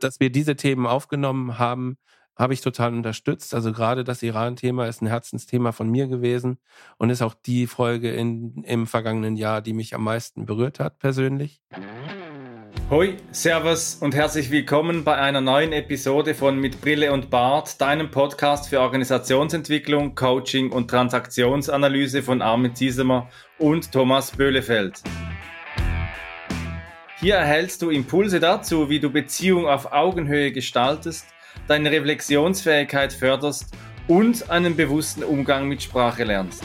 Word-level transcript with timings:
dass 0.00 0.20
wir 0.20 0.30
diese 0.30 0.56
Themen 0.56 0.86
aufgenommen 0.86 1.58
haben, 1.58 1.96
habe 2.36 2.52
ich 2.52 2.60
total 2.60 2.92
unterstützt. 2.92 3.54
Also 3.54 3.72
gerade 3.72 4.04
das 4.04 4.22
Iran-Thema 4.22 4.86
ist 4.86 5.02
ein 5.02 5.06
Herzensthema 5.06 5.72
von 5.72 5.88
mir 5.88 6.06
gewesen 6.06 6.58
und 6.98 7.10
ist 7.10 7.22
auch 7.22 7.34
die 7.34 7.66
Folge 7.66 8.12
in, 8.12 8.62
im 8.64 8.86
vergangenen 8.86 9.36
Jahr, 9.36 9.62
die 9.62 9.72
mich 9.72 9.94
am 9.94 10.04
meisten 10.04 10.44
berührt 10.44 10.78
hat 10.78 10.98
persönlich. 10.98 11.62
Hoi, 12.88 13.16
Servus 13.32 13.96
und 13.96 14.14
herzlich 14.14 14.52
willkommen 14.52 15.02
bei 15.02 15.16
einer 15.16 15.40
neuen 15.40 15.72
Episode 15.72 16.34
von 16.34 16.60
Mit 16.60 16.80
Brille 16.80 17.12
und 17.12 17.30
Bart, 17.30 17.80
deinem 17.80 18.12
Podcast 18.12 18.68
für 18.68 18.80
Organisationsentwicklung, 18.80 20.14
Coaching 20.14 20.70
und 20.70 20.88
Transaktionsanalyse 20.88 22.22
von 22.22 22.42
Armin 22.42 22.76
Ziesemer 22.76 23.28
und 23.58 23.90
Thomas 23.90 24.30
Böhlefeld. 24.30 25.02
Hier 27.18 27.36
erhältst 27.36 27.80
du 27.80 27.88
Impulse 27.88 28.40
dazu, 28.40 28.90
wie 28.90 29.00
du 29.00 29.08
Beziehung 29.08 29.66
auf 29.66 29.90
Augenhöhe 29.90 30.52
gestaltest, 30.52 31.24
deine 31.66 31.90
Reflexionsfähigkeit 31.90 33.10
förderst 33.10 33.74
und 34.06 34.50
einen 34.50 34.76
bewussten 34.76 35.24
Umgang 35.24 35.66
mit 35.66 35.82
Sprache 35.82 36.24
lernst. 36.24 36.62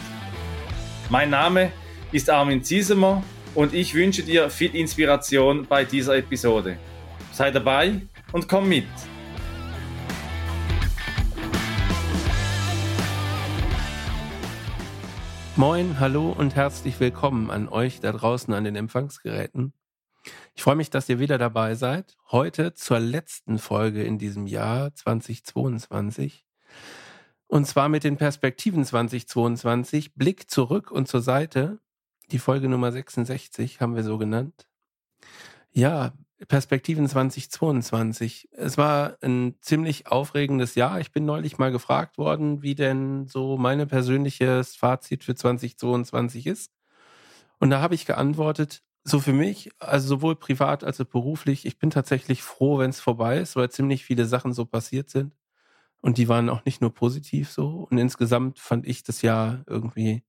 Mein 1.10 1.30
Name 1.30 1.72
ist 2.12 2.30
Armin 2.30 2.66
Ziesemer 2.66 3.24
und 3.56 3.74
ich 3.74 3.96
wünsche 3.96 4.24
dir 4.24 4.50
viel 4.50 4.76
Inspiration 4.76 5.66
bei 5.66 5.86
dieser 5.86 6.18
Episode. 6.18 6.78
Sei 7.32 7.50
dabei 7.50 8.02
und 8.34 8.50
komm 8.50 8.68
mit! 8.68 8.88
Moin, 15.56 15.98
hallo 16.02 16.36
und 16.38 16.58
herzlich 16.58 17.00
willkommen 17.00 17.50
an 17.50 17.70
euch 17.70 18.02
da 18.02 18.12
draußen 18.12 18.54
an 18.54 18.66
den 18.66 18.76
Empfangsgeräten. 18.76 19.72
Ich 20.54 20.64
freue 20.64 20.76
mich, 20.76 20.90
dass 20.90 21.10
ihr 21.10 21.20
wieder 21.20 21.38
dabei 21.38 21.76
seid. 21.76 22.18
Heute 22.30 22.74
zur 22.74 23.00
letzten 23.00 23.58
Folge 23.58 24.04
in 24.04 24.18
diesem 24.18 24.48
Jahr 24.48 24.94
2022. 24.94 26.46
Und 27.48 27.66
zwar 27.66 27.90
mit 27.90 28.04
den 28.04 28.18
Perspektiven 28.18 28.86
2022. 28.86 30.14
Blick 30.16 30.50
zurück 30.50 30.92
und 30.92 31.08
zur 31.08 31.22
Seite 31.22 31.80
die 32.32 32.40
Folge 32.40 32.70
Nummer 32.70 32.92
66 32.92 33.82
haben 33.82 33.96
wir 33.96 34.04
so 34.04 34.18
genannt. 34.18 34.68
Ja, 35.72 36.14
Perspektiven 36.48 37.08
2022. 37.08 38.50
Es 38.52 38.78
war 38.78 39.18
ein 39.22 39.56
ziemlich 39.62 40.08
aufregendes 40.08 40.76
Jahr. 40.76 41.00
Ich 41.00 41.12
bin 41.12 41.26
neulich 41.26 41.58
mal 41.58 41.72
gefragt 41.72 42.18
worden, 42.18 42.62
wie 42.62 42.76
denn 42.76 43.28
so 43.28 43.58
meine 43.58 43.86
persönliches 43.86 44.76
Fazit 44.76 45.24
für 45.24 45.36
2022 45.36 46.48
ist. 46.48 46.72
Und 47.60 47.70
da 47.70 47.82
habe 47.82 47.96
ich 47.96 48.06
geantwortet, 48.06 48.82
so 49.04 49.20
für 49.20 49.34
mich, 49.34 49.72
also 49.80 50.08
sowohl 50.08 50.36
privat 50.36 50.84
als 50.84 51.02
auch 51.02 51.06
beruflich, 51.06 51.66
ich 51.66 51.80
bin 51.80 51.90
tatsächlich 51.90 52.44
froh, 52.44 52.78
wenn 52.80 52.92
es 52.92 53.00
vorbei 53.00 53.40
ist, 53.40 53.56
weil 53.56 53.72
ziemlich 53.72 54.06
viele 54.06 54.26
Sachen 54.26 54.54
so 54.54 54.66
passiert 54.66 55.10
sind. 55.10 55.34
Und 56.02 56.18
die 56.18 56.28
waren 56.28 56.50
auch 56.50 56.66
nicht 56.66 56.82
nur 56.82 56.94
positiv 56.94 57.52
so. 57.52 57.88
Und 57.90 57.98
insgesamt 57.98 58.60
fand 58.60 58.88
ich 58.88 59.04
das 59.04 59.22
Jahr 59.22 59.64
irgendwie 59.68 60.24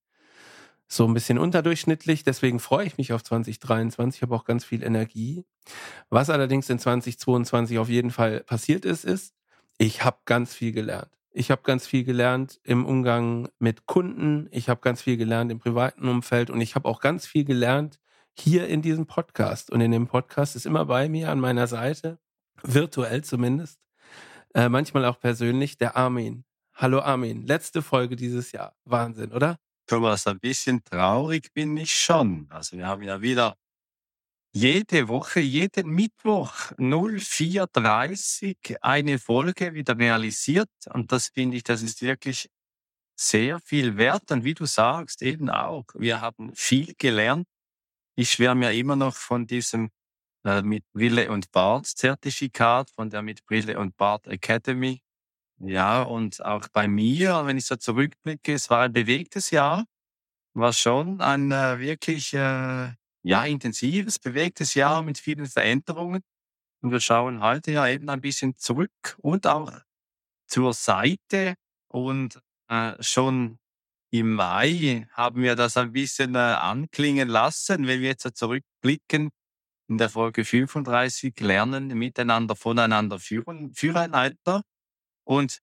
so 0.88 1.06
ein 1.06 1.14
bisschen 1.14 1.38
unterdurchschnittlich. 1.38 2.24
Deswegen 2.24 2.60
freue 2.60 2.86
ich 2.86 2.98
mich 2.98 3.12
auf 3.12 3.24
2023. 3.24 4.18
Ich 4.18 4.22
habe 4.22 4.34
auch 4.34 4.44
ganz 4.44 4.64
viel 4.64 4.82
Energie. 4.82 5.44
Was 6.10 6.30
allerdings 6.30 6.68
in 6.70 6.78
2022 6.78 7.78
auf 7.78 7.88
jeden 7.88 8.10
Fall 8.10 8.40
passiert 8.40 8.84
ist, 8.84 9.04
ist, 9.04 9.34
ich 9.78 10.04
habe 10.04 10.18
ganz 10.26 10.54
viel 10.54 10.72
gelernt. 10.72 11.10
Ich 11.30 11.50
habe 11.50 11.62
ganz 11.62 11.86
viel 11.86 12.04
gelernt 12.04 12.60
im 12.62 12.84
Umgang 12.84 13.48
mit 13.58 13.86
Kunden. 13.86 14.48
Ich 14.50 14.68
habe 14.68 14.82
ganz 14.82 15.00
viel 15.00 15.16
gelernt 15.16 15.50
im 15.50 15.58
privaten 15.58 16.06
Umfeld 16.08 16.50
und 16.50 16.60
ich 16.60 16.74
habe 16.74 16.88
auch 16.88 17.00
ganz 17.00 17.26
viel 17.26 17.44
gelernt 17.44 17.98
hier 18.38 18.68
in 18.68 18.82
diesem 18.82 19.06
Podcast. 19.06 19.70
Und 19.70 19.80
in 19.80 19.90
dem 19.90 20.06
Podcast 20.06 20.56
ist 20.56 20.66
immer 20.66 20.84
bei 20.86 21.08
mir 21.08 21.30
an 21.30 21.40
meiner 21.40 21.66
Seite, 21.66 22.18
virtuell 22.62 23.22
zumindest, 23.24 23.78
äh, 24.54 24.68
manchmal 24.68 25.04
auch 25.04 25.18
persönlich, 25.18 25.76
der 25.78 25.96
Armin. 25.96 26.44
Hallo 26.74 27.00
Armin, 27.00 27.46
letzte 27.46 27.82
Folge 27.82 28.16
dieses 28.16 28.52
Jahr. 28.52 28.74
Wahnsinn, 28.84 29.32
oder? 29.32 29.58
Thomas, 29.86 30.26
ein 30.26 30.40
bisschen 30.40 30.82
traurig 30.84 31.52
bin 31.52 31.76
ich 31.76 31.94
schon. 31.94 32.46
Also 32.50 32.76
wir 32.76 32.86
haben 32.86 33.02
ja 33.02 33.20
wieder 33.20 33.56
jede 34.54 35.08
Woche, 35.08 35.40
jeden 35.40 35.90
Mittwoch 35.90 36.72
04.30 36.78 38.76
eine 38.82 39.18
Folge 39.18 39.74
wieder 39.74 39.98
realisiert. 39.98 40.70
Und 40.92 41.10
das 41.12 41.28
finde 41.28 41.56
ich, 41.56 41.62
das 41.64 41.82
ist 41.82 42.02
wirklich 42.02 42.48
sehr 43.16 43.60
viel 43.60 43.96
wert. 43.96 44.30
Und 44.30 44.44
wie 44.44 44.54
du 44.54 44.66
sagst, 44.66 45.22
eben 45.22 45.48
auch, 45.50 45.86
wir 45.94 46.20
haben 46.20 46.54
viel 46.54 46.94
gelernt. 46.98 47.46
Ich 48.22 48.30
schwärme 48.30 48.66
ja 48.66 48.70
immer 48.70 48.94
noch 48.94 49.16
von 49.16 49.48
diesem 49.48 49.90
äh, 50.44 50.62
mit 50.62 50.84
Brille 50.92 51.28
und 51.32 51.50
Bart 51.50 51.86
Zertifikat, 51.86 52.88
von 52.88 53.10
der 53.10 53.20
mit 53.20 53.44
Brille 53.46 53.80
und 53.80 53.96
Bart 53.96 54.28
Academy. 54.28 55.02
Ja, 55.58 56.02
und 56.02 56.44
auch 56.44 56.68
bei 56.72 56.86
mir, 56.86 57.44
wenn 57.46 57.58
ich 57.58 57.66
so 57.66 57.74
zurückblicke, 57.74 58.52
es 58.52 58.70
war 58.70 58.82
ein 58.82 58.92
bewegtes 58.92 59.50
Jahr, 59.50 59.86
war 60.54 60.72
schon 60.72 61.20
ein 61.20 61.50
äh, 61.50 61.80
wirklich 61.80 62.32
äh, 62.34 62.92
ja 63.24 63.44
intensives, 63.44 64.20
bewegtes 64.20 64.74
Jahr 64.74 65.02
mit 65.02 65.18
vielen 65.18 65.46
Veränderungen. 65.46 66.22
Und 66.80 66.92
wir 66.92 67.00
schauen 67.00 67.42
heute 67.42 67.72
ja 67.72 67.88
eben 67.88 68.08
ein 68.08 68.20
bisschen 68.20 68.54
zurück 68.56 69.16
und 69.18 69.48
auch 69.48 69.72
zur 70.46 70.74
Seite. 70.74 71.56
Und 71.88 72.40
äh, 72.68 73.02
schon 73.02 73.58
im 74.12 74.34
Mai 74.34 75.06
haben 75.12 75.42
wir 75.42 75.56
das 75.56 75.78
ein 75.78 75.92
bisschen 75.92 76.34
äh, 76.34 76.38
anklingen 76.38 77.28
lassen, 77.28 77.86
wenn 77.86 78.00
wir 78.00 78.08
jetzt 78.08 78.36
zurückblicken. 78.36 79.30
In 79.88 79.98
der 79.98 80.10
Folge 80.10 80.44
35 80.44 81.40
lernen 81.40 81.88
miteinander 81.88 82.54
voneinander 82.54 83.18
führen, 83.18 83.72
füreinander. 83.74 84.62
Und 85.24 85.58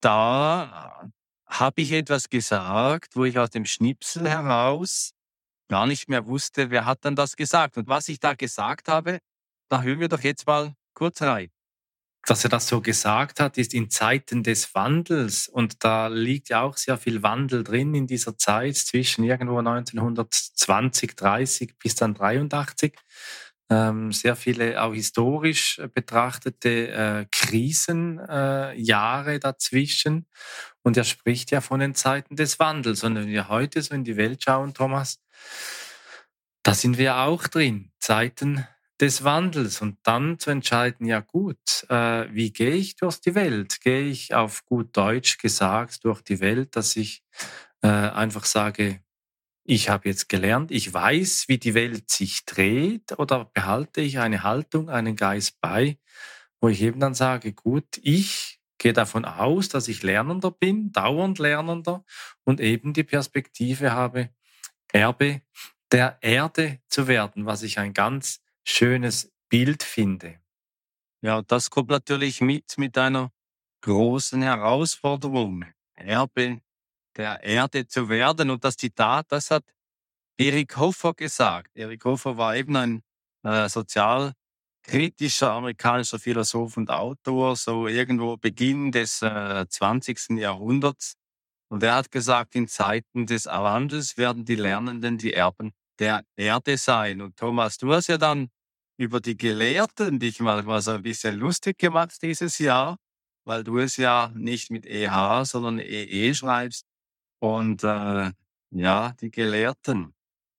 da 0.00 1.08
habe 1.46 1.80
ich 1.82 1.92
etwas 1.92 2.28
gesagt, 2.28 3.14
wo 3.14 3.24
ich 3.24 3.38
aus 3.38 3.50
dem 3.50 3.66
Schnipsel 3.66 4.28
heraus 4.28 5.12
gar 5.68 5.86
nicht 5.86 6.08
mehr 6.08 6.26
wusste, 6.26 6.70
wer 6.70 6.86
hat 6.86 7.04
dann 7.04 7.14
das 7.14 7.36
gesagt. 7.36 7.76
Und 7.76 7.86
was 7.86 8.08
ich 8.08 8.18
da 8.18 8.34
gesagt 8.34 8.88
habe, 8.88 9.20
da 9.68 9.82
hören 9.82 10.00
wir 10.00 10.08
doch 10.08 10.20
jetzt 10.20 10.46
mal 10.46 10.74
kurz 10.94 11.22
rein. 11.22 11.50
Dass 12.24 12.44
er 12.44 12.50
das 12.50 12.68
so 12.68 12.80
gesagt 12.80 13.40
hat, 13.40 13.58
ist 13.58 13.74
in 13.74 13.90
Zeiten 13.90 14.42
des 14.42 14.74
Wandels. 14.74 15.48
Und 15.48 15.84
da 15.84 16.06
liegt 16.06 16.50
ja 16.50 16.62
auch 16.62 16.76
sehr 16.76 16.96
viel 16.96 17.22
Wandel 17.22 17.64
drin 17.64 17.94
in 17.94 18.06
dieser 18.06 18.38
Zeit 18.38 18.76
zwischen 18.76 19.24
irgendwo 19.24 19.58
1920, 19.58 21.16
30 21.16 21.78
bis 21.78 21.96
dann 21.96 22.14
83 22.14 22.94
ähm, 23.72 24.12
sehr 24.12 24.36
viele 24.36 24.82
auch 24.82 24.92
historisch 24.92 25.80
betrachtete 25.94 26.88
äh, 26.88 27.26
Krisenjahre 27.30 29.34
äh, 29.34 29.38
dazwischen. 29.38 30.26
Und 30.82 30.96
er 30.96 31.04
spricht 31.04 31.50
ja 31.50 31.62
von 31.62 31.80
den 31.80 31.94
Zeiten 31.94 32.36
des 32.36 32.58
Wandels. 32.58 33.02
Und 33.02 33.14
wenn 33.14 33.28
wir 33.28 33.48
heute 33.48 33.80
so 33.80 33.94
in 33.94 34.04
die 34.04 34.16
Welt 34.16 34.44
schauen, 34.44 34.74
Thomas, 34.74 35.20
da 36.62 36.74
sind 36.74 36.98
wir 36.98 37.18
auch 37.18 37.46
drin. 37.48 37.92
Zeiten 37.98 38.66
des 39.02 39.24
Wandels 39.24 39.80
und 39.80 39.98
dann 40.04 40.38
zu 40.38 40.50
entscheiden, 40.50 41.06
ja 41.06 41.18
gut, 41.18 41.84
äh, 41.88 42.28
wie 42.32 42.52
gehe 42.52 42.76
ich 42.76 42.94
durch 42.94 43.20
die 43.20 43.34
Welt? 43.34 43.80
Gehe 43.80 44.02
ich 44.02 44.32
auf 44.32 44.64
gut 44.64 44.96
Deutsch 44.96 45.38
gesagt 45.38 46.04
durch 46.04 46.22
die 46.22 46.38
Welt, 46.38 46.76
dass 46.76 46.94
ich 46.94 47.24
äh, 47.82 47.88
einfach 47.88 48.44
sage, 48.44 49.02
ich 49.64 49.88
habe 49.88 50.08
jetzt 50.08 50.28
gelernt, 50.28 50.70
ich 50.70 50.94
weiß, 50.94 51.46
wie 51.48 51.58
die 51.58 51.74
Welt 51.74 52.10
sich 52.10 52.44
dreht 52.44 53.18
oder 53.18 53.46
behalte 53.46 54.00
ich 54.00 54.20
eine 54.20 54.44
Haltung, 54.44 54.88
einen 54.88 55.16
Geist 55.16 55.60
bei, 55.60 55.98
wo 56.60 56.68
ich 56.68 56.80
eben 56.80 57.00
dann 57.00 57.14
sage, 57.14 57.52
gut, 57.52 57.98
ich 58.02 58.60
gehe 58.78 58.92
davon 58.92 59.24
aus, 59.24 59.68
dass 59.68 59.88
ich 59.88 60.04
Lernender 60.04 60.52
bin, 60.52 60.92
dauernd 60.92 61.40
Lernender 61.40 62.04
und 62.44 62.60
eben 62.60 62.92
die 62.92 63.04
Perspektive 63.04 63.90
habe, 63.90 64.30
Erbe 64.92 65.42
der 65.90 66.18
Erde 66.20 66.78
zu 66.88 67.08
werden, 67.08 67.46
was 67.46 67.64
ich 67.64 67.80
ein 67.80 67.94
ganz 67.94 68.42
schönes 68.64 69.30
Bild 69.48 69.82
finde. 69.82 70.40
Ja, 71.22 71.42
das 71.42 71.70
kommt 71.70 71.90
natürlich 71.90 72.40
mit 72.40 72.76
mit 72.78 72.98
einer 72.98 73.30
großen 73.82 74.42
Herausforderung. 74.42 75.64
Erbe 75.94 76.60
der 77.16 77.42
Erde 77.42 77.86
zu 77.86 78.08
werden. 78.08 78.50
Und 78.50 78.64
das 78.64 78.76
Zitat, 78.76 79.30
das 79.30 79.50
hat 79.50 79.64
Erik 80.38 80.76
Hofer 80.76 81.14
gesagt. 81.14 81.70
Erik 81.76 82.04
Hofer 82.04 82.36
war 82.36 82.56
eben 82.56 82.76
ein 82.76 83.02
äh, 83.44 83.68
sozialkritischer 83.68 85.52
amerikanischer 85.52 86.18
Philosoph 86.18 86.76
und 86.76 86.90
Autor, 86.90 87.56
so 87.56 87.86
irgendwo 87.86 88.36
Beginn 88.36 88.92
des 88.92 89.22
äh, 89.22 89.66
20. 89.68 90.38
Jahrhunderts. 90.38 91.14
Und 91.68 91.82
er 91.82 91.96
hat 91.96 92.10
gesagt, 92.10 92.54
in 92.54 92.68
Zeiten 92.68 93.26
des 93.26 93.46
Wandels 93.46 94.16
werden 94.16 94.44
die 94.44 94.56
Lernenden 94.56 95.18
die 95.18 95.32
Erben 95.32 95.72
der 95.98 96.24
Erde 96.36 96.76
sein. 96.76 97.20
Und 97.20 97.36
Thomas, 97.36 97.78
du 97.78 97.92
hast 97.92 98.08
ja 98.08 98.18
dann 98.18 98.48
über 98.96 99.20
die 99.20 99.36
Gelehrten 99.36 100.18
dich 100.18 100.40
mal, 100.40 100.62
mal 100.62 100.80
so 100.80 100.92
ein 100.92 101.02
bisschen 101.02 101.36
lustig 101.36 101.78
gemacht 101.78 102.22
dieses 102.22 102.58
Jahr, 102.58 102.96
weil 103.44 103.64
du 103.64 103.78
es 103.78 103.96
ja 103.96 104.30
nicht 104.34 104.70
mit 104.70 104.86
EH, 104.86 105.44
sondern 105.44 105.78
EE 105.78 106.34
schreibst. 106.34 106.86
Und 107.40 107.82
äh, 107.84 108.30
ja, 108.70 109.12
die 109.20 109.30
Gelehrten. 109.30 110.14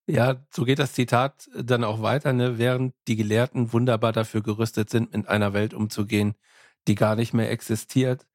Ja, 0.06 0.44
so 0.50 0.64
geht 0.64 0.78
das 0.78 0.92
Zitat 0.92 1.48
dann 1.54 1.82
auch 1.82 2.02
weiter, 2.02 2.34
ne? 2.34 2.58
während 2.58 2.94
die 3.08 3.16
Gelehrten 3.16 3.72
wunderbar 3.72 4.12
dafür 4.12 4.42
gerüstet 4.42 4.90
sind, 4.90 5.14
mit 5.14 5.28
einer 5.28 5.54
Welt 5.54 5.72
umzugehen, 5.72 6.34
die 6.86 6.94
gar 6.94 7.16
nicht 7.16 7.32
mehr 7.32 7.50
existiert. 7.50 8.26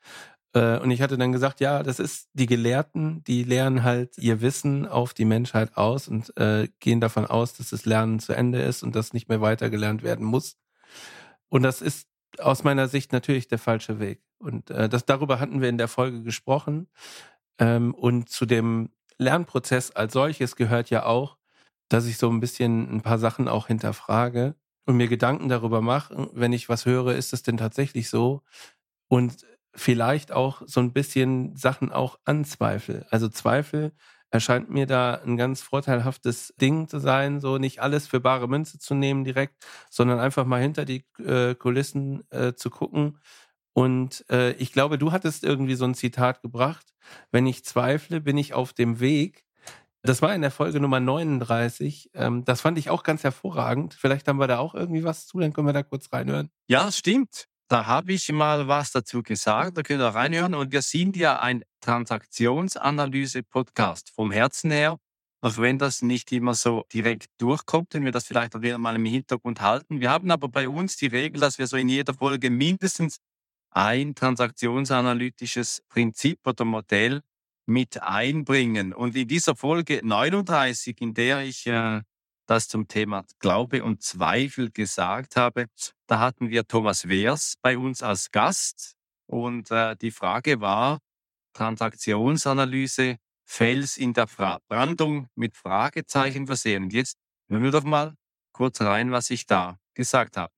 Äh, 0.53 0.79
und 0.79 0.91
ich 0.91 1.01
hatte 1.01 1.17
dann 1.17 1.31
gesagt, 1.31 1.59
ja, 1.59 1.83
das 1.83 1.99
ist 1.99 2.29
die 2.33 2.45
Gelehrten, 2.45 3.23
die 3.23 3.43
lehren 3.43 3.83
halt 3.83 4.17
ihr 4.17 4.41
Wissen 4.41 4.87
auf 4.87 5.13
die 5.13 5.25
Menschheit 5.25 5.77
aus 5.77 6.07
und 6.07 6.35
äh, 6.37 6.67
gehen 6.79 7.01
davon 7.01 7.25
aus, 7.25 7.53
dass 7.53 7.69
das 7.69 7.85
Lernen 7.85 8.19
zu 8.19 8.33
Ende 8.33 8.61
ist 8.61 8.83
und 8.83 8.95
das 8.95 9.13
nicht 9.13 9.29
mehr 9.29 9.41
weitergelernt 9.41 10.03
werden 10.03 10.25
muss. 10.25 10.57
Und 11.49 11.63
das 11.63 11.81
ist 11.81 12.07
aus 12.39 12.63
meiner 12.63 12.87
Sicht 12.87 13.11
natürlich 13.11 13.47
der 13.47 13.59
falsche 13.59 13.99
Weg. 13.99 14.21
Und 14.39 14.69
äh, 14.71 14.89
das 14.89 15.05
darüber 15.05 15.39
hatten 15.39 15.61
wir 15.61 15.69
in 15.69 15.77
der 15.77 15.87
Folge 15.87 16.23
gesprochen. 16.23 16.87
Ähm, 17.59 17.93
und 17.93 18.29
zu 18.29 18.45
dem 18.45 18.89
Lernprozess 19.17 19.91
als 19.91 20.13
solches 20.13 20.55
gehört 20.55 20.89
ja 20.89 21.05
auch, 21.05 21.37
dass 21.89 22.05
ich 22.05 22.17
so 22.17 22.29
ein 22.29 22.39
bisschen 22.39 22.89
ein 22.95 23.01
paar 23.01 23.19
Sachen 23.19 23.47
auch 23.47 23.67
hinterfrage 23.67 24.55
und 24.85 24.97
mir 24.97 25.07
Gedanken 25.07 25.49
darüber 25.49 25.81
mache, 25.81 26.29
wenn 26.33 26.53
ich 26.53 26.69
was 26.69 26.85
höre, 26.85 27.15
ist 27.15 27.33
es 27.33 27.43
denn 27.43 27.57
tatsächlich 27.57 28.09
so? 28.09 28.43
Und 29.07 29.45
vielleicht 29.75 30.31
auch 30.31 30.61
so 30.65 30.79
ein 30.79 30.93
bisschen 30.93 31.55
Sachen 31.55 31.91
auch 31.91 32.19
anzweifle. 32.25 33.05
Also 33.09 33.29
Zweifel 33.29 33.93
erscheint 34.31 34.69
mir 34.69 34.85
da 34.85 35.15
ein 35.15 35.37
ganz 35.37 35.61
vorteilhaftes 35.61 36.53
Ding 36.61 36.87
zu 36.87 36.99
sein, 36.99 37.39
so 37.39 37.57
nicht 37.57 37.81
alles 37.81 38.07
für 38.07 38.19
bare 38.19 38.47
Münze 38.47 38.77
zu 38.77 38.93
nehmen 38.93 39.23
direkt, 39.23 39.55
sondern 39.89 40.19
einfach 40.19 40.45
mal 40.45 40.61
hinter 40.61 40.85
die 40.85 41.05
äh, 41.17 41.55
Kulissen 41.55 42.23
äh, 42.31 42.53
zu 42.53 42.69
gucken. 42.69 43.19
Und 43.73 44.25
äh, 44.29 44.51
ich 44.53 44.71
glaube, 44.71 44.97
du 44.97 45.11
hattest 45.11 45.43
irgendwie 45.43 45.75
so 45.75 45.85
ein 45.85 45.95
Zitat 45.95 46.41
gebracht. 46.41 46.93
Wenn 47.31 47.47
ich 47.47 47.65
zweifle, 47.65 48.21
bin 48.21 48.37
ich 48.37 48.53
auf 48.53 48.73
dem 48.73 48.99
Weg. 48.99 49.45
Das 50.01 50.21
war 50.21 50.33
in 50.33 50.41
der 50.41 50.51
Folge 50.51 50.79
Nummer 50.79 50.99
39. 50.99 52.11
Ähm, 52.13 52.45
das 52.45 52.61
fand 52.61 52.77
ich 52.77 52.89
auch 52.89 53.03
ganz 53.03 53.23
hervorragend. 53.23 53.93
Vielleicht 53.93 54.27
haben 54.27 54.39
wir 54.39 54.47
da 54.47 54.59
auch 54.59 54.75
irgendwie 54.75 55.03
was 55.03 55.27
zu, 55.27 55.39
dann 55.39 55.53
können 55.53 55.67
wir 55.67 55.73
da 55.73 55.83
kurz 55.83 56.11
reinhören. 56.11 56.49
Ja, 56.67 56.91
stimmt. 56.91 57.47
Da 57.71 57.85
habe 57.85 58.13
ich 58.13 58.31
mal 58.31 58.67
was 58.67 58.91
dazu 58.91 59.21
gesagt, 59.21 59.77
da 59.77 59.83
könnt 59.83 60.01
ihr 60.01 60.07
reinhören. 60.07 60.55
Und 60.55 60.71
wir 60.71 60.81
sind 60.81 61.15
ja 61.15 61.39
ein 61.39 61.63
Transaktionsanalyse-Podcast 61.81 64.09
vom 64.09 64.31
Herzen 64.31 64.71
her. 64.71 64.97
Auch 65.41 65.57
wenn 65.57 65.77
das 65.77 66.01
nicht 66.01 66.31
immer 66.31 66.55
so 66.55 66.83
direkt 66.91 67.27
durchkommt, 67.37 67.93
wenn 67.93 68.05
wir 68.05 68.11
das 68.11 68.25
vielleicht 68.25 68.55
auch 68.55 68.63
wieder 68.63 68.79
mal 68.79 68.95
im 68.95 69.05
Hintergrund 69.05 69.61
halten. 69.61 70.01
Wir 70.01 70.09
haben 70.09 70.31
aber 70.31 70.49
bei 70.49 70.67
uns 70.67 70.97
die 70.97 71.05
Regel, 71.05 71.41
dass 71.41 71.59
wir 71.59 71.67
so 71.67 71.77
in 71.77 71.89
jeder 71.89 72.15
Folge 72.15 72.49
mindestens 72.49 73.19
ein 73.69 74.15
transaktionsanalytisches 74.15 75.83
Prinzip 75.89 76.39
oder 76.47 76.65
Modell 76.65 77.21
mit 77.67 78.01
einbringen. 78.01 78.93
Und 78.93 79.15
in 79.15 79.27
dieser 79.27 79.55
Folge 79.55 80.01
39, 80.03 80.99
in 81.01 81.13
der 81.13 81.43
ich 81.43 81.67
äh, 81.67 82.01
das 82.49 82.67
zum 82.67 82.87
Thema 82.87 83.25
Glaube 83.39 83.83
und 83.83 84.01
Zweifel 84.01 84.71
gesagt 84.71 85.35
habe, 85.35 85.67
da 86.07 86.19
hatten 86.19 86.49
wir 86.49 86.67
Thomas 86.67 87.07
Wehrs 87.07 87.55
bei 87.61 87.77
uns 87.77 88.01
als 88.01 88.31
Gast. 88.31 88.95
Und 89.27 89.69
äh, 89.69 89.95
die 89.95 90.11
Frage 90.11 90.59
war, 90.59 90.99
Transaktionsanalyse, 91.53 93.17
Fels 93.45 93.97
in 93.97 94.13
der 94.13 94.27
Fra 94.27 94.59
Brandung 94.67 95.27
mit 95.35 95.55
Fragezeichen 95.55 96.47
versehen. 96.47 96.83
Und 96.83 96.93
jetzt 96.93 97.17
hören 97.47 97.63
wir 97.63 97.71
doch 97.71 97.83
mal 97.83 98.15
kurz 98.51 98.81
rein, 98.81 99.11
was 99.11 99.29
ich 99.29 99.45
da 99.45 99.77
gesagt 99.93 100.37
habe. 100.37 100.53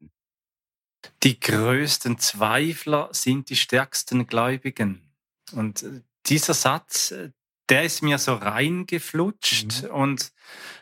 Die 1.23 1.39
größten 1.39 2.19
Zweifler 2.19 3.09
sind 3.11 3.49
die 3.49 3.55
stärksten 3.55 4.27
Gläubigen. 4.27 5.13
Und 5.51 5.83
äh, 5.83 6.01
dieser 6.25 6.53
Satz, 6.53 7.11
äh, 7.11 7.31
der 7.69 7.83
ist 7.83 8.01
mir 8.01 8.17
so 8.17 8.35
reingeflutscht 8.35 9.83
mhm. 9.83 9.89
und 9.89 10.33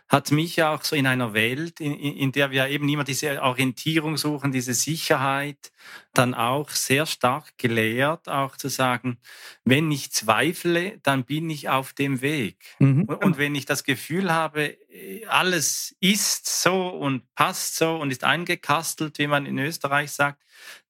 hat 0.10 0.32
mich 0.32 0.64
auch 0.64 0.84
so 0.84 0.96
in 0.96 1.06
einer 1.06 1.34
Welt, 1.34 1.80
in, 1.80 1.94
in 1.94 2.32
der 2.32 2.50
wir 2.50 2.68
eben 2.68 2.90
immer 2.90 3.04
diese 3.04 3.42
Orientierung 3.44 4.18
suchen, 4.18 4.52
diese 4.52 4.74
Sicherheit, 4.74 5.72
dann 6.14 6.34
auch 6.34 6.72
sehr 6.72 7.06
stark 7.06 7.58
gelehrt, 7.58 8.28
auch 8.28 8.58
zu 8.58 8.70
sagen, 8.70 9.20
wenn 9.64 9.92
ich 9.92 10.12
zweifle, 10.12 11.00
dann 11.04 11.26
bin 11.26 11.50
ich 11.52 11.70
auf 11.70 11.94
dem 11.94 12.22
Weg. 12.22 12.58
Mhm. 12.80 13.04
Und, 13.04 13.24
und 13.24 13.38
wenn 13.38 13.54
ich 13.54 13.66
das 13.66 13.84
Gefühl 13.84 14.34
habe, 14.34 14.78
alles 15.28 15.96
ist 16.00 16.48
so 16.64 16.88
und 16.88 17.24
passt 17.36 17.76
so 17.76 17.96
und 17.98 18.10
ist 18.10 18.24
eingekastelt, 18.24 19.20
wie 19.20 19.28
man 19.28 19.46
in 19.46 19.60
Österreich 19.60 20.12
sagt, 20.12 20.42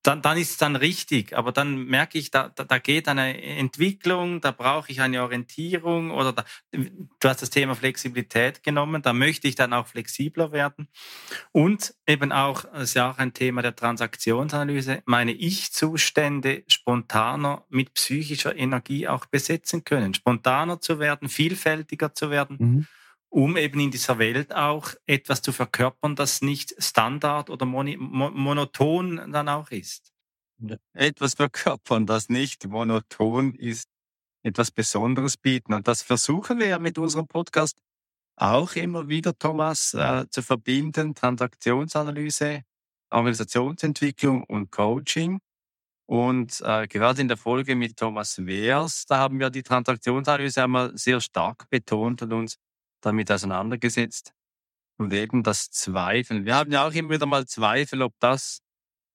dann, 0.01 0.21
dann 0.21 0.37
ist 0.37 0.51
es 0.51 0.57
dann 0.57 0.75
richtig. 0.75 1.37
Aber 1.37 1.51
dann 1.51 1.85
merke 1.85 2.17
ich, 2.17 2.31
da, 2.31 2.49
da, 2.49 2.63
da 2.63 2.79
geht 2.79 3.07
eine 3.07 3.41
Entwicklung, 3.41 4.41
da 4.41 4.51
brauche 4.51 4.91
ich 4.91 5.01
eine 5.01 5.21
Orientierung 5.21 6.11
oder 6.11 6.33
da, 6.33 6.45
du 6.71 7.29
hast 7.29 7.41
das 7.41 7.49
Thema 7.49 7.75
Flexibilität 7.75 8.63
genommen, 8.63 9.01
da 9.09 9.13
möchte 9.13 9.47
ich 9.47 9.55
dann 9.55 9.73
auch 9.73 9.87
flexibler 9.87 10.51
werden. 10.51 10.87
Und 11.51 11.95
eben 12.05 12.31
auch, 12.31 12.65
das 12.65 12.89
ist 12.89 12.93
ja 12.93 13.09
auch 13.09 13.17
ein 13.17 13.33
Thema 13.33 13.63
der 13.63 13.75
Transaktionsanalyse, 13.75 15.01
meine 15.05 15.31
Ich-Zustände 15.31 16.63
spontaner 16.67 17.65
mit 17.69 17.95
psychischer 17.95 18.55
Energie 18.55 19.07
auch 19.07 19.25
besetzen 19.25 19.83
können. 19.83 20.13
Spontaner 20.13 20.79
zu 20.79 20.99
werden, 20.99 21.27
vielfältiger 21.27 22.13
zu 22.13 22.29
werden. 22.29 22.57
Mhm 22.59 22.87
um 23.31 23.57
eben 23.57 23.79
in 23.79 23.91
dieser 23.91 24.17
Welt 24.17 24.55
auch 24.55 24.95
etwas 25.05 25.43
zu 25.43 25.51
verkörpern, 25.51 26.15
das 26.15 26.41
nicht 26.41 26.73
Standard 26.83 27.51
oder 27.51 27.67
monoton 27.67 29.31
dann 29.31 29.47
auch 29.47 29.69
ist. 29.69 30.11
Etwas 30.93 31.35
verkörpern, 31.35 32.07
das 32.07 32.29
nicht 32.29 32.65
monoton 32.65 33.53
ist, 33.53 33.87
etwas 34.41 34.71
Besonderes 34.71 35.37
bieten. 35.37 35.75
Und 35.75 35.87
das 35.87 36.01
versuchen 36.01 36.57
wir 36.57 36.69
ja 36.69 36.79
mit 36.79 36.97
unserem 36.97 37.27
Podcast 37.27 37.77
auch 38.39 38.75
immer 38.75 39.07
wieder, 39.09 39.37
Thomas, 39.37 39.93
äh, 39.93 40.25
zu 40.29 40.41
verbinden. 40.41 41.13
Transaktionsanalyse, 41.15 42.63
Organisationsentwicklung 43.11 44.43
und 44.43 44.71
Coaching. 44.71 45.39
Und 46.07 46.61
äh, 46.61 46.87
gerade 46.87 47.21
in 47.21 47.27
der 47.27 47.37
Folge 47.37 47.75
mit 47.75 47.97
Thomas 47.97 48.43
Wehrs, 48.45 49.05
da 49.05 49.17
haben 49.17 49.39
wir 49.39 49.49
die 49.51 49.63
Transaktionsanalyse 49.63 50.63
einmal 50.63 50.97
sehr 50.97 51.21
stark 51.21 51.69
betont 51.69 52.23
und 52.23 52.33
uns 52.33 52.57
damit 53.01 53.31
auseinandergesetzt 53.31 54.33
und 54.97 55.13
eben 55.13 55.43
das 55.43 55.69
Zweifeln. 55.69 56.45
Wir 56.45 56.55
haben 56.55 56.71
ja 56.71 56.87
auch 56.87 56.93
immer 56.93 57.11
wieder 57.11 57.25
mal 57.25 57.45
Zweifel, 57.45 58.01
ob 58.01 58.13
das, 58.19 58.61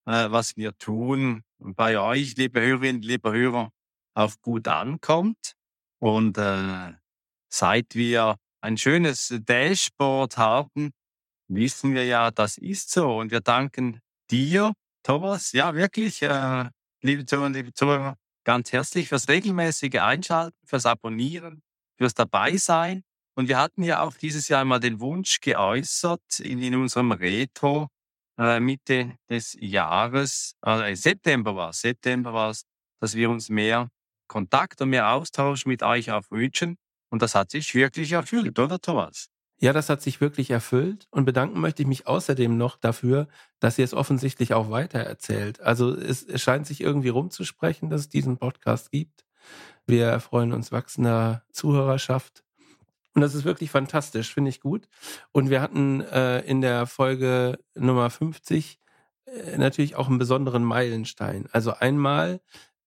äh, 0.07 0.31
was 0.31 0.57
wir 0.57 0.77
tun, 0.79 1.43
bei 1.59 1.99
euch, 1.99 2.37
liebe 2.37 2.61
Hörerinnen, 2.61 3.03
liebe 3.03 3.33
Hörer, 3.33 3.71
auch 4.15 4.35
gut 4.43 4.69
ankommt. 4.69 5.55
Und 5.99 6.39
äh, 6.39 6.93
seit 7.49 7.95
wir 7.95 8.37
ein 8.65 8.79
schönes 8.79 9.35
Dashboard 9.45 10.39
haben, 10.39 10.93
wissen 11.49 11.95
wir 11.95 12.07
ja, 12.07 12.31
das 12.31 12.57
ist 12.57 12.91
so. 12.91 13.19
Und 13.19 13.31
wir 13.31 13.41
danken 13.41 14.01
dir, 14.31 14.73
Thomas, 15.03 15.53
ja 15.53 15.75
wirklich, 15.75 16.23
äh, 16.23 16.71
liebe 17.03 17.27
Zuhörer, 17.27 17.51
liebe 17.51 17.75
Zuhörer, 17.75 18.17
ganz 18.45 18.73
herzlich 18.73 19.11
fürs 19.11 19.29
regelmäßige 19.29 19.97
Einschalten, 20.01 20.57
fürs 20.67 20.87
Abonnieren, 20.87 21.63
fürs 21.99 22.15
Dabeisein. 22.15 23.03
Und 23.37 23.49
wir 23.49 23.59
hatten 23.59 23.83
ja 23.83 24.01
auch 24.01 24.15
dieses 24.15 24.49
Jahr 24.49 24.65
mal 24.65 24.81
den 24.81 24.99
Wunsch 24.99 25.41
geäußert 25.41 26.41
in, 26.41 26.63
in 26.63 26.75
unserem 26.75 27.13
Retro 27.13 27.89
äh, 28.39 28.61
Mitte 28.61 29.19
des 29.29 29.59
Jahres, 29.61 30.57
äh, 30.65 30.95
September 30.97 31.55
war 31.55 31.71
es, 31.71 31.81
September 31.83 32.33
war 32.33 32.51
es, 32.51 32.65
dass 33.01 33.15
wir 33.15 33.29
uns 33.29 33.51
mehr 33.51 33.91
Kontakt 34.27 34.81
und 34.81 34.89
mehr 34.89 35.11
Austausch 35.11 35.67
mit 35.67 35.83
euch 35.83 36.11
auch 36.11 36.25
wünschen. 36.31 36.79
Und 37.15 37.23
das 37.23 37.37
hat 37.37 37.53
sich 37.53 37.77
wirklich 37.77 38.11
erfüllt, 38.11 38.59
oder 38.59 38.81
Thomas? 38.81 39.29
Ja, 39.61 39.73
das 39.73 39.89
hat 39.89 40.03
sich 40.03 40.21
wirklich 40.21 40.51
erfüllt 40.51 41.07
und 41.13 41.25
bedanken 41.25 41.61
möchte 41.61 41.83
ich 41.83 41.87
mich 41.87 42.09
außerdem 42.09 42.57
noch 42.57 42.77
dafür, 42.77 43.29
dass 43.61 43.79
ihr 43.79 43.85
es 43.85 43.95
offensichtlich 43.95 44.53
auch 44.53 44.69
weitererzählt. 44.69 45.61
Also 45.61 45.95
es, 45.95 46.27
scheint 46.43 46.67
sich 46.67 46.81
irgendwie 46.81 47.11
rumzusprechen, 47.11 47.89
dass 47.89 48.01
es 48.01 48.09
diesen 48.09 48.37
Podcast 48.37 48.91
gibt. 48.91 49.25
Wir 49.87 50.07
erfreuen 50.07 50.53
uns 50.53 50.73
wachsender 50.73 51.45
Zuhörerschaft 51.53 52.43
und 53.15 53.23
das 53.23 53.37
ist 53.37 53.45
wirklich 53.45 53.71
fantastisch, 53.71 54.35
finde 54.35 54.49
ich 54.49 54.59
gut. 54.59 54.89
Und 55.31 55.51
wir 55.51 55.63
hatten 55.63 56.01
äh, 56.01 56.41
in 56.41 56.63
der 56.63 56.87
Folge 56.87 57.61
Nummer 57.77 58.11
50 58.11 58.81
äh, 59.27 59.57
natürlich 59.57 59.95
auch 59.95 60.09
einen 60.09 60.19
besonderen 60.19 60.65
Meilenstein. 60.65 61.47
Also 61.53 61.75
einmal, 61.75 62.41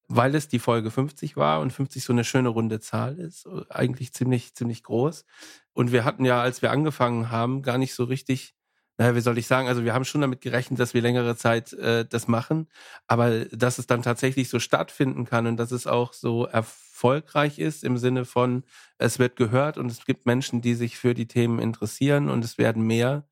weil 0.07 0.35
es 0.35 0.47
die 0.47 0.59
Folge 0.59 0.91
50 0.91 1.37
war 1.37 1.59
und 1.61 1.73
50 1.73 2.03
so 2.03 2.13
eine 2.13 2.23
schöne 2.23 2.49
runde 2.49 2.79
Zahl 2.79 3.19
ist, 3.19 3.47
eigentlich 3.69 4.13
ziemlich, 4.13 4.55
ziemlich 4.55 4.83
groß. 4.83 5.25
Und 5.73 5.91
wir 5.91 6.05
hatten 6.05 6.25
ja, 6.25 6.41
als 6.41 6.61
wir 6.61 6.71
angefangen 6.71 7.29
haben, 7.29 7.61
gar 7.61 7.77
nicht 7.77 7.93
so 7.93 8.03
richtig 8.05 8.55
naja, 8.97 9.15
wie 9.15 9.21
soll 9.21 9.37
ich 9.37 9.45
sagen, 9.45 9.67
also 9.67 9.83
wir 9.83 9.93
haben 9.93 10.05
schon 10.05 10.21
damit 10.21 10.41
gerechnet, 10.41 10.79
dass 10.79 10.95
wir 10.95 11.01
längere 11.01 11.35
Zeit 11.35 11.71
äh, 11.73 12.03
das 12.05 12.27
machen, 12.27 12.67
aber 13.05 13.45
dass 13.45 13.77
es 13.77 13.85
dann 13.85 14.01
tatsächlich 14.01 14.49
so 14.49 14.59
stattfinden 14.59 15.25
kann 15.25 15.45
und 15.45 15.57
dass 15.57 15.71
es 15.71 15.85
auch 15.85 16.13
so 16.13 16.45
erfolgreich 16.45 17.59
ist 17.59 17.83
im 17.83 17.97
Sinne 17.97 18.25
von, 18.25 18.63
es 18.97 19.19
wird 19.19 19.35
gehört 19.35 19.77
und 19.77 19.91
es 19.91 20.05
gibt 20.05 20.25
Menschen, 20.25 20.61
die 20.61 20.73
sich 20.73 20.97
für 20.97 21.13
die 21.13 21.27
Themen 21.27 21.59
interessieren 21.59 22.29
und 22.29 22.43
es 22.43 22.57
werden 22.57 22.83
mehr. 22.83 23.27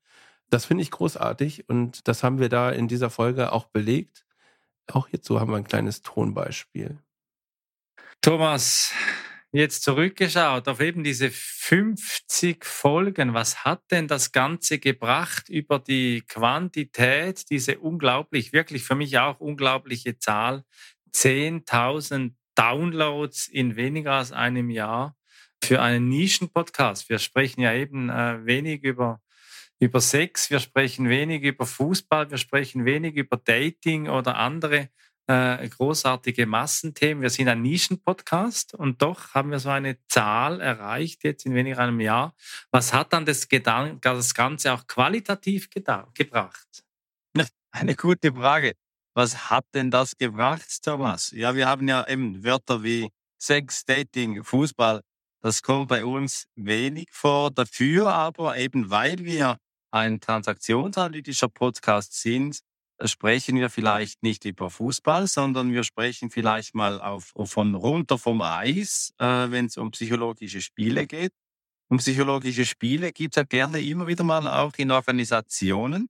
Das 0.50 0.64
finde 0.66 0.82
ich 0.82 0.92
großartig 0.92 1.68
und 1.68 2.06
das 2.06 2.22
haben 2.22 2.38
wir 2.38 2.48
da 2.48 2.70
in 2.70 2.86
dieser 2.86 3.10
Folge 3.10 3.52
auch 3.52 3.66
belegt. 3.66 4.25
Auch 4.92 5.08
hierzu 5.08 5.40
haben 5.40 5.50
wir 5.50 5.56
ein 5.56 5.64
kleines 5.64 6.02
Tonbeispiel. 6.02 6.98
Thomas, 8.20 8.92
jetzt 9.52 9.82
zurückgeschaut 9.82 10.68
auf 10.68 10.80
eben 10.80 11.04
diese 11.04 11.30
50 11.30 12.64
Folgen. 12.64 13.34
Was 13.34 13.64
hat 13.64 13.82
denn 13.90 14.08
das 14.08 14.32
Ganze 14.32 14.78
gebracht 14.78 15.48
über 15.48 15.78
die 15.78 16.22
Quantität, 16.28 17.50
diese 17.50 17.78
unglaublich, 17.78 18.52
wirklich 18.52 18.84
für 18.84 18.94
mich 18.94 19.18
auch 19.18 19.40
unglaubliche 19.40 20.18
Zahl, 20.18 20.64
10.000 21.12 22.34
Downloads 22.54 23.48
in 23.48 23.76
weniger 23.76 24.12
als 24.12 24.32
einem 24.32 24.70
Jahr 24.70 25.16
für 25.62 25.80
einen 25.82 26.08
Nischenpodcast. 26.08 27.08
Wir 27.08 27.18
sprechen 27.18 27.60
ja 27.60 27.74
eben 27.74 28.08
äh, 28.10 28.44
wenig 28.44 28.82
über 28.82 29.20
über 29.78 30.00
Sex, 30.00 30.50
wir 30.50 30.60
sprechen 30.60 31.08
wenig 31.08 31.42
über 31.42 31.66
Fußball, 31.66 32.30
wir 32.30 32.38
sprechen 32.38 32.84
wenig 32.84 33.14
über 33.16 33.36
Dating 33.36 34.08
oder 34.08 34.36
andere 34.36 34.88
äh, 35.26 35.68
großartige 35.68 36.46
Massenthemen. 36.46 37.22
Wir 37.22 37.30
sind 37.30 37.48
ein 37.48 37.62
Nischenpodcast 37.62 38.74
und 38.74 39.02
doch 39.02 39.34
haben 39.34 39.50
wir 39.50 39.58
so 39.58 39.70
eine 39.70 39.98
Zahl 40.08 40.60
erreicht 40.60 41.24
jetzt 41.24 41.46
in 41.46 41.54
weniger 41.54 41.80
einem 41.80 42.00
Jahr. 42.00 42.34
Was 42.70 42.92
hat 42.92 43.12
dann 43.12 43.26
das, 43.26 43.48
Gedan 43.48 44.00
das 44.00 44.34
Ganze 44.34 44.72
auch 44.72 44.86
qualitativ 44.86 45.68
gebracht? 45.70 46.84
Eine 47.70 47.94
gute 47.94 48.32
Frage. 48.32 48.72
Was 49.14 49.50
hat 49.50 49.64
denn 49.74 49.90
das 49.90 50.16
gebracht, 50.16 50.82
Thomas? 50.82 51.30
Ja, 51.32 51.54
wir 51.54 51.66
haben 51.66 51.88
ja 51.88 52.06
eben 52.06 52.44
Wörter 52.44 52.82
wie 52.82 53.08
Sex, 53.38 53.84
Dating, 53.84 54.44
Fußball. 54.44 55.00
Das 55.42 55.62
kommt 55.62 55.88
bei 55.88 56.04
uns 56.04 56.46
wenig 56.54 57.08
vor. 57.10 57.50
Dafür 57.50 58.12
aber 58.12 58.56
eben, 58.56 58.90
weil 58.90 59.18
wir 59.18 59.58
ein 59.96 60.20
transaktionsanalytischer 60.20 61.48
Podcast 61.48 62.20
sind, 62.20 62.60
sprechen 63.04 63.56
wir 63.56 63.70
vielleicht 63.70 64.22
nicht 64.22 64.44
über 64.44 64.70
Fußball, 64.70 65.26
sondern 65.26 65.72
wir 65.72 65.84
sprechen 65.84 66.30
vielleicht 66.30 66.74
mal 66.74 67.00
auf, 67.00 67.32
von 67.44 67.74
runter 67.74 68.18
vom 68.18 68.42
Eis, 68.42 69.12
äh, 69.18 69.50
wenn 69.50 69.66
es 69.66 69.76
um 69.76 69.90
psychologische 69.90 70.60
Spiele 70.60 71.06
geht. 71.06 71.32
Und 71.88 71.98
psychologische 71.98 72.66
Spiele 72.66 73.12
gibt 73.12 73.36
es 73.36 73.40
ja 73.40 73.44
gerne 73.44 73.80
immer 73.80 74.06
wieder 74.06 74.24
mal 74.24 74.46
auch 74.48 74.72
in 74.76 74.90
Organisationen. 74.90 76.08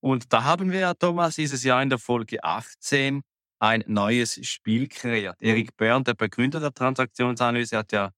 Und 0.00 0.32
da 0.32 0.44
haben 0.44 0.72
wir 0.72 0.80
ja, 0.80 0.94
Thomas, 0.94 1.36
dieses 1.36 1.62
Jahr 1.62 1.82
in 1.82 1.90
der 1.90 1.98
Folge 1.98 2.42
18 2.42 3.22
ein 3.60 3.84
neues 3.86 4.44
Spiel 4.46 4.88
kreiert. 4.88 5.36
Erik 5.40 5.76
Börn, 5.76 6.02
der 6.02 6.14
Begründer 6.14 6.58
der 6.58 6.74
Transaktionsanalyse, 6.74 7.78
hat 7.78 7.92
ja 7.92 8.10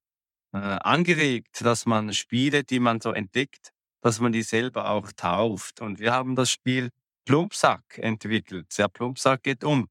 äh, 0.54 0.59
angeregt, 0.59 1.61
dass 1.61 1.85
man 1.85 2.14
Spiele, 2.14 2.64
die 2.64 2.80
man 2.80 3.02
so 3.02 3.12
entdeckt, 3.12 3.75
dass 4.04 4.20
man 4.20 4.32
die 4.32 4.42
selber 4.42 4.90
auch 4.90 5.11
tauft. 5.12 5.80
Und 5.80 5.99
wir 5.99 6.12
haben 6.12 6.37
das 6.37 6.50
Spiel 6.50 6.90
Plumpsack 7.25 7.96
entwickelt. 7.96 8.66
Der 8.76 8.88
Plumpsack 8.88 9.42
geht 9.42 9.64
um. 9.64 9.88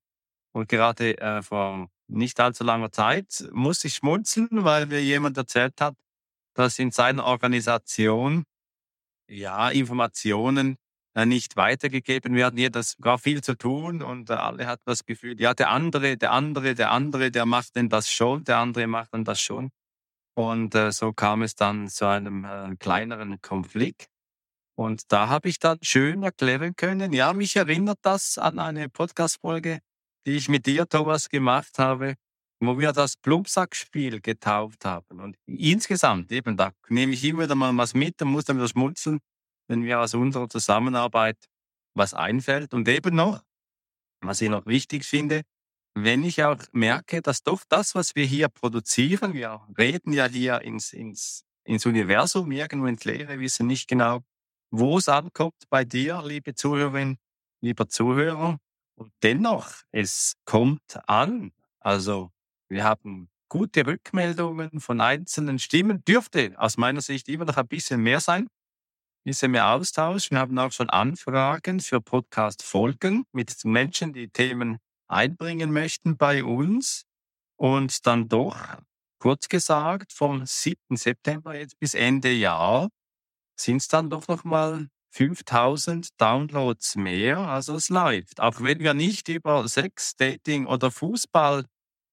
Und 0.53 0.69
gerade 0.69 1.17
äh, 1.17 1.41
vor 1.41 1.89
nicht 2.07 2.39
allzu 2.39 2.63
langer 2.63 2.91
Zeit 2.91 3.43
muss 3.51 3.83
ich 3.83 3.95
schmunzeln, 3.95 4.49
weil 4.51 4.85
mir 4.85 5.01
jemand 5.01 5.35
erzählt 5.37 5.81
hat, 5.81 5.95
dass 6.53 6.77
in 6.77 6.91
seiner 6.91 7.25
Organisation 7.25 8.43
ja 9.27 9.69
Informationen 9.69 10.77
äh, 11.15 11.25
nicht 11.25 11.55
weitergegeben 11.55 12.35
werden. 12.35 12.59
Jeder 12.59 12.81
hat 12.81 12.95
gar 13.01 13.17
viel 13.17 13.41
zu 13.41 13.57
tun 13.57 14.03
und 14.03 14.29
äh, 14.29 14.33
alle 14.33 14.67
hat 14.67 14.81
das 14.85 15.05
Gefühl, 15.05 15.41
ja, 15.41 15.55
der 15.55 15.71
andere, 15.71 16.17
der 16.17 16.33
andere, 16.33 16.75
der 16.75 16.91
andere, 16.91 17.31
der 17.31 17.47
macht 17.47 17.75
denn 17.75 17.89
das 17.89 18.11
schon, 18.11 18.43
der 18.43 18.59
andere 18.59 18.85
macht 18.85 19.11
dann 19.11 19.23
das 19.25 19.41
schon. 19.41 19.71
Und 20.35 20.73
äh, 20.75 20.91
so 20.91 21.13
kam 21.13 21.43
es 21.43 21.55
dann 21.55 21.87
zu 21.87 22.07
einem 22.07 22.45
äh, 22.45 22.75
kleineren 22.77 23.41
Konflikt. 23.41 24.07
Und 24.75 25.11
da 25.11 25.27
habe 25.27 25.49
ich 25.49 25.59
dann 25.59 25.77
schön 25.81 26.23
erklären 26.23 26.75
können, 26.75 27.13
ja, 27.13 27.33
mich 27.33 27.55
erinnert 27.55 27.99
das 28.01 28.39
an 28.39 28.57
eine 28.57 28.89
Podcast-Folge, 28.89 29.79
die 30.25 30.31
ich 30.31 30.49
mit 30.49 30.65
dir, 30.65 30.87
Thomas, 30.89 31.29
gemacht 31.29 31.77
habe, 31.77 32.15
wo 32.59 32.79
wir 32.79 32.91
das 32.91 33.15
Plumpsack-Spiel 33.17 34.21
getauft 34.21 34.85
haben. 34.85 35.19
Und 35.19 35.37
insgesamt, 35.45 36.31
eben, 36.31 36.57
da 36.57 36.71
nehme 36.89 37.13
ich 37.13 37.23
immer 37.23 37.43
wieder 37.43 37.55
mal 37.55 37.75
was 37.77 37.93
mit 37.93 38.19
und 38.21 38.29
muss 38.29 38.45
dann 38.45 38.57
wieder 38.57 38.67
schmunzeln, 38.67 39.19
wenn 39.67 39.81
mir 39.81 39.99
aus 39.99 40.15
unserer 40.15 40.49
Zusammenarbeit 40.49 41.37
was 41.95 42.15
einfällt. 42.15 42.73
Und 42.73 42.87
eben 42.87 43.15
noch, 43.15 43.43
was 44.21 44.41
ich 44.41 44.49
noch 44.49 44.65
wichtig 44.65 45.05
finde, 45.05 45.43
wenn 45.95 46.23
ich 46.23 46.43
auch 46.43 46.57
merke, 46.71 47.21
dass 47.21 47.43
doch 47.43 47.63
das, 47.69 47.95
was 47.95 48.15
wir 48.15 48.25
hier 48.25 48.49
produzieren, 48.49 49.33
wir 49.33 49.61
reden 49.77 50.13
ja 50.13 50.27
hier 50.27 50.61
ins, 50.61 50.91
ins, 50.93 51.45
ins 51.63 51.85
Universum, 51.85 52.51
irgendwo 52.51 52.87
ins 52.87 53.05
Leere, 53.05 53.39
wissen 53.39 53.67
nicht 53.67 53.87
genau, 53.87 54.21
wo 54.71 54.97
es 54.97 55.07
ankommt 55.07 55.63
bei 55.69 55.85
dir, 55.85 56.23
liebe 56.25 56.55
Zuhörerin, 56.55 57.17
lieber 57.61 57.87
Zuhörer. 57.87 58.57
Und 58.95 59.11
dennoch, 59.21 59.71
es 59.91 60.33
kommt 60.45 60.99
an. 61.07 61.51
Also 61.79 62.31
wir 62.69 62.83
haben 62.83 63.29
gute 63.49 63.85
Rückmeldungen 63.85 64.79
von 64.79 64.99
einzelnen 64.99 65.59
Stimmen. 65.59 66.03
Dürfte 66.05 66.53
aus 66.57 66.77
meiner 66.77 67.01
Sicht 67.01 67.27
immer 67.29 67.45
noch 67.45 67.57
ein 67.57 67.67
bisschen 67.67 68.01
mehr 68.01 68.19
sein. 68.19 68.45
Ein 68.45 68.49
bisschen 69.25 69.51
mehr 69.51 69.69
Austausch. 69.69 70.31
Wir 70.31 70.39
haben 70.39 70.57
auch 70.57 70.71
schon 70.71 70.89
Anfragen 70.89 71.79
für 71.79 72.01
Podcast-Folgen 72.01 73.25
mit 73.31 73.63
Menschen, 73.63 74.11
die 74.11 74.29
Themen 74.29 74.79
einbringen 75.07 75.71
möchten 75.71 76.17
bei 76.17 76.43
uns. 76.43 77.03
Und 77.57 78.05
dann 78.07 78.27
doch, 78.27 78.57
kurz 79.19 79.47
gesagt, 79.47 80.11
vom 80.13 80.45
7. 80.45 80.97
September 80.97 81.55
jetzt 81.57 81.79
bis 81.79 81.93
Ende 81.93 82.31
Jahr 82.31 82.89
sind 83.59 83.77
es 83.77 83.87
dann 83.87 84.09
doch 84.09 84.27
noch 84.27 84.43
mal 84.43 84.87
5000 85.11 86.09
Downloads 86.19 86.95
mehr. 86.95 87.37
Also 87.37 87.75
es 87.75 87.89
läuft. 87.89 88.39
Auch 88.39 88.59
wenn 88.61 88.79
wir 88.79 88.93
nicht 88.93 89.29
über 89.29 89.67
Sex, 89.67 90.15
Dating 90.15 90.65
oder 90.65 90.91
Fußball 90.91 91.65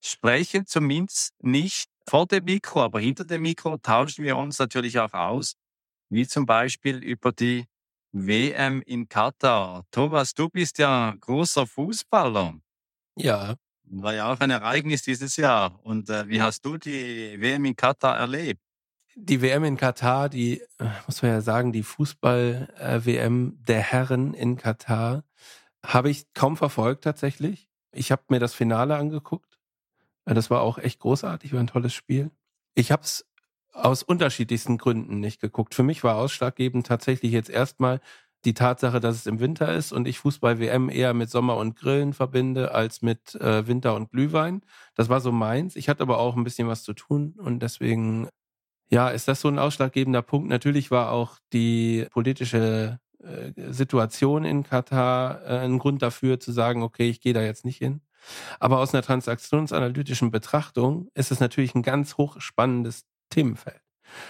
sprechen, 0.02 0.66
zumindest 0.66 1.32
nicht 1.42 1.90
vor 2.08 2.26
dem 2.26 2.44
Mikro, 2.44 2.82
aber 2.82 3.00
hinter 3.00 3.24
dem 3.24 3.42
Mikro 3.42 3.76
tauschen 3.78 4.24
wir 4.24 4.36
uns 4.36 4.58
natürlich 4.58 4.98
auch 4.98 5.12
aus, 5.12 5.54
wie 6.10 6.26
zum 6.26 6.46
Beispiel 6.46 6.96
über 6.98 7.32
die 7.32 7.66
WM 8.12 8.82
in 8.82 9.08
Katar. 9.08 9.84
Thomas, 9.90 10.34
du 10.34 10.48
bist 10.48 10.78
ja 10.78 11.14
großer 11.20 11.66
Fußballer. 11.66 12.60
Ja. 13.16 13.54
War 13.84 14.14
ja 14.14 14.32
auch 14.32 14.40
ein 14.40 14.50
Ereignis 14.50 15.02
dieses 15.02 15.36
Jahr. 15.36 15.80
Und 15.82 16.10
äh, 16.10 16.28
wie 16.28 16.40
hast 16.40 16.64
du 16.64 16.78
die 16.78 17.40
WM 17.40 17.64
in 17.64 17.76
Katar 17.76 18.16
erlebt? 18.18 18.60
die 19.16 19.42
WM 19.42 19.64
in 19.64 19.76
Katar, 19.76 20.28
die, 20.28 20.60
äh, 20.78 20.88
muss 21.06 21.22
man 21.22 21.32
ja 21.32 21.40
sagen, 21.40 21.72
die 21.72 21.82
Fußball-WM 21.82 23.58
der 23.66 23.80
Herren 23.80 24.34
in 24.34 24.56
Katar, 24.56 25.24
habe 25.84 26.10
ich 26.10 26.32
kaum 26.34 26.56
verfolgt 26.56 27.04
tatsächlich. 27.04 27.68
Ich 27.92 28.12
habe 28.12 28.22
mir 28.28 28.38
das 28.38 28.54
Finale 28.54 28.96
angeguckt. 28.96 29.58
Äh, 30.26 30.34
das 30.34 30.50
war 30.50 30.60
auch 30.62 30.78
echt 30.78 31.00
großartig, 31.00 31.52
war 31.52 31.60
ein 31.60 31.66
tolles 31.66 31.94
Spiel. 31.94 32.30
Ich 32.74 32.92
habe 32.92 33.02
es 33.02 33.26
aus 33.72 34.02
unterschiedlichsten 34.02 34.78
Gründen 34.78 35.20
nicht 35.20 35.40
geguckt. 35.40 35.74
Für 35.74 35.82
mich 35.82 36.02
war 36.04 36.16
ausschlaggebend 36.16 36.86
tatsächlich 36.86 37.32
jetzt 37.32 37.50
erstmal 37.50 38.00
die 38.44 38.54
Tatsache, 38.54 39.00
dass 39.00 39.16
es 39.16 39.26
im 39.26 39.40
Winter 39.40 39.74
ist 39.74 39.92
und 39.92 40.08
ich 40.08 40.18
Fußball-WM 40.18 40.88
eher 40.88 41.14
mit 41.14 41.30
Sommer 41.30 41.56
und 41.56 41.76
Grillen 41.76 42.14
verbinde 42.14 42.72
als 42.74 43.02
mit 43.02 43.34
äh, 43.34 43.66
Winter 43.66 43.94
und 43.94 44.10
Glühwein. 44.10 44.62
Das 44.94 45.08
war 45.08 45.20
so 45.20 45.32
meins. 45.32 45.76
Ich 45.76 45.88
hatte 45.88 46.02
aber 46.02 46.18
auch 46.18 46.36
ein 46.36 46.44
bisschen 46.44 46.68
was 46.68 46.82
zu 46.82 46.94
tun 46.94 47.34
und 47.38 47.60
deswegen 47.60 48.28
ja, 48.90 49.08
ist 49.08 49.28
das 49.28 49.40
so 49.40 49.48
ein 49.48 49.58
ausschlaggebender 49.58 50.22
Punkt? 50.22 50.48
Natürlich 50.48 50.90
war 50.90 51.12
auch 51.12 51.38
die 51.52 52.06
politische 52.10 52.98
äh, 53.22 53.52
Situation 53.72 54.44
in 54.44 54.64
Katar 54.64 55.42
äh, 55.44 55.58
ein 55.60 55.78
Grund 55.78 56.02
dafür 56.02 56.40
zu 56.40 56.52
sagen, 56.52 56.82
okay, 56.82 57.08
ich 57.08 57.20
gehe 57.20 57.32
da 57.34 57.42
jetzt 57.42 57.64
nicht 57.64 57.78
hin. 57.78 58.00
Aber 58.58 58.78
aus 58.80 58.92
einer 58.92 59.02
transaktionsanalytischen 59.02 60.30
Betrachtung 60.30 61.08
ist 61.14 61.30
es 61.30 61.40
natürlich 61.40 61.74
ein 61.74 61.82
ganz 61.82 62.16
hochspannendes 62.16 63.04
Themenfeld. 63.30 63.80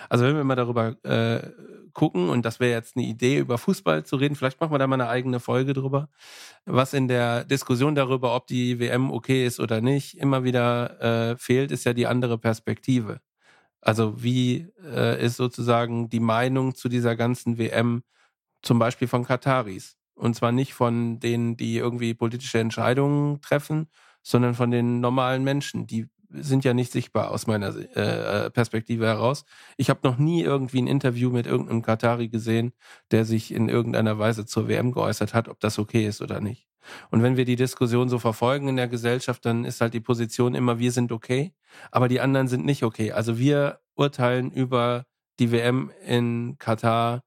Also 0.08 0.24
wenn 0.24 0.36
wir 0.36 0.44
mal 0.44 0.56
darüber 0.56 0.96
äh, 1.04 1.50
gucken, 1.92 2.28
und 2.28 2.44
das 2.44 2.60
wäre 2.60 2.72
jetzt 2.72 2.96
eine 2.96 3.06
Idee, 3.06 3.38
über 3.38 3.58
Fußball 3.58 4.04
zu 4.04 4.16
reden, 4.16 4.36
vielleicht 4.36 4.60
machen 4.60 4.72
wir 4.72 4.78
da 4.78 4.86
mal 4.86 5.00
eine 5.00 5.08
eigene 5.08 5.40
Folge 5.40 5.72
drüber, 5.72 6.08
was 6.64 6.94
in 6.94 7.08
der 7.08 7.44
Diskussion 7.44 7.94
darüber, 7.94 8.34
ob 8.34 8.46
die 8.46 8.78
WM 8.80 9.10
okay 9.10 9.46
ist 9.46 9.60
oder 9.60 9.80
nicht, 9.80 10.16
immer 10.18 10.44
wieder 10.44 11.32
äh, 11.32 11.36
fehlt, 11.36 11.72
ist 11.72 11.84
ja 11.84 11.92
die 11.92 12.06
andere 12.06 12.38
Perspektive. 12.38 13.20
Also 13.80 14.22
wie 14.22 14.68
äh, 14.84 15.24
ist 15.24 15.36
sozusagen 15.36 16.08
die 16.10 16.20
Meinung 16.20 16.74
zu 16.74 16.88
dieser 16.88 17.16
ganzen 17.16 17.58
WM 17.58 18.02
zum 18.62 18.78
Beispiel 18.78 19.08
von 19.08 19.24
Kataris? 19.24 19.96
Und 20.14 20.36
zwar 20.36 20.52
nicht 20.52 20.74
von 20.74 21.18
denen, 21.18 21.56
die 21.56 21.78
irgendwie 21.78 22.12
politische 22.14 22.58
Entscheidungen 22.58 23.40
treffen, 23.40 23.88
sondern 24.22 24.54
von 24.54 24.70
den 24.70 25.00
normalen 25.00 25.44
Menschen, 25.44 25.86
die 25.86 26.08
sind 26.32 26.64
ja 26.64 26.74
nicht 26.74 26.92
sichtbar 26.92 27.30
aus 27.30 27.46
meiner 27.46 27.74
äh, 27.76 28.50
Perspektive 28.50 29.06
heraus. 29.06 29.44
Ich 29.76 29.90
habe 29.90 30.00
noch 30.04 30.18
nie 30.18 30.42
irgendwie 30.42 30.80
ein 30.80 30.86
Interview 30.86 31.30
mit 31.30 31.46
irgendeinem 31.46 31.82
Katari 31.82 32.28
gesehen, 32.28 32.72
der 33.10 33.24
sich 33.24 33.52
in 33.52 33.68
irgendeiner 33.68 34.18
Weise 34.18 34.46
zur 34.46 34.68
WM 34.68 34.92
geäußert 34.92 35.34
hat, 35.34 35.48
ob 35.48 35.60
das 35.60 35.78
okay 35.78 36.06
ist 36.06 36.22
oder 36.22 36.40
nicht. 36.40 36.68
Und 37.10 37.22
wenn 37.22 37.36
wir 37.36 37.44
die 37.44 37.56
Diskussion 37.56 38.08
so 38.08 38.18
verfolgen 38.18 38.68
in 38.68 38.76
der 38.76 38.88
Gesellschaft, 38.88 39.44
dann 39.44 39.64
ist 39.64 39.80
halt 39.80 39.94
die 39.94 40.00
Position 40.00 40.54
immer, 40.54 40.78
wir 40.78 40.92
sind 40.92 41.12
okay, 41.12 41.52
aber 41.90 42.08
die 42.08 42.20
anderen 42.20 42.48
sind 42.48 42.64
nicht 42.64 42.82
okay. 42.82 43.12
Also 43.12 43.38
wir 43.38 43.80
urteilen 43.94 44.50
über 44.50 45.04
die 45.38 45.52
WM 45.52 45.90
in 46.06 46.56
Katar 46.58 47.22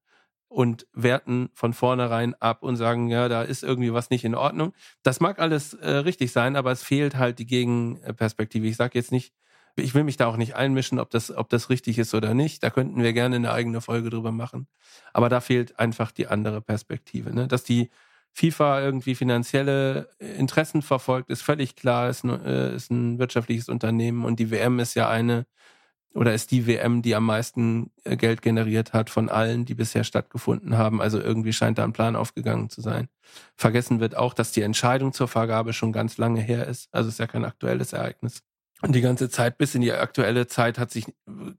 und 0.53 0.85
werten 0.93 1.49
von 1.55 1.73
vornherein 1.73 2.35
ab 2.35 2.61
und 2.61 2.75
sagen, 2.75 3.09
ja, 3.09 3.27
da 3.27 3.41
ist 3.41 3.63
irgendwie 3.63 3.91
was 3.91 4.11
nicht 4.11 4.23
in 4.23 4.35
Ordnung. 4.35 4.73
Das 5.01 5.19
mag 5.19 5.39
alles 5.39 5.73
äh, 5.73 5.89
richtig 5.89 6.31
sein, 6.31 6.55
aber 6.55 6.71
es 6.71 6.83
fehlt 6.83 7.15
halt 7.17 7.39
die 7.39 7.47
Gegenperspektive. 7.47 8.67
Ich 8.67 8.75
sage 8.77 8.97
jetzt 8.97 9.11
nicht, 9.11 9.33
Ich 9.75 9.95
will 9.95 10.03
mich 10.03 10.17
da 10.17 10.27
auch 10.27 10.37
nicht 10.37 10.55
einmischen, 10.55 10.99
ob 10.99 11.09
das, 11.09 11.35
ob 11.35 11.49
das 11.49 11.71
richtig 11.71 11.97
ist 11.97 12.13
oder 12.13 12.35
nicht. 12.35 12.61
Da 12.61 12.69
könnten 12.69 13.01
wir 13.01 13.13
gerne 13.13 13.37
eine 13.37 13.51
eigene 13.51 13.81
Folge 13.81 14.11
drüber 14.11 14.31
machen. 14.31 14.67
Aber 15.13 15.29
da 15.29 15.41
fehlt 15.41 15.79
einfach 15.79 16.11
die 16.11 16.27
andere 16.27 16.61
Perspektive. 16.61 17.33
Ne? 17.33 17.47
Dass 17.47 17.63
die 17.63 17.89
FIFA 18.33 18.81
irgendwie 18.81 19.15
finanzielle 19.15 20.09
Interessen 20.19 20.83
verfolgt, 20.83 21.31
ist 21.31 21.41
völlig 21.41 21.75
klar, 21.75 22.09
ist 22.09 22.23
äh, 22.25 22.75
ist 22.75 22.91
ein 22.91 23.17
wirtschaftliches 23.19 23.69
Unternehmen 23.69 24.25
und 24.25 24.39
die 24.39 24.51
WM 24.51 24.79
ist 24.79 24.93
ja 24.95 25.09
eine 25.09 25.45
oder 26.13 26.33
ist 26.33 26.51
die 26.51 26.67
WM, 26.67 27.01
die 27.01 27.15
am 27.15 27.25
meisten 27.25 27.91
äh, 28.03 28.15
Geld 28.15 28.41
generiert 28.41 28.93
hat 28.93 29.09
von 29.09 29.29
allen, 29.29 29.65
die 29.65 29.75
bisher 29.75 30.03
stattgefunden 30.03 30.77
haben. 30.77 31.01
Also 31.01 31.19
irgendwie 31.19 31.53
scheint 31.53 31.77
da 31.77 31.83
ein 31.83 31.93
Plan 31.93 32.15
aufgegangen 32.15 32.69
zu 32.69 32.81
sein. 32.81 33.07
Vergessen 33.55 33.99
wird 33.99 34.15
auch, 34.15 34.33
dass 34.33 34.51
die 34.51 34.61
Entscheidung 34.61 35.13
zur 35.13 35.27
Vergabe 35.27 35.73
schon 35.73 35.91
ganz 35.91 36.17
lange 36.17 36.41
her 36.41 36.67
ist. 36.67 36.87
Also 36.91 37.09
ist 37.09 37.19
ja 37.19 37.27
kein 37.27 37.45
aktuelles 37.45 37.93
Ereignis. 37.93 38.41
Und 38.81 38.93
die 38.93 39.01
ganze 39.01 39.29
Zeit 39.29 39.57
bis 39.57 39.75
in 39.75 39.81
die 39.81 39.93
aktuelle 39.93 40.47
Zeit 40.47 40.77
hat 40.77 40.91
sich 40.91 41.05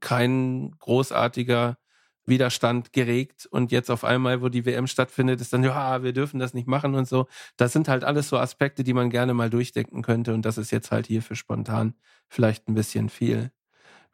kein 0.00 0.72
großartiger 0.78 1.78
Widerstand 2.26 2.92
geregt 2.92 3.46
und 3.46 3.70
jetzt 3.72 3.90
auf 3.90 4.04
einmal, 4.04 4.40
wo 4.40 4.48
die 4.48 4.64
WM 4.64 4.86
stattfindet, 4.86 5.40
ist 5.40 5.52
dann, 5.52 5.62
ja, 5.62 6.02
wir 6.02 6.12
dürfen 6.12 6.40
das 6.40 6.54
nicht 6.54 6.66
machen 6.66 6.94
und 6.94 7.06
so. 7.06 7.26
Das 7.56 7.72
sind 7.72 7.88
halt 7.88 8.04
alles 8.04 8.28
so 8.28 8.38
Aspekte, 8.38 8.84
die 8.84 8.94
man 8.94 9.10
gerne 9.10 9.34
mal 9.34 9.50
durchdenken 9.50 10.02
könnte 10.02 10.32
und 10.32 10.44
das 10.44 10.58
ist 10.58 10.70
jetzt 10.70 10.90
halt 10.90 11.06
hier 11.06 11.22
für 11.22 11.36
spontan 11.36 11.94
vielleicht 12.28 12.68
ein 12.68 12.74
bisschen 12.74 13.08
viel. 13.10 13.50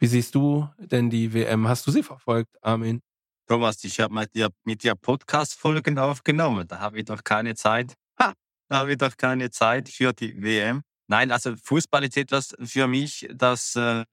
Wie 0.00 0.06
siehst 0.06 0.34
du 0.34 0.68
denn 0.78 1.10
die 1.10 1.32
WM? 1.32 1.68
Hast 1.68 1.86
du 1.86 1.90
sie 1.90 2.02
verfolgt, 2.02 2.56
Armin? 2.62 3.00
Thomas, 3.46 3.84
ich 3.84 4.00
habe 4.00 4.14
mit 4.14 4.34
dir, 4.34 4.48
mit 4.64 4.82
dir 4.82 4.94
Podcast-Folgen 4.94 5.98
aufgenommen. 5.98 6.66
Da 6.66 6.80
habe 6.80 6.98
ich 6.98 7.04
doch 7.04 7.22
keine 7.22 7.54
Zeit. 7.54 7.94
Ha, 8.18 8.32
da 8.68 8.78
habe 8.78 8.92
ich 8.92 8.98
doch 8.98 9.16
keine 9.16 9.50
Zeit 9.50 9.88
für 9.88 10.12
die 10.12 10.42
WM. 10.42 10.82
Nein, 11.06 11.30
also 11.30 11.54
Fußball 11.62 12.04
ist 12.04 12.16
etwas 12.16 12.56
für 12.64 12.86
mich, 12.86 13.28
das, 13.34 13.76
äh, 13.76 14.04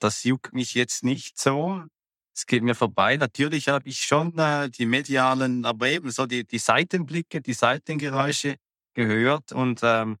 das 0.00 0.24
juckt 0.24 0.52
mich 0.52 0.74
jetzt 0.74 1.04
nicht 1.04 1.38
so 1.38 1.84
es 2.40 2.46
geht 2.46 2.62
mir 2.62 2.74
vorbei. 2.74 3.16
Natürlich 3.16 3.68
habe 3.68 3.88
ich 3.88 4.00
schon 4.00 4.36
äh, 4.38 4.70
die 4.70 4.86
medialen, 4.86 5.64
aber 5.64 5.88
eben 5.88 6.10
so 6.10 6.26
die, 6.26 6.46
die 6.46 6.58
Seitenblicke, 6.58 7.40
die 7.40 7.52
Seitengeräusche 7.52 8.56
gehört. 8.94 9.52
Und 9.52 9.80
ähm, 9.82 10.16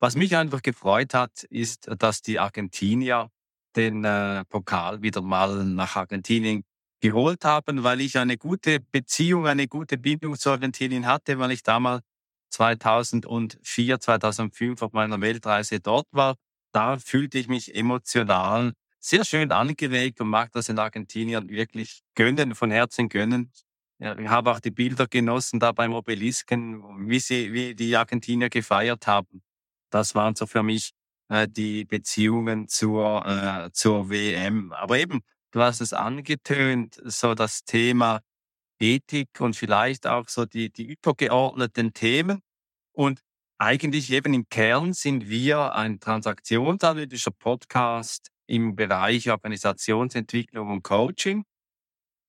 was 0.00 0.16
mich 0.16 0.36
einfach 0.36 0.62
gefreut 0.62 1.14
hat, 1.14 1.44
ist, 1.44 1.88
dass 1.98 2.22
die 2.22 2.38
Argentinier 2.38 3.30
den 3.76 4.04
äh, 4.04 4.44
Pokal 4.46 5.02
wieder 5.02 5.22
mal 5.22 5.64
nach 5.64 5.96
Argentinien 5.96 6.64
geholt 7.00 7.44
haben, 7.44 7.82
weil 7.82 8.00
ich 8.00 8.16
eine 8.18 8.38
gute 8.38 8.80
Beziehung, 8.80 9.46
eine 9.46 9.66
gute 9.68 9.98
Bindung 9.98 10.36
zu 10.36 10.50
Argentinien 10.50 11.06
hatte, 11.06 11.38
weil 11.38 11.50
ich 11.50 11.62
damals 11.62 12.02
2004, 12.50 14.00
2005 14.00 14.82
auf 14.82 14.92
meiner 14.92 15.20
Weltreise 15.20 15.80
dort 15.80 16.06
war. 16.12 16.36
Da 16.72 16.98
fühlte 16.98 17.38
ich 17.38 17.48
mich 17.48 17.74
emotional 17.74 18.72
sehr 19.00 19.24
schön 19.24 19.50
angeregt 19.50 20.20
und 20.20 20.28
mag 20.28 20.52
das 20.52 20.68
in 20.68 20.78
Argentinien 20.78 21.48
wirklich 21.48 22.02
gönnen, 22.14 22.54
von 22.54 22.70
Herzen 22.70 23.08
gönnen. 23.08 23.50
Ja, 23.98 24.16
ich 24.18 24.28
habe 24.28 24.50
auch 24.52 24.60
die 24.60 24.70
Bilder 24.70 25.06
genossen 25.06 25.60
da 25.60 25.72
beim 25.72 25.92
Obelisken, 25.92 27.08
wie 27.08 27.18
sie, 27.18 27.52
wie 27.52 27.74
die 27.74 27.96
Argentinier 27.96 28.48
gefeiert 28.48 29.06
haben. 29.06 29.42
Das 29.90 30.14
waren 30.14 30.34
so 30.34 30.46
für 30.46 30.62
mich 30.62 30.92
äh, 31.28 31.48
die 31.48 31.84
Beziehungen 31.84 32.68
zur, 32.68 33.26
äh, 33.26 33.70
zur 33.72 34.10
WM. 34.10 34.72
Aber 34.72 34.98
eben, 34.98 35.20
du 35.52 35.60
hast 35.60 35.80
es 35.80 35.92
angetönt, 35.92 37.00
so 37.04 37.34
das 37.34 37.64
Thema 37.64 38.20
Ethik 38.80 39.40
und 39.40 39.56
vielleicht 39.56 40.06
auch 40.06 40.28
so 40.28 40.44
die, 40.44 40.70
die 40.70 40.84
übergeordneten 40.84 41.92
Themen. 41.94 42.40
Und 42.92 43.20
eigentlich 43.58 44.10
eben 44.12 44.34
im 44.34 44.48
Kern 44.48 44.92
sind 44.92 45.28
wir 45.28 45.74
ein 45.74 46.00
transaktionsanalytischer 46.00 47.30
Podcast, 47.30 48.32
im 48.46 48.76
Bereich 48.76 49.30
Organisationsentwicklung 49.30 50.70
und 50.70 50.82
Coaching 50.82 51.44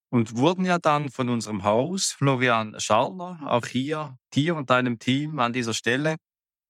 und 0.09 0.37
wurden 0.37 0.65
ja 0.65 0.77
dann 0.77 1.09
von 1.09 1.29
unserem 1.29 1.63
Haus, 1.63 2.11
Florian 2.11 2.79
Scharner, 2.79 3.39
auch 3.45 3.65
hier, 3.65 4.17
dir 4.33 4.55
und 4.55 4.69
deinem 4.69 4.99
Team 4.99 5.39
an 5.39 5.53
dieser 5.53 5.73
Stelle 5.73 6.17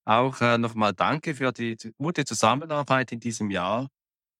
auch 0.05 0.41
äh, 0.41 0.57
nochmal 0.57 0.93
danke 0.93 1.35
für 1.35 1.51
die 1.51 1.77
gute 1.97 2.25
Zusammenarbeit 2.25 3.11
in 3.11 3.19
diesem 3.19 3.49
Jahr, 3.49 3.87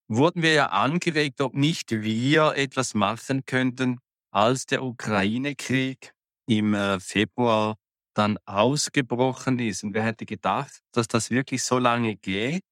wurden 0.07 0.41
wir 0.41 0.53
ja 0.53 0.67
angeregt, 0.67 1.41
ob 1.41 1.53
nicht 1.55 1.91
wir 1.91 2.53
etwas 2.55 2.93
machen 2.93 3.45
könnten, 3.45 3.99
als 4.31 4.65
der 4.65 4.83
Ukraine-Krieg 4.83 6.13
im 6.47 6.73
äh, 6.73 6.99
Februar 6.99 7.75
dann 8.15 8.37
ausgebrochen 8.45 9.59
ist. 9.59 9.83
Und 9.83 9.93
wer 9.93 10.03
hätte 10.03 10.25
gedacht, 10.25 10.81
dass 10.91 11.07
das 11.07 11.31
wirklich 11.31 11.63
so 11.63 11.79
lange 11.79 12.15
geht? 12.15 12.63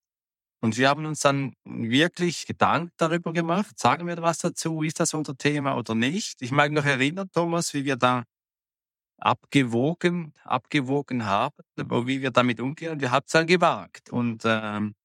Und 0.63 0.77
wir 0.77 0.89
haben 0.89 1.05
uns 1.05 1.21
dann 1.21 1.53
wirklich 1.65 2.45
Gedanken 2.45 2.91
darüber 2.97 3.33
gemacht. 3.33 3.79
Sagen 3.79 4.05
wir 4.07 4.21
was 4.21 4.39
dazu? 4.39 4.83
Ist 4.83 4.99
das 4.99 5.13
unser 5.15 5.35
Thema 5.35 5.75
oder 5.75 5.95
nicht? 5.95 6.41
Ich 6.41 6.51
mag 6.51 6.71
noch 6.71 6.85
erinnern, 6.85 7.29
Thomas, 7.33 7.73
wie 7.73 7.85
wir 7.85 7.95
da 7.95 8.23
abgewogen, 9.21 10.33
abgewogen 10.43 11.25
haben, 11.25 11.63
wie 11.75 12.21
wir 12.21 12.31
damit 12.31 12.59
umgehen. 12.59 12.99
Wir 12.99 13.11
haben 13.11 13.23
es 13.25 13.31
dann 13.31 13.47
gewagt. 13.47 14.09
Und 14.09 14.43
ähm, 14.45 14.95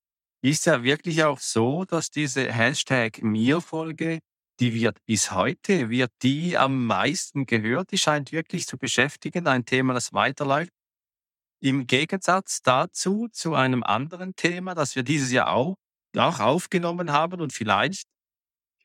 ist 0.43 0.67
ja 0.67 0.83
wirklich 0.83 1.25
auch 1.25 1.39
so, 1.39 1.85
dass 1.85 2.11
diese 2.11 2.51
Hashtag 2.53 3.23
Mir-Folge, 3.23 4.21
die 4.61 4.73
wird 4.75 5.05
bis 5.05 5.33
heute, 5.33 5.91
wird 5.91 6.13
die 6.23 6.57
am 6.57 6.87
meisten 6.87 7.47
gehört. 7.47 7.93
Die 7.93 7.99
scheint 7.99 8.33
wirklich 8.33 8.67
zu 8.67 8.79
beschäftigen. 8.79 9.47
Ein 9.47 9.65
Thema, 9.65 9.93
das 9.93 10.13
weiterläuft. 10.13 10.73
Im 11.61 11.87
Gegensatz 11.87 12.63
dazu 12.63 13.29
zu 13.33 13.55
einem 13.55 13.83
anderen 13.83 14.37
Thema, 14.37 14.75
das 14.75 14.95
wir 14.95 15.03
dieses 15.03 15.31
Jahr 15.33 15.49
auch, 15.53 15.77
auch 16.17 16.41
aufgenommen 16.41 17.13
haben 17.13 17.41
und 17.41 17.53
vielleicht, 17.53 18.07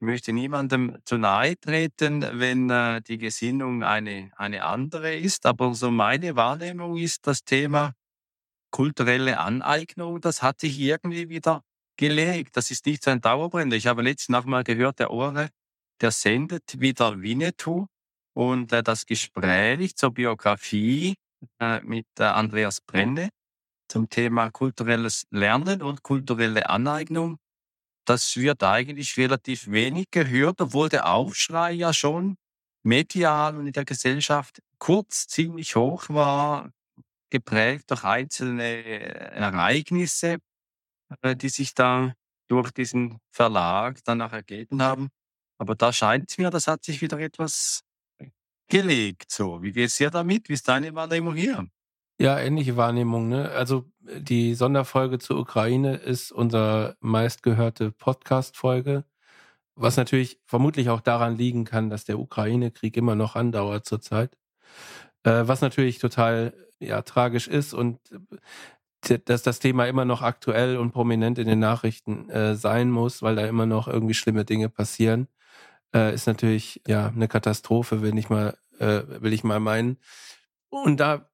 ich 0.02 0.06
möchte 0.06 0.34
niemandem 0.34 0.98
zu 1.06 1.20
nahe 1.20 1.60
treten, 1.60 2.26
wenn 2.40 2.72
äh, 2.72 3.04
die 3.04 3.20
Gesinnung 3.20 3.84
eine, 3.84 4.32
eine 4.36 4.64
andere 4.64 5.16
ist, 5.16 5.46
aber 5.46 5.76
so 5.76 5.92
meine 5.92 6.36
Wahrnehmung 6.36 6.98
ist 6.98 7.28
das 7.28 7.44
Thema 7.44 7.94
kulturelle 8.72 9.38
Aneignung, 9.38 10.20
das 10.20 10.42
hat 10.42 10.60
sich 10.60 10.80
irgendwie 10.80 11.30
wieder 11.30 11.62
gelegt. 11.98 12.58
Das 12.58 12.72
ist 12.72 12.88
nicht 12.88 13.04
so 13.04 13.12
ein 13.12 13.22
Dauerbrenner. 13.22 13.76
Ich 13.76 13.86
habe 13.86 14.02
letztens 14.02 14.30
noch 14.30 14.46
mal 14.46 14.64
gehört, 14.64 14.98
der 14.98 15.12
Ohre, 15.12 15.50
der 16.02 16.10
sendet 16.10 16.80
wieder 16.80 17.22
Winnetou 17.22 17.86
und 18.34 18.74
äh, 18.74 18.82
das 18.82 19.06
Gespräch 19.06 19.96
zur 19.98 20.16
Biografie 20.16 21.14
äh, 21.60 21.80
mit 21.82 22.08
äh, 22.18 22.24
Andreas 22.24 22.82
Brenne 22.82 23.30
zum 23.88 24.10
Thema 24.10 24.50
kulturelles 24.50 25.28
Lernen 25.30 25.84
und 25.84 26.02
kulturelle 26.02 26.72
Aneignung. 26.72 27.38
Das 28.06 28.36
wird 28.38 28.64
eigentlich 28.64 29.18
relativ 29.18 29.70
wenig 29.70 30.08
gehört, 30.12 30.62
obwohl 30.62 30.90
der 30.90 31.08
Aufschrei 31.12 31.72
ja 31.74 31.94
schon 31.94 32.38
medial 32.84 33.56
und 33.58 33.68
in 33.68 33.74
der 33.74 33.86
Gesellschaft 33.86 34.62
kurz 34.80 35.28
ziemlich 35.28 35.76
hoch 35.76 36.10
war, 36.10 36.72
geprägt 37.30 37.92
durch 37.92 38.04
einzelne 38.04 38.84
Ereignisse, 39.34 40.38
äh, 41.22 41.36
die 41.36 41.50
sich 41.50 41.74
da 41.74 42.14
durch 42.48 42.72
diesen 42.72 43.20
Verlag 43.32 44.00
danach 44.06 44.34
ergeben 44.34 44.82
haben. 44.82 45.10
Aber 45.60 45.76
da 45.76 45.94
scheint 45.94 46.32
es 46.32 46.38
mir, 46.38 46.50
das 46.50 46.68
hat 46.68 46.84
sich 46.84 47.02
wieder 47.02 47.20
etwas 47.20 47.82
gelegt. 48.68 49.32
So, 49.32 49.62
wie 49.62 49.72
geht's 49.72 49.98
dir 49.98 50.10
damit? 50.10 50.50
Wie 50.50 50.54
ist 50.54 50.68
deine 50.68 50.94
Wahrnehmung 50.96 51.36
hier? 51.36 51.68
Ja, 52.22 52.40
ähnliche 52.40 52.78
Wahrnehmung. 52.78 53.30
Ne? 53.30 53.50
Also 53.50 53.86
die 54.00 54.54
Sonderfolge 54.54 55.18
zur 55.18 55.40
Ukraine 55.40 55.96
ist 55.96 56.32
unsere 56.32 56.96
meistgehörte 57.00 57.92
Podcast-Folge, 57.92 59.06
was 59.76 59.98
natürlich 59.98 60.40
vermutlich 60.46 60.90
auch 60.90 61.02
daran 61.02 61.36
liegen 61.36 61.66
kann, 61.66 61.90
dass 61.90 62.06
der 62.06 62.20
Ukraine-Krieg 62.20 62.96
immer 62.96 63.16
noch 63.16 63.36
andauert 63.36 63.86
zurzeit. 63.86 64.38
Äh, 65.24 65.48
was 65.48 65.62
natürlich 65.62 65.98
total 65.98 66.54
ja, 66.80 67.02
tragisch 67.02 67.48
ist 67.48 67.74
und 67.74 68.00
äh, 69.10 69.18
dass 69.26 69.42
das 69.42 69.60
Thema 69.60 69.88
immer 69.88 70.06
noch 70.06 70.22
aktuell 70.22 70.78
und 70.78 70.92
prominent 70.92 71.40
in 71.40 71.48
den 71.48 71.60
Nachrichten 71.60 72.30
äh, 72.30 72.56
sein 72.56 72.92
muss, 72.92 73.24
weil 73.24 73.36
da 73.36 73.48
immer 73.48 73.66
noch 73.66 73.88
irgendwie 73.88 74.14
schlimme 74.14 74.46
Dinge 74.46 74.70
passieren 74.70 75.28
äh, 75.94 76.14
ist 76.14 76.28
natürlich 76.28 76.82
ja 76.88 77.08
eine 77.08 77.28
Katastrophe, 77.28 78.02
will 78.02 78.18
ich 78.18 78.30
mal, 78.30 78.58
äh, 78.80 79.02
will 79.22 79.34
ich 79.34 79.44
mal 79.44 79.60
meinen. 79.60 79.98
Und 80.70 81.00
da 81.00 81.31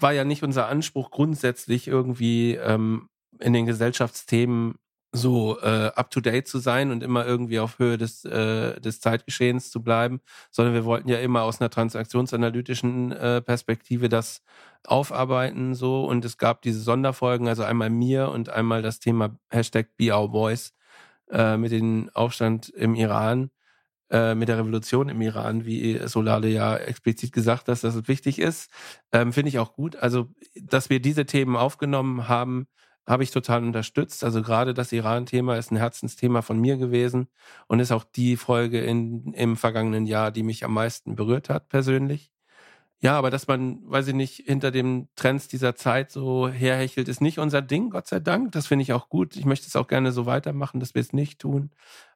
war 0.00 0.12
ja 0.12 0.24
nicht 0.24 0.42
unser 0.42 0.68
Anspruch 0.68 1.10
grundsätzlich 1.10 1.88
irgendwie 1.88 2.54
ähm, 2.54 3.08
in 3.40 3.52
den 3.52 3.66
Gesellschaftsthemen 3.66 4.76
so 5.12 5.58
äh, 5.60 5.90
up 5.94 6.10
to 6.10 6.20
date 6.20 6.46
zu 6.46 6.58
sein 6.58 6.90
und 6.90 7.02
immer 7.02 7.24
irgendwie 7.26 7.60
auf 7.60 7.78
Höhe 7.78 7.96
des, 7.96 8.24
äh, 8.24 8.78
des 8.80 9.00
Zeitgeschehens 9.00 9.70
zu 9.70 9.82
bleiben, 9.82 10.20
sondern 10.50 10.74
wir 10.74 10.84
wollten 10.84 11.08
ja 11.08 11.18
immer 11.18 11.42
aus 11.42 11.60
einer 11.60 11.70
transaktionsanalytischen 11.70 13.12
äh, 13.12 13.40
Perspektive 13.40 14.08
das 14.08 14.42
aufarbeiten 14.84 15.74
so. 15.74 16.04
Und 16.04 16.24
es 16.24 16.36
gab 16.36 16.62
diese 16.62 16.80
Sonderfolgen, 16.80 17.48
also 17.48 17.62
einmal 17.64 17.90
mir 17.90 18.28
und 18.28 18.50
einmal 18.50 18.82
das 18.82 19.00
Thema 19.00 19.38
Hashtag 19.50 19.96
Be 19.96 20.14
Our 20.14 20.30
Voice 20.30 20.74
äh, 21.30 21.56
mit 21.56 21.72
dem 21.72 22.10
Aufstand 22.12 22.68
im 22.70 22.94
Iran 22.94 23.50
äh, 24.10 24.34
mit 24.34 24.48
der 24.48 24.58
Revolution 24.58 25.08
im 25.08 25.20
Iran, 25.20 25.64
wie 25.64 25.98
Solade 26.06 26.48
ja 26.48 26.76
explizit 26.76 27.32
gesagt 27.32 27.62
hat, 27.62 27.68
dass 27.68 27.80
das 27.82 28.08
wichtig 28.08 28.38
ist, 28.38 28.70
ähm, 29.12 29.32
finde 29.32 29.50
ich 29.50 29.58
auch 29.58 29.74
gut. 29.74 29.96
Also, 29.96 30.28
dass 30.54 30.90
wir 30.90 31.00
diese 31.00 31.26
Themen 31.26 31.56
aufgenommen 31.56 32.28
haben, 32.28 32.66
habe 33.06 33.22
ich 33.22 33.30
total 33.30 33.64
unterstützt. 33.64 34.22
Also 34.22 34.42
gerade 34.42 34.74
das 34.74 34.92
Iran-Thema 34.92 35.56
ist 35.56 35.70
ein 35.72 35.76
Herzensthema 35.76 36.42
von 36.42 36.60
mir 36.60 36.76
gewesen 36.76 37.28
und 37.66 37.80
ist 37.80 37.92
auch 37.92 38.04
die 38.04 38.36
Folge 38.36 38.80
in, 38.80 39.32
im 39.34 39.56
vergangenen 39.56 40.06
Jahr, 40.06 40.30
die 40.30 40.42
mich 40.42 40.64
am 40.64 40.74
meisten 40.74 41.16
berührt 41.16 41.48
hat 41.48 41.68
persönlich. 41.68 42.30
Ja, 43.00 43.16
aber 43.16 43.30
dass 43.30 43.46
man, 43.46 43.78
weiß 43.88 44.08
ich 44.08 44.14
nicht, 44.14 44.42
hinter 44.46 44.72
dem 44.72 45.08
Trends 45.14 45.46
dieser 45.46 45.76
Zeit 45.76 46.10
so 46.10 46.48
herhechelt, 46.48 47.06
ist 47.08 47.20
nicht 47.20 47.38
unser 47.38 47.62
Ding, 47.62 47.90
Gott 47.90 48.08
sei 48.08 48.18
Dank. 48.18 48.50
Das 48.52 48.66
finde 48.66 48.82
ich 48.82 48.92
auch 48.92 49.08
gut. 49.08 49.36
Ich 49.36 49.44
möchte 49.44 49.68
es 49.68 49.76
auch 49.76 49.86
gerne 49.86 50.10
so 50.10 50.26
weitermachen, 50.26 50.80
dass 50.80 50.94
wir 50.94 51.00
es 51.02 51.12
nicht 51.12 51.38
tun. 51.40 51.70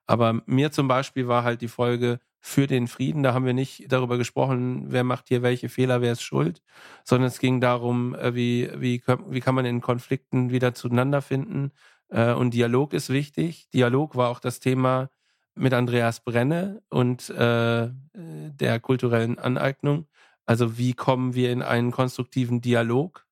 Aber 0.07 0.42
mir 0.47 0.73
zum 0.73 0.88
Beispiel 0.88 1.29
war 1.29 1.45
halt 1.45 1.61
die 1.61 1.68
Folge 1.68 2.18
für 2.40 2.66
den 2.66 2.88
Frieden. 2.88 3.23
Da 3.23 3.33
haben 3.33 3.47
wir 3.47 3.53
nicht 3.55 3.92
darüber 3.92 4.18
gesprochen, 4.18 4.87
wer 4.88 5.05
macht 5.05 5.29
hier 5.29 5.42
welche 5.42 5.68
Fehler, 5.68 6.01
wer 6.01 6.12
ist 6.12 6.23
schuld, 6.23 6.62
sondern 7.05 7.29
es 7.29 7.38
ging 7.38 7.61
darum, 7.61 8.16
äh, 8.16 8.35
wie, 8.35 8.68
wie, 8.77 9.01
wie 9.29 9.40
kann 9.40 9.55
man 9.55 9.64
in 9.64 9.81
Konflikten 9.81 10.51
wieder 10.51 10.75
zueinander 10.75 11.23
finden. 11.23 11.71
Äh, 12.09 12.33
und 12.33 12.55
Dialog 12.55 12.92
ist 12.92 13.11
wichtig. 13.11 13.71
Dialog 13.71 14.16
war 14.16 14.29
auch 14.31 14.40
das 14.40 14.59
Thema 14.59 15.11
mit 15.55 15.73
Andreas 15.75 16.21
Brenne 16.25 16.83
und 16.88 17.31
äh, 17.31 17.90
der 18.14 18.81
kulturellen 18.81 19.38
Aneignung. 19.38 20.07
Also 20.53 20.77
wie 20.77 20.93
kommen 20.93 21.35
wir 21.35 21.51
in 21.51 21.62
einen 21.62 21.93
konstruktiven 21.93 22.61
Dialog, 22.61 23.27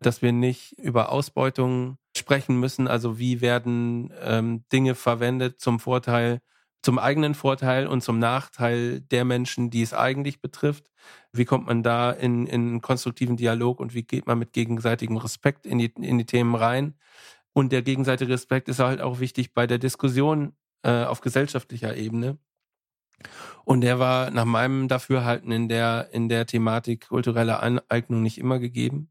dass 0.00 0.22
wir 0.22 0.32
nicht 0.32 0.72
über 0.78 1.12
Ausbeutung 1.12 1.98
sprechen 2.16 2.58
müssen. 2.58 2.88
Also 2.88 3.18
wie 3.18 3.42
werden 3.42 4.10
ähm, 4.22 4.64
Dinge 4.72 4.94
verwendet 4.94 5.60
zum 5.60 5.78
Vorteil 5.78 6.40
zum 6.80 6.98
eigenen 6.98 7.34
Vorteil 7.34 7.86
und 7.86 8.02
zum 8.02 8.18
Nachteil 8.18 9.02
der 9.02 9.26
Menschen, 9.26 9.68
die 9.68 9.82
es 9.82 9.92
eigentlich 9.92 10.40
betrifft. 10.40 10.90
Wie 11.34 11.44
kommt 11.44 11.66
man 11.66 11.82
da 11.82 12.10
in, 12.10 12.46
in 12.46 12.62
einen 12.62 12.80
konstruktiven 12.80 13.36
Dialog 13.36 13.78
und 13.78 13.92
wie 13.92 14.04
geht 14.04 14.26
man 14.26 14.38
mit 14.38 14.54
gegenseitigem 14.54 15.18
Respekt 15.18 15.66
in 15.66 15.76
die, 15.76 15.92
in 15.98 16.16
die 16.16 16.24
Themen 16.24 16.54
rein? 16.54 16.94
Und 17.52 17.72
der 17.72 17.82
gegenseitige 17.82 18.32
Respekt 18.32 18.70
ist 18.70 18.78
halt 18.78 19.02
auch 19.02 19.20
wichtig 19.20 19.52
bei 19.52 19.66
der 19.66 19.76
Diskussion 19.76 20.54
äh, 20.82 21.04
auf 21.04 21.20
gesellschaftlicher 21.20 21.94
Ebene. 21.94 22.38
Und 23.64 23.80
der 23.80 23.98
war 23.98 24.30
nach 24.30 24.44
meinem 24.44 24.88
Dafürhalten 24.88 25.50
in 25.50 25.68
der, 25.68 26.08
in 26.12 26.28
der 26.28 26.46
Thematik 26.46 27.08
kulturelle 27.08 27.60
Aneignung 27.60 28.22
nicht 28.22 28.38
immer 28.38 28.58
gegeben. 28.58 29.10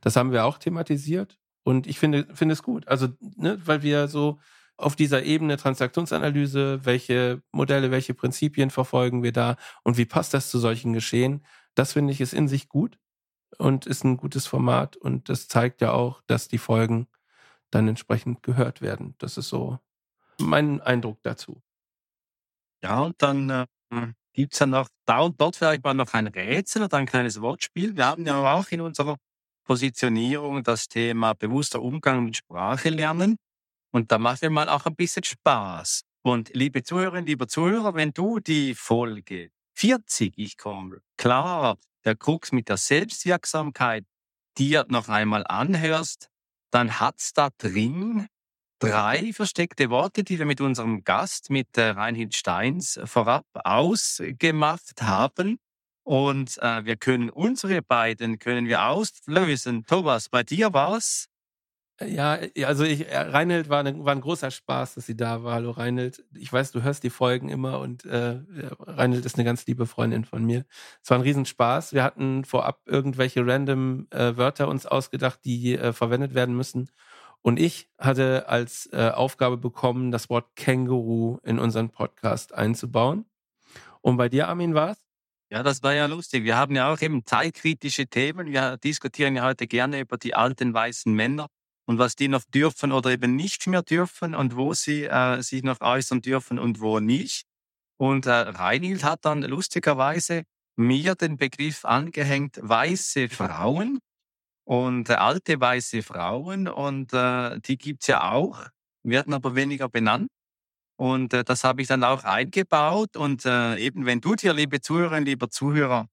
Das 0.00 0.16
haben 0.16 0.32
wir 0.32 0.44
auch 0.44 0.58
thematisiert. 0.58 1.38
Und 1.62 1.86
ich 1.86 1.98
finde, 1.98 2.26
finde 2.32 2.52
es 2.52 2.62
gut. 2.62 2.86
Also, 2.88 3.08
ne, 3.36 3.58
weil 3.64 3.82
wir 3.82 4.08
so 4.08 4.38
auf 4.76 4.94
dieser 4.94 5.22
Ebene 5.22 5.56
Transaktionsanalyse, 5.56 6.84
welche 6.84 7.42
Modelle, 7.50 7.90
welche 7.90 8.14
Prinzipien 8.14 8.70
verfolgen 8.70 9.22
wir 9.22 9.32
da 9.32 9.56
und 9.82 9.96
wie 9.96 10.04
passt 10.04 10.34
das 10.34 10.50
zu 10.50 10.58
solchen 10.58 10.92
Geschehen, 10.92 11.44
das 11.74 11.94
finde 11.94 12.12
ich 12.12 12.20
ist 12.20 12.34
in 12.34 12.48
sich 12.48 12.68
gut 12.68 12.98
und 13.58 13.86
ist 13.86 14.04
ein 14.04 14.16
gutes 14.16 14.46
Format 14.46 14.96
und 14.96 15.28
das 15.28 15.48
zeigt 15.48 15.80
ja 15.80 15.92
auch, 15.92 16.20
dass 16.26 16.48
die 16.48 16.58
Folgen 16.58 17.06
dann 17.70 17.88
entsprechend 17.88 18.42
gehört 18.42 18.80
werden. 18.82 19.14
Das 19.18 19.38
ist 19.38 19.48
so 19.48 19.78
mein 20.38 20.80
Eindruck 20.80 21.22
dazu. 21.22 21.62
Ja, 22.86 23.00
und 23.00 23.20
dann 23.20 23.50
äh, 23.50 23.66
gibt 24.32 24.52
es 24.52 24.60
ja 24.60 24.66
noch 24.66 24.88
da 25.06 25.18
und 25.18 25.40
dort 25.40 25.56
vielleicht 25.56 25.82
mal 25.82 25.92
noch 25.92 26.14
ein 26.14 26.28
Rätsel 26.28 26.84
oder 26.84 26.98
ein 26.98 27.06
kleines 27.06 27.40
Wortspiel. 27.40 27.96
Wir 27.96 28.06
haben 28.06 28.24
ja 28.24 28.54
auch 28.54 28.68
in 28.68 28.80
unserer 28.80 29.16
Positionierung 29.64 30.62
das 30.62 30.86
Thema 30.86 31.34
bewusster 31.34 31.82
Umgang 31.82 32.24
mit 32.24 32.36
Sprache 32.36 32.90
lernen. 32.90 33.38
Und 33.92 34.12
da 34.12 34.18
macht 34.18 34.42
mir 34.42 34.50
mal 34.50 34.68
auch 34.68 34.86
ein 34.86 34.94
bisschen 34.94 35.24
Spaß. 35.24 36.02
Und 36.22 36.54
liebe 36.54 36.84
Zuhörerinnen, 36.84 37.26
lieber 37.26 37.48
Zuhörer, 37.48 37.94
wenn 37.96 38.12
du 38.12 38.38
die 38.38 38.76
Folge 38.76 39.50
40, 39.74 40.34
ich 40.36 40.56
komme 40.56 41.00
klar, 41.16 41.78
der 42.04 42.14
Krux 42.14 42.52
mit 42.52 42.68
der 42.68 42.76
Selbstwirksamkeit, 42.76 44.04
dir 44.58 44.86
noch 44.88 45.08
einmal 45.08 45.44
anhörst, 45.44 46.28
dann 46.70 47.00
hat's 47.00 47.32
da 47.32 47.48
drin 47.58 48.28
drei 48.78 49.32
versteckte 49.32 49.90
Worte, 49.90 50.24
die 50.24 50.38
wir 50.38 50.46
mit 50.46 50.60
unserem 50.60 51.04
Gast, 51.04 51.50
mit 51.50 51.76
äh, 51.76 51.88
Reinhild 51.90 52.34
Steins, 52.34 53.00
vorab 53.04 53.46
ausgemacht 53.64 55.02
haben. 55.02 55.58
Und 56.04 56.58
äh, 56.58 56.84
wir 56.84 56.96
können 56.96 57.30
unsere 57.30 57.82
beiden 57.82 58.38
können 58.38 58.66
wir 58.66 58.84
auslösen. 58.86 59.84
Thomas, 59.86 60.28
bei 60.28 60.42
dir 60.44 60.72
war's 60.72 61.28
ja, 62.04 62.38
also 62.64 62.84
ich, 62.84 63.08
äh, 63.08 63.16
Reinhild 63.16 63.70
war, 63.70 63.82
ne, 63.82 64.04
war 64.04 64.12
ein 64.12 64.20
großer 64.20 64.50
Spaß, 64.50 64.96
dass 64.96 65.06
sie 65.06 65.16
da 65.16 65.42
war. 65.42 65.54
Hallo 65.54 65.70
Reinhild. 65.70 66.24
Ich 66.34 66.52
weiß, 66.52 66.72
du 66.72 66.82
hörst 66.82 67.02
die 67.04 67.10
Folgen 67.10 67.48
immer 67.48 67.80
und 67.80 68.04
äh, 68.04 68.40
Reinhild 68.80 69.24
ist 69.24 69.36
eine 69.36 69.44
ganz 69.44 69.66
liebe 69.66 69.86
Freundin 69.86 70.26
von 70.26 70.44
mir. 70.44 70.66
Es 71.02 71.08
war 71.08 71.18
ein 71.18 71.22
Riesenspaß. 71.22 71.94
Wir 71.94 72.04
hatten 72.04 72.44
vorab 72.44 72.82
irgendwelche 72.84 73.46
random 73.46 74.08
äh, 74.10 74.36
Wörter 74.36 74.68
uns 74.68 74.84
ausgedacht, 74.84 75.40
die 75.44 75.74
äh, 75.74 75.94
verwendet 75.94 76.34
werden 76.34 76.54
müssen. 76.54 76.90
Und 77.42 77.60
ich 77.60 77.88
hatte 77.98 78.48
als 78.48 78.88
äh, 78.92 79.10
Aufgabe 79.10 79.56
bekommen, 79.56 80.10
das 80.10 80.28
Wort 80.28 80.56
Känguru 80.56 81.38
in 81.44 81.58
unseren 81.58 81.90
Podcast 81.90 82.54
einzubauen. 82.54 83.24
Und 84.00 84.16
bei 84.16 84.28
dir, 84.28 84.48
Armin, 84.48 84.74
war 84.74 84.90
es? 84.90 84.98
Ja, 85.50 85.62
das 85.62 85.82
war 85.82 85.94
ja 85.94 86.06
lustig. 86.06 86.42
Wir 86.42 86.56
haben 86.56 86.74
ja 86.74 86.92
auch 86.92 87.00
eben 87.00 87.24
zeitkritische 87.24 88.08
Themen. 88.08 88.48
Wir 88.48 88.76
diskutieren 88.78 89.36
ja 89.36 89.44
heute 89.44 89.68
gerne 89.68 90.00
über 90.00 90.18
die 90.18 90.34
alten 90.34 90.74
weißen 90.74 91.12
Männer 91.12 91.46
und 91.86 91.98
was 91.98 92.16
die 92.16 92.28
noch 92.28 92.42
dürfen 92.44 92.90
oder 92.90 93.10
eben 93.10 93.36
nicht 93.36 93.66
mehr 93.68 93.82
dürfen 93.82 94.34
und 94.34 94.56
wo 94.56 94.74
sie 94.74 95.04
äh, 95.04 95.40
sich 95.42 95.62
noch 95.62 95.80
äußern 95.80 96.20
dürfen 96.20 96.58
und 96.58 96.80
wo 96.80 96.98
nicht. 96.98 97.46
Und 97.96 98.26
äh, 98.26 98.32
Reinhild 98.32 99.04
hat 99.04 99.24
dann 99.24 99.42
lustigerweise 99.42 100.42
mir 100.76 101.14
den 101.14 101.36
Begriff 101.36 101.84
angehängt, 101.84 102.58
weiße 102.60 103.28
Frauen 103.28 104.00
und 104.66 105.10
äh, 105.10 105.14
alte 105.14 105.60
weiße 105.60 106.02
Frauen 106.02 106.68
und 106.68 107.12
äh, 107.12 107.60
die 107.60 107.78
gibt's 107.78 108.08
ja 108.08 108.32
auch, 108.32 108.66
werden 109.04 109.32
aber 109.32 109.54
weniger 109.54 109.88
benannt. 109.88 110.28
Und 110.96 111.34
äh, 111.34 111.44
das 111.44 111.64
habe 111.64 111.82
ich 111.82 111.88
dann 111.88 112.04
auch 112.04 112.24
eingebaut. 112.24 113.16
Und 113.16 113.44
äh, 113.46 113.76
eben, 113.78 114.06
wenn 114.06 114.20
du 114.20 114.34
dir, 114.34 114.54
liebe 114.54 114.80
Zuhörerinnen, 114.80 115.26
lieber 115.26 115.50
Zuhörer, 115.50 116.08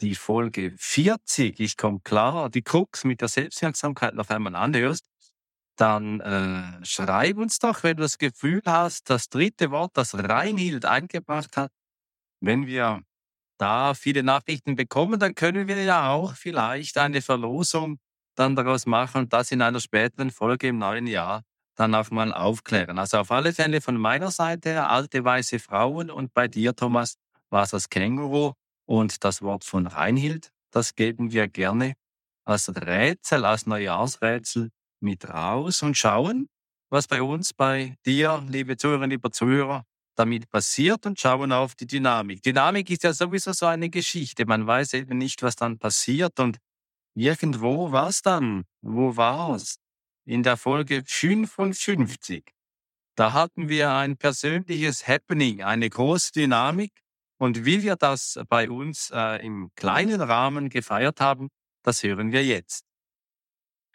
die 0.00 0.14
Folge 0.16 0.74
40, 0.78 1.60
ich 1.60 1.76
komme 1.76 2.00
klar, 2.02 2.50
die 2.50 2.62
Krux 2.62 3.04
mit 3.04 3.20
der 3.20 3.28
Selbstwirksamkeit 3.28 4.14
noch 4.14 4.30
einmal 4.30 4.56
anhörst, 4.56 5.06
dann 5.76 6.20
äh, 6.20 6.84
schreib 6.84 7.38
uns 7.38 7.58
doch, 7.58 7.82
wenn 7.84 7.96
du 7.96 8.02
das 8.02 8.18
Gefühl 8.18 8.62
hast, 8.66 9.10
das 9.10 9.28
dritte 9.28 9.70
Wort, 9.70 9.92
das 9.96 10.14
Reinhild 10.14 10.86
eingebracht 10.86 11.56
hat, 11.56 11.70
wenn 12.40 12.66
wir 12.66 13.02
da 13.62 13.94
viele 13.94 14.24
Nachrichten 14.24 14.74
bekommen, 14.74 15.20
dann 15.20 15.36
können 15.36 15.68
wir 15.68 15.80
ja 15.84 16.10
auch 16.10 16.34
vielleicht 16.34 16.98
eine 16.98 17.22
Verlosung 17.22 17.98
dann 18.34 18.56
daraus 18.56 18.86
machen 18.86 19.22
und 19.22 19.32
das 19.32 19.52
in 19.52 19.62
einer 19.62 19.78
späteren 19.78 20.32
Folge 20.32 20.68
im 20.68 20.78
neuen 20.78 21.06
Jahr 21.06 21.42
dann 21.76 21.94
auch 21.94 22.10
mal 22.10 22.34
aufklären. 22.34 22.98
Also 22.98 23.18
auf 23.18 23.30
alle 23.30 23.52
Fälle 23.52 23.80
von 23.80 23.96
meiner 23.96 24.32
Seite 24.32 24.88
alte 24.88 25.24
weiße 25.24 25.60
Frauen 25.60 26.10
und 26.10 26.34
bei 26.34 26.48
dir, 26.48 26.74
Thomas, 26.74 27.14
war 27.50 27.62
es 27.62 27.70
das 27.70 27.88
Känguru 27.88 28.52
und 28.84 29.22
das 29.22 29.42
Wort 29.42 29.64
von 29.64 29.86
Reinhild, 29.86 30.50
das 30.72 30.96
geben 30.96 31.30
wir 31.32 31.46
gerne 31.46 31.94
als 32.44 32.68
Rätsel, 32.74 33.44
als 33.44 33.66
Neujahrsrätsel 33.66 34.70
mit 35.00 35.28
raus 35.28 35.82
und 35.82 35.96
schauen, 35.96 36.48
was 36.90 37.06
bei 37.06 37.22
uns, 37.22 37.54
bei 37.54 37.94
dir, 38.04 38.44
liebe 38.48 38.76
Zuhörerinnen, 38.76 39.10
lieber 39.10 39.30
Zuhörer, 39.30 39.84
damit 40.14 40.48
passiert 40.50 41.06
und 41.06 41.18
schauen 41.18 41.52
auf 41.52 41.74
die 41.74 41.86
Dynamik. 41.86 42.42
Dynamik 42.42 42.90
ist 42.90 43.02
ja 43.04 43.12
sowieso 43.12 43.52
so 43.52 43.66
eine 43.66 43.90
Geschichte. 43.90 44.46
Man 44.46 44.66
weiß 44.66 44.94
eben 44.94 45.18
nicht, 45.18 45.42
was 45.42 45.56
dann 45.56 45.78
passiert 45.78 46.38
und 46.40 46.58
irgendwo 47.14 47.92
war 47.92 48.08
es 48.08 48.22
dann. 48.22 48.64
Wo 48.82 49.16
war 49.16 49.54
es? 49.56 49.76
In 50.24 50.42
der 50.42 50.56
Folge 50.56 51.02
55. 51.04 52.44
Da 53.14 53.32
hatten 53.32 53.68
wir 53.68 53.92
ein 53.92 54.16
persönliches 54.16 55.06
Happening, 55.06 55.62
eine 55.62 55.88
große 55.90 56.32
Dynamik. 56.32 56.92
Und 57.38 57.64
wie 57.64 57.82
wir 57.82 57.96
das 57.96 58.38
bei 58.48 58.70
uns 58.70 59.10
äh, 59.12 59.44
im 59.44 59.70
kleinen 59.74 60.20
Rahmen 60.20 60.68
gefeiert 60.68 61.20
haben, 61.20 61.48
das 61.82 62.02
hören 62.02 62.30
wir 62.32 62.44
jetzt. 62.44 62.84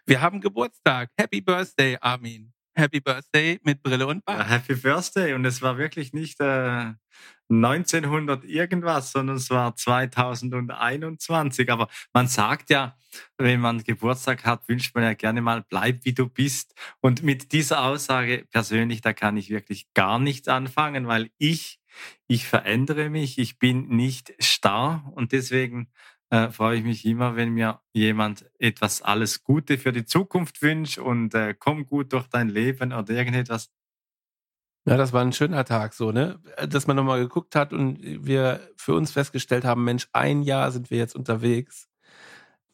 Wir 0.05 0.21
haben 0.21 0.41
Geburtstag. 0.41 1.09
Happy 1.17 1.41
Birthday, 1.41 1.97
Armin. 2.01 2.56
Happy 2.77 2.99
Birthday 2.99 3.59
mit 3.63 3.81
Brille 3.81 4.05
und 4.05 4.23
Bart. 4.23 4.39
Ja, 4.39 4.45
Happy 4.45 4.75
Birthday. 4.75 5.33
Und 5.33 5.43
es 5.45 5.63
war 5.63 5.79
wirklich 5.79 6.13
nicht 6.13 6.39
äh, 6.39 6.93
1900 7.49 8.45
irgendwas, 8.45 9.11
sondern 9.11 9.37
es 9.37 9.49
war 9.49 9.75
2021. 9.75 11.71
Aber 11.71 11.87
man 12.13 12.27
sagt 12.27 12.69
ja, 12.69 12.95
wenn 13.39 13.59
man 13.61 13.83
Geburtstag 13.83 14.45
hat, 14.45 14.69
wünscht 14.69 14.93
man 14.93 15.03
ja 15.03 15.13
gerne 15.13 15.41
mal, 15.41 15.65
bleib 15.67 16.05
wie 16.05 16.13
du 16.13 16.29
bist. 16.29 16.75
Und 17.01 17.23
mit 17.23 17.51
dieser 17.51 17.83
Aussage 17.83 18.45
persönlich, 18.51 19.01
da 19.01 19.13
kann 19.13 19.37
ich 19.37 19.49
wirklich 19.49 19.91
gar 19.95 20.19
nichts 20.19 20.47
anfangen, 20.47 21.07
weil 21.07 21.31
ich, 21.39 21.79
ich 22.27 22.45
verändere 22.45 23.09
mich, 23.09 23.39
ich 23.39 23.57
bin 23.57 23.87
nicht 23.87 24.35
starr 24.39 25.11
und 25.15 25.31
deswegen 25.31 25.89
äh, 26.29 26.49
freue 26.49 26.77
ich 26.77 26.83
mich 26.83 27.05
immer, 27.05 27.35
wenn 27.35 27.49
mir 27.53 27.81
jemand 27.93 28.45
etwas 28.59 29.01
alles 29.01 29.43
Gute 29.43 29.77
für 29.77 29.91
die 29.93 30.05
Zukunft 30.05 30.61
wünscht 30.61 30.97
und 30.97 31.33
äh, 31.33 31.55
komm 31.57 31.85
gut 31.85 32.13
durch 32.13 32.27
dein 32.27 32.49
Leben 32.49 32.93
oder 32.93 33.09
irgendetwas. 33.13 33.69
Ja, 34.85 34.95
das 34.95 35.11
war 35.11 35.21
ein 35.21 35.33
schöner 35.33 35.65
Tag 35.65 35.93
so, 35.93 36.11
ne? 36.13 36.39
Dass 36.69 36.87
man 36.87 36.95
nochmal 36.95 37.19
geguckt 37.19 37.55
hat 37.55 37.73
und 37.73 37.99
wir 38.25 38.61
für 38.77 38.93
uns 38.93 39.11
festgestellt 39.11 39.65
haben, 39.65 39.83
Mensch, 39.83 40.07
ein 40.13 40.43
Jahr 40.43 40.71
sind 40.71 40.89
wir 40.89 40.97
jetzt 40.97 41.15
unterwegs. 41.15 41.89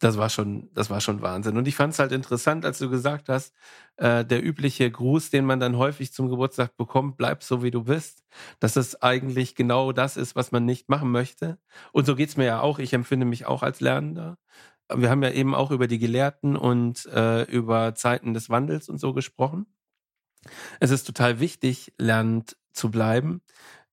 Das 0.03 0.17
war 0.17 0.29
schon, 0.29 0.69
das 0.73 0.89
war 0.89 0.99
schon 0.99 1.21
Wahnsinn. 1.21 1.55
Und 1.55 1.65
ich 1.65 1.75
fand 1.77 1.93
es 1.93 1.99
halt 1.99 2.11
interessant, 2.11 2.65
als 2.65 2.77
du 2.77 2.89
gesagt 2.89 3.29
hast, 3.29 3.53
äh, 3.95 4.25
der 4.25 4.43
übliche 4.43 4.91
Gruß, 4.91 5.29
den 5.29 5.45
man 5.45 5.61
dann 5.61 5.77
häufig 5.77 6.11
zum 6.11 6.27
Geburtstag 6.29 6.75
bekommt, 6.75 7.15
bleib 7.15 7.41
so 7.41 7.63
wie 7.63 7.71
du 7.71 7.83
bist, 7.85 8.25
dass 8.59 8.75
es 8.75 9.01
eigentlich 9.01 9.55
genau 9.55 9.93
das 9.93 10.17
ist, 10.17 10.35
was 10.35 10.51
man 10.51 10.65
nicht 10.65 10.89
machen 10.89 11.09
möchte. 11.09 11.57
Und 11.93 12.05
so 12.05 12.15
geht's 12.17 12.35
mir 12.35 12.45
ja 12.45 12.59
auch. 12.59 12.79
Ich 12.79 12.91
empfinde 12.91 13.25
mich 13.25 13.45
auch 13.45 13.63
als 13.63 13.79
Lernender. 13.79 14.37
Wir 14.93 15.09
haben 15.09 15.23
ja 15.23 15.31
eben 15.31 15.55
auch 15.55 15.71
über 15.71 15.87
die 15.87 15.99
Gelehrten 15.99 16.57
und 16.57 17.05
äh, 17.05 17.43
über 17.43 17.95
Zeiten 17.95 18.33
des 18.33 18.49
Wandels 18.49 18.89
und 18.89 18.97
so 18.99 19.13
gesprochen. 19.13 19.67
Es 20.79 20.91
ist 20.91 21.05
total 21.05 21.39
wichtig, 21.39 21.93
lernend 21.97 22.57
zu 22.73 22.91
bleiben. 22.91 23.41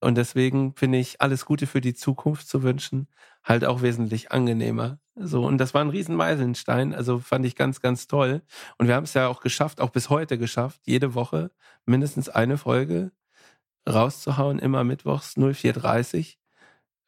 Und 0.01 0.17
deswegen 0.17 0.75
finde 0.77 0.99
ich 0.99 1.21
alles 1.21 1.45
Gute 1.45 1.67
für 1.67 1.81
die 1.81 1.95
Zukunft 1.95 2.49
zu 2.49 2.63
wünschen, 2.63 3.09
halt 3.45 3.65
auch 3.65 3.83
wesentlich 3.83 4.33
angenehmer. 4.33 4.99
So, 5.23 5.45
und 5.45 5.59
das 5.59 5.75
war 5.75 5.83
ein 5.83 5.91
riesen 5.91 6.17
Meilenstein. 6.17 6.95
Also 6.95 7.19
fand 7.19 7.45
ich 7.45 7.55
ganz, 7.55 7.81
ganz 7.81 8.07
toll. 8.07 8.41
Und 8.79 8.89
wir 8.89 8.95
haben 8.95 9.05
es 9.05 9.13
ja 9.13 9.29
auch 9.29 9.41
geschafft, 9.41 9.81
auch 9.81 9.91
bis 9.91 10.09
heute 10.09 10.39
geschafft, 10.39 10.81
jede 10.87 11.15
Woche 11.15 11.51
mindestens 11.85 12.31
eine 12.31 12.57
Folge 12.57 13.13
rauszuhauen, 13.87 14.59
immer 14.59 14.83
mittwochs 14.83 15.37
0430. 15.37 16.39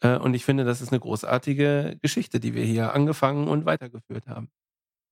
Äh, 0.01 0.17
und 0.19 0.35
ich 0.35 0.45
finde, 0.45 0.65
das 0.65 0.83
ist 0.83 0.93
eine 0.93 1.01
großartige 1.01 1.99
Geschichte, 2.03 2.39
die 2.39 2.55
wir 2.55 2.65
hier 2.65 2.93
angefangen 2.93 3.49
und 3.49 3.65
weitergeführt 3.65 4.27
haben. 4.27 4.51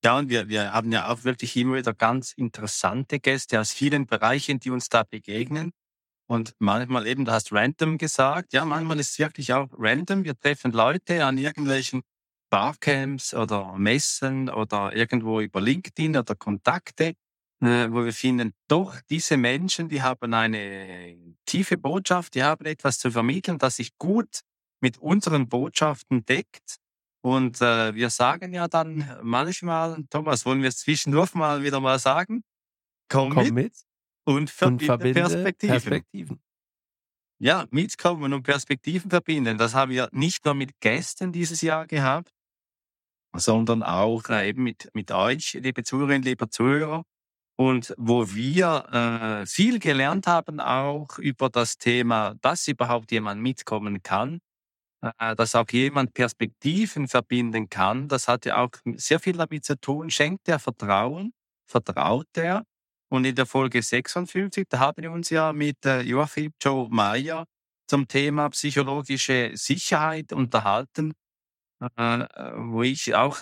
Ja, 0.05 0.19
und 0.19 0.29
wir, 0.29 0.49
wir 0.49 0.73
haben 0.73 0.93
ja 0.93 1.09
auch 1.09 1.25
wirklich 1.25 1.57
immer 1.57 1.77
wieder 1.77 1.95
ganz 1.95 2.33
interessante 2.33 3.19
Gäste 3.19 3.61
aus 3.61 3.73
vielen 3.73 4.07
Bereichen, 4.07 4.61
die 4.61 4.71
uns 4.71 4.91
da 4.91 5.05
begegnen. 5.05 5.73
Und 6.27 6.55
manchmal 6.59 7.07
eben, 7.07 7.25
du 7.25 7.33
hast 7.33 7.51
random 7.53 7.97
gesagt, 7.99 8.53
ja, 8.53 8.65
manchmal 8.67 9.01
ist 9.01 9.13
es 9.13 9.19
wirklich 9.19 9.53
auch 9.55 9.69
random. 9.73 10.25
Wir 10.25 10.39
treffen 10.39 10.73
Leute 10.73 11.25
an 11.25 11.39
irgendwelchen 11.39 12.03
Barcamps 12.51 13.33
oder 13.33 13.79
Messen 13.79 14.51
oder 14.51 14.95
irgendwo 14.95 15.41
über 15.41 15.61
LinkedIn 15.61 16.17
oder 16.17 16.35
Kontakte, 16.35 17.15
äh, 17.63 17.89
wo 17.91 18.05
wir 18.05 18.13
finden, 18.13 18.53
doch, 18.69 18.97
diese 19.09 19.37
Menschen, 19.37 19.89
die 19.89 20.03
haben 20.03 20.35
eine 20.35 21.17
tiefe 21.47 21.79
Botschaft, 21.79 22.35
die 22.35 22.43
haben 22.43 22.67
etwas 22.67 22.99
zu 22.99 23.11
vermitteln, 23.11 23.59
das 23.59 23.77
sich 23.77 23.97
gut 23.99 24.41
mit 24.83 24.99
unseren 24.99 25.49
Botschaften 25.49 26.25
deckt. 26.25 26.79
Und 27.23 27.61
äh, 27.61 27.95
wir 27.95 28.11
sagen 28.11 28.55
ja 28.55 28.67
dann 28.67 29.19
manchmal, 29.23 30.03
Thomas, 30.09 30.47
wollen 30.47 30.63
wir 30.63 30.69
es 30.69 30.79
zwischendurch 30.79 31.35
mal 31.35 31.63
wieder 31.63 31.81
mal 31.81 31.99
sagen? 31.99 32.43
Komm, 33.11 33.35
Komm 33.35 33.45
mit, 33.45 33.55
mit, 33.55 33.75
und 34.25 34.49
verbinde, 34.49 34.83
und 34.83 34.87
verbinde 34.87 35.21
Perspektiven. 35.21 35.73
Perspektiven. 35.73 36.41
Ja, 37.43 37.67
mitkommen 37.71 38.33
und 38.33 38.43
Perspektiven 38.43 39.11
verbinden. 39.11 39.59
Das 39.59 39.75
haben 39.75 39.91
wir 39.91 40.09
nicht 40.13 40.45
nur 40.45 40.55
mit 40.55 40.79
Gästen 40.81 41.33
dieses 41.33 41.61
Jahr 41.61 41.87
gehabt, 41.87 42.33
sondern 43.37 43.83
auch 43.83 44.29
äh, 44.29 44.49
eben 44.49 44.63
mit, 44.63 44.91
mit 44.95 45.11
euch, 45.13 45.55
liebe 45.55 45.83
Zuhörerinnen, 45.83 46.23
liebe 46.23 46.49
Zuhörer. 46.49 47.05
Und 47.57 47.95
wo 47.99 48.27
wir 48.33 49.43
äh, 49.43 49.47
viel 49.47 49.79
gelernt 49.79 50.27
haben, 50.27 50.61
auch 50.61 51.19
über 51.19 51.51
das 51.51 51.77
Thema, 51.77 52.35
dass 52.41 52.67
überhaupt 52.69 53.13
jemand 53.13 53.43
mitkommen 53.43 54.03
kann, 54.03 54.41
äh, 55.03 55.37
dass 55.37 55.55
auch 55.55 55.69
jemand 55.71 56.15
Perspektiven 56.15 57.09
verbinden 57.09 57.69
kann. 57.69 58.09
Das 58.09 58.29
hat 58.29 58.47
ja 58.47 58.63
auch 58.63 58.71
sehr 58.97 59.21
viel 59.21 59.37
damit 59.37 59.65
zu 59.65 59.79
tun. 59.79 60.11
Schenkt 60.11 60.49
er 60.49 60.59
Vertrauen? 60.59 61.33
Vertraut 61.67 62.29
er? 62.37 62.65
Und 63.11 63.25
in 63.25 63.35
der 63.35 63.47
Folge 63.47 63.83
56, 63.83 64.67
da 64.69 64.79
haben 64.79 65.03
wir 65.03 65.11
uns 65.11 65.31
ja 65.31 65.53
mit 65.53 65.85
äh, 65.85 66.01
Joachim 66.03 66.53
Joe 66.63 66.89
Meyer 66.91 67.45
zum 67.89 68.07
Thema 68.07 68.49
psychologische 68.51 69.51
Sicherheit 69.55 70.33
unterhalten, 70.33 71.13
äh, 71.81 72.27
wo 72.57 72.83
ich 72.83 73.15
auch 73.15 73.39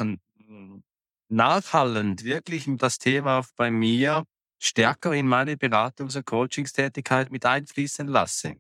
nachhallend 1.29 2.25
wirklich 2.25 2.69
das 2.77 2.99
Thema 2.99 3.45
bei 3.57 3.71
mir 3.71 4.25
stärker 4.59 5.13
in 5.13 5.29
meine 5.29 5.55
Beratungs- 5.55 6.17
und 6.17 6.27
Coachingstätigkeit 6.27 7.31
mit 7.31 7.47
einfließen 7.47 8.09
lasse. 8.09 8.57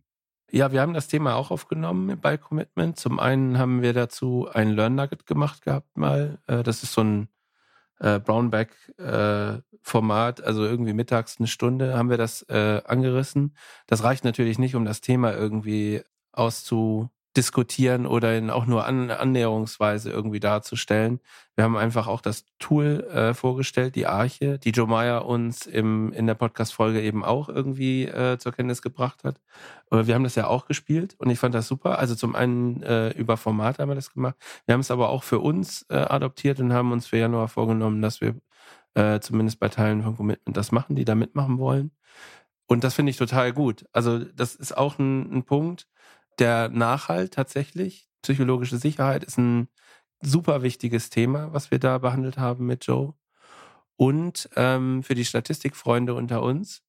Ja, 0.50 0.72
wir 0.72 0.80
haben 0.80 0.94
das 0.94 1.08
Thema 1.08 1.36
auch 1.36 1.50
aufgenommen 1.50 2.18
bei 2.20 2.38
Commitment. 2.38 2.98
Zum 2.98 3.20
einen 3.20 3.58
haben 3.58 3.82
wir 3.82 3.92
dazu 3.92 4.48
ein 4.50 4.70
Learn 4.70 4.94
Nugget 4.94 5.26
gemacht 5.26 5.60
gehabt 5.62 5.94
mal. 5.96 6.38
Äh, 6.46 6.62
das 6.62 6.82
ist 6.82 6.92
so 6.92 7.02
ein 7.02 7.28
äh, 8.00 8.18
Brownback-Format, 8.20 10.40
also 10.40 10.64
irgendwie 10.64 10.94
mittags 10.94 11.38
eine 11.38 11.48
Stunde 11.48 11.98
haben 11.98 12.10
wir 12.10 12.16
das 12.16 12.48
angerissen. 12.48 13.56
Das 13.86 14.04
reicht 14.04 14.24
natürlich 14.24 14.58
nicht, 14.58 14.76
um 14.76 14.84
das 14.84 15.00
Thema 15.00 15.32
irgendwie 15.32 16.02
auszu 16.32 17.10
diskutieren 17.38 18.04
oder 18.04 18.36
in 18.36 18.50
auch 18.50 18.66
nur 18.66 18.84
an, 18.84 19.12
annäherungsweise 19.12 20.10
irgendwie 20.10 20.40
darzustellen. 20.40 21.20
Wir 21.54 21.62
haben 21.62 21.76
einfach 21.76 22.08
auch 22.08 22.20
das 22.20 22.44
Tool 22.58 23.06
äh, 23.12 23.32
vorgestellt, 23.32 23.94
die 23.94 24.08
Arche, 24.08 24.58
die 24.58 24.70
Joe 24.70 24.88
Meyer 24.88 25.24
uns 25.24 25.64
im, 25.64 26.12
in 26.14 26.26
der 26.26 26.34
Podcast-Folge 26.34 27.00
eben 27.00 27.24
auch 27.24 27.48
irgendwie 27.48 28.06
äh, 28.06 28.38
zur 28.38 28.50
Kenntnis 28.50 28.82
gebracht 28.82 29.22
hat. 29.22 29.40
Aber 29.88 30.08
wir 30.08 30.16
haben 30.16 30.24
das 30.24 30.34
ja 30.34 30.48
auch 30.48 30.66
gespielt 30.66 31.14
und 31.18 31.30
ich 31.30 31.38
fand 31.38 31.54
das 31.54 31.68
super. 31.68 32.00
Also 32.00 32.16
zum 32.16 32.34
einen 32.34 32.82
äh, 32.82 33.10
über 33.10 33.36
Format 33.36 33.78
haben 33.78 33.88
wir 33.88 33.94
das 33.94 34.12
gemacht. 34.12 34.34
Wir 34.66 34.72
haben 34.72 34.80
es 34.80 34.90
aber 34.90 35.08
auch 35.08 35.22
für 35.22 35.38
uns 35.38 35.86
äh, 35.90 35.94
adoptiert 35.94 36.58
und 36.58 36.72
haben 36.72 36.90
uns 36.90 37.06
für 37.06 37.18
Januar 37.18 37.46
vorgenommen, 37.46 38.02
dass 38.02 38.20
wir 38.20 38.34
äh, 38.94 39.20
zumindest 39.20 39.60
bei 39.60 39.68
Teilen 39.68 40.02
von 40.02 40.16
Commitment 40.16 40.56
das 40.56 40.72
machen, 40.72 40.96
die 40.96 41.04
da 41.04 41.14
mitmachen 41.14 41.58
wollen. 41.58 41.92
Und 42.66 42.82
das 42.82 42.94
finde 42.94 43.10
ich 43.10 43.16
total 43.16 43.52
gut. 43.52 43.86
Also 43.92 44.18
das 44.18 44.56
ist 44.56 44.76
auch 44.76 44.98
ein, 44.98 45.32
ein 45.32 45.44
Punkt, 45.44 45.86
der 46.38 46.68
Nachhalt 46.68 47.34
tatsächlich, 47.34 48.08
psychologische 48.22 48.78
Sicherheit 48.78 49.24
ist 49.24 49.38
ein 49.38 49.68
super 50.20 50.62
wichtiges 50.62 51.10
Thema, 51.10 51.52
was 51.52 51.70
wir 51.70 51.78
da 51.78 51.98
behandelt 51.98 52.38
haben 52.38 52.66
mit 52.66 52.86
Joe. 52.86 53.14
Und 53.96 54.48
ähm, 54.56 55.02
für 55.02 55.14
die 55.14 55.24
Statistikfreunde 55.24 56.14
unter 56.14 56.42
uns, 56.42 56.82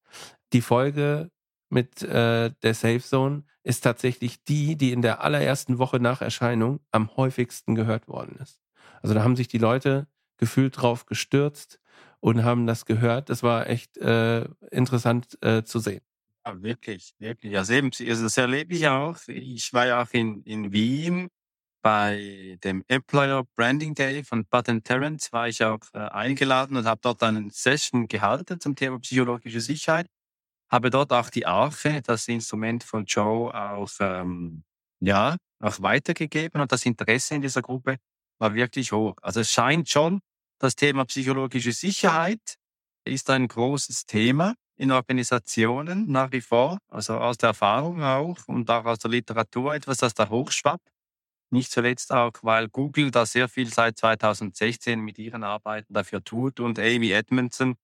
die 0.52 0.60
Folge 0.60 1.30
mit 1.68 2.02
äh, 2.02 2.50
der 2.62 2.74
Safe 2.74 3.00
Zone 3.00 3.44
ist 3.62 3.82
tatsächlich 3.82 4.42
die, 4.44 4.76
die 4.76 4.92
in 4.92 5.02
der 5.02 5.22
allerersten 5.22 5.78
Woche 5.78 6.00
nach 6.00 6.22
Erscheinung 6.22 6.80
am 6.90 7.16
häufigsten 7.16 7.74
gehört 7.74 8.08
worden 8.08 8.36
ist. 8.40 8.60
Also 9.02 9.14
da 9.14 9.22
haben 9.22 9.36
sich 9.36 9.48
die 9.48 9.58
Leute 9.58 10.08
gefühlt 10.38 10.80
drauf 10.80 11.06
gestürzt 11.06 11.80
und 12.20 12.44
haben 12.44 12.66
das 12.66 12.86
gehört. 12.86 13.28
Das 13.30 13.42
war 13.42 13.68
echt 13.68 13.98
äh, 13.98 14.46
interessant 14.70 15.38
äh, 15.42 15.62
zu 15.64 15.78
sehen. 15.78 16.02
Ja, 16.46 16.62
wirklich, 16.62 17.12
wirklich. 17.18 17.56
Also 17.56 17.74
eben, 17.74 17.90
also 18.00 18.22
das 18.24 18.36
erlebe 18.38 18.74
ich 18.74 18.88
auch. 18.88 19.16
Ich 19.28 19.72
war 19.72 19.86
ja 19.86 20.02
auch 20.02 20.10
in, 20.12 20.42
in 20.44 20.72
Wien 20.72 21.28
bei 21.82 22.58
dem 22.64 22.84
Employer 22.88 23.44
Branding 23.56 23.94
Day 23.94 24.24
von 24.24 24.46
Button 24.46 24.82
Terrence 24.82 25.32
war 25.32 25.48
ich 25.48 25.64
auch 25.64 25.80
äh, 25.94 25.98
eingeladen 25.98 26.76
und 26.76 26.86
habe 26.86 27.00
dort 27.02 27.22
eine 27.22 27.50
Session 27.50 28.06
gehalten 28.08 28.60
zum 28.60 28.76
Thema 28.76 28.98
psychologische 29.00 29.60
Sicherheit. 29.60 30.06
Habe 30.70 30.90
dort 30.90 31.12
auch 31.12 31.30
die 31.30 31.46
Arche, 31.46 32.02
das 32.02 32.28
Instrument 32.28 32.84
von 32.84 33.04
Joe, 33.06 33.54
auch, 33.54 33.90
ähm, 34.00 34.64
ja, 35.00 35.36
auch 35.60 35.82
weitergegeben 35.82 36.60
und 36.62 36.72
das 36.72 36.86
Interesse 36.86 37.34
in 37.34 37.42
dieser 37.42 37.62
Gruppe 37.62 37.98
war 38.38 38.54
wirklich 38.54 38.92
hoch. 38.92 39.16
Also 39.22 39.40
es 39.40 39.52
scheint 39.52 39.88
schon, 39.90 40.20
das 40.60 40.76
Thema 40.76 41.04
psychologische 41.06 41.72
Sicherheit 41.72 42.56
ist 43.04 43.30
ein 43.30 43.48
großes 43.48 44.06
Thema 44.06 44.54
in 44.80 44.92
Organisationen 44.92 46.10
nach 46.10 46.32
wie 46.32 46.40
vor, 46.40 46.78
also 46.88 47.18
aus 47.18 47.36
der 47.36 47.48
Erfahrung 47.48 48.02
auch 48.02 48.38
und 48.46 48.70
auch 48.70 48.86
aus 48.86 48.98
der 48.98 49.10
Literatur 49.10 49.74
etwas, 49.74 49.98
das 49.98 50.14
da 50.14 50.30
hochschwappt. 50.30 50.88
Nicht 51.50 51.70
zuletzt 51.70 52.12
auch, 52.12 52.32
weil 52.42 52.68
Google 52.68 53.10
da 53.10 53.26
sehr 53.26 53.48
viel 53.48 53.72
seit 53.72 53.98
2016 53.98 54.98
mit 54.98 55.18
ihren 55.18 55.44
Arbeiten 55.44 55.92
dafür 55.92 56.24
tut 56.24 56.60
und 56.60 56.78
Amy 56.78 57.10
Edmondson 57.10 57.74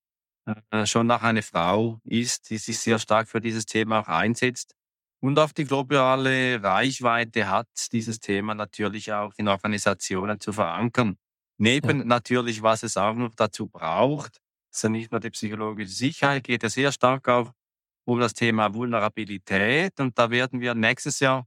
äh, 0.70 0.86
schon 0.86 1.06
nach 1.06 1.22
einer 1.22 1.42
Frau 1.42 2.00
ist, 2.04 2.48
die 2.48 2.56
sich 2.56 2.78
sehr 2.78 2.98
stark 2.98 3.28
für 3.28 3.42
dieses 3.42 3.66
Thema 3.66 4.00
auch 4.00 4.08
einsetzt 4.08 4.74
und 5.20 5.38
auf 5.38 5.52
die 5.52 5.64
globale 5.64 6.62
Reichweite 6.62 7.50
hat, 7.50 7.68
dieses 7.92 8.20
Thema 8.20 8.54
natürlich 8.54 9.12
auch 9.12 9.34
in 9.36 9.48
Organisationen 9.48 10.40
zu 10.40 10.54
verankern. 10.54 11.18
Neben 11.58 11.98
ja. 11.98 12.04
natürlich, 12.04 12.62
was 12.62 12.82
es 12.84 12.96
auch 12.96 13.14
noch 13.14 13.34
dazu 13.34 13.66
braucht, 13.66 14.40
ist 14.76 14.82
ja 14.82 14.88
nicht 14.88 15.10
nur 15.10 15.20
die 15.20 15.30
psychologische 15.30 15.92
Sicherheit, 15.92 16.44
geht 16.44 16.62
ja 16.62 16.68
sehr 16.68 16.92
stark 16.92 17.28
auch 17.28 17.52
um 18.04 18.20
das 18.20 18.34
Thema 18.34 18.72
Vulnerabilität. 18.72 19.98
Und 19.98 20.18
da 20.18 20.30
werden 20.30 20.60
wir 20.60 20.74
nächstes 20.74 21.20
Jahr 21.20 21.46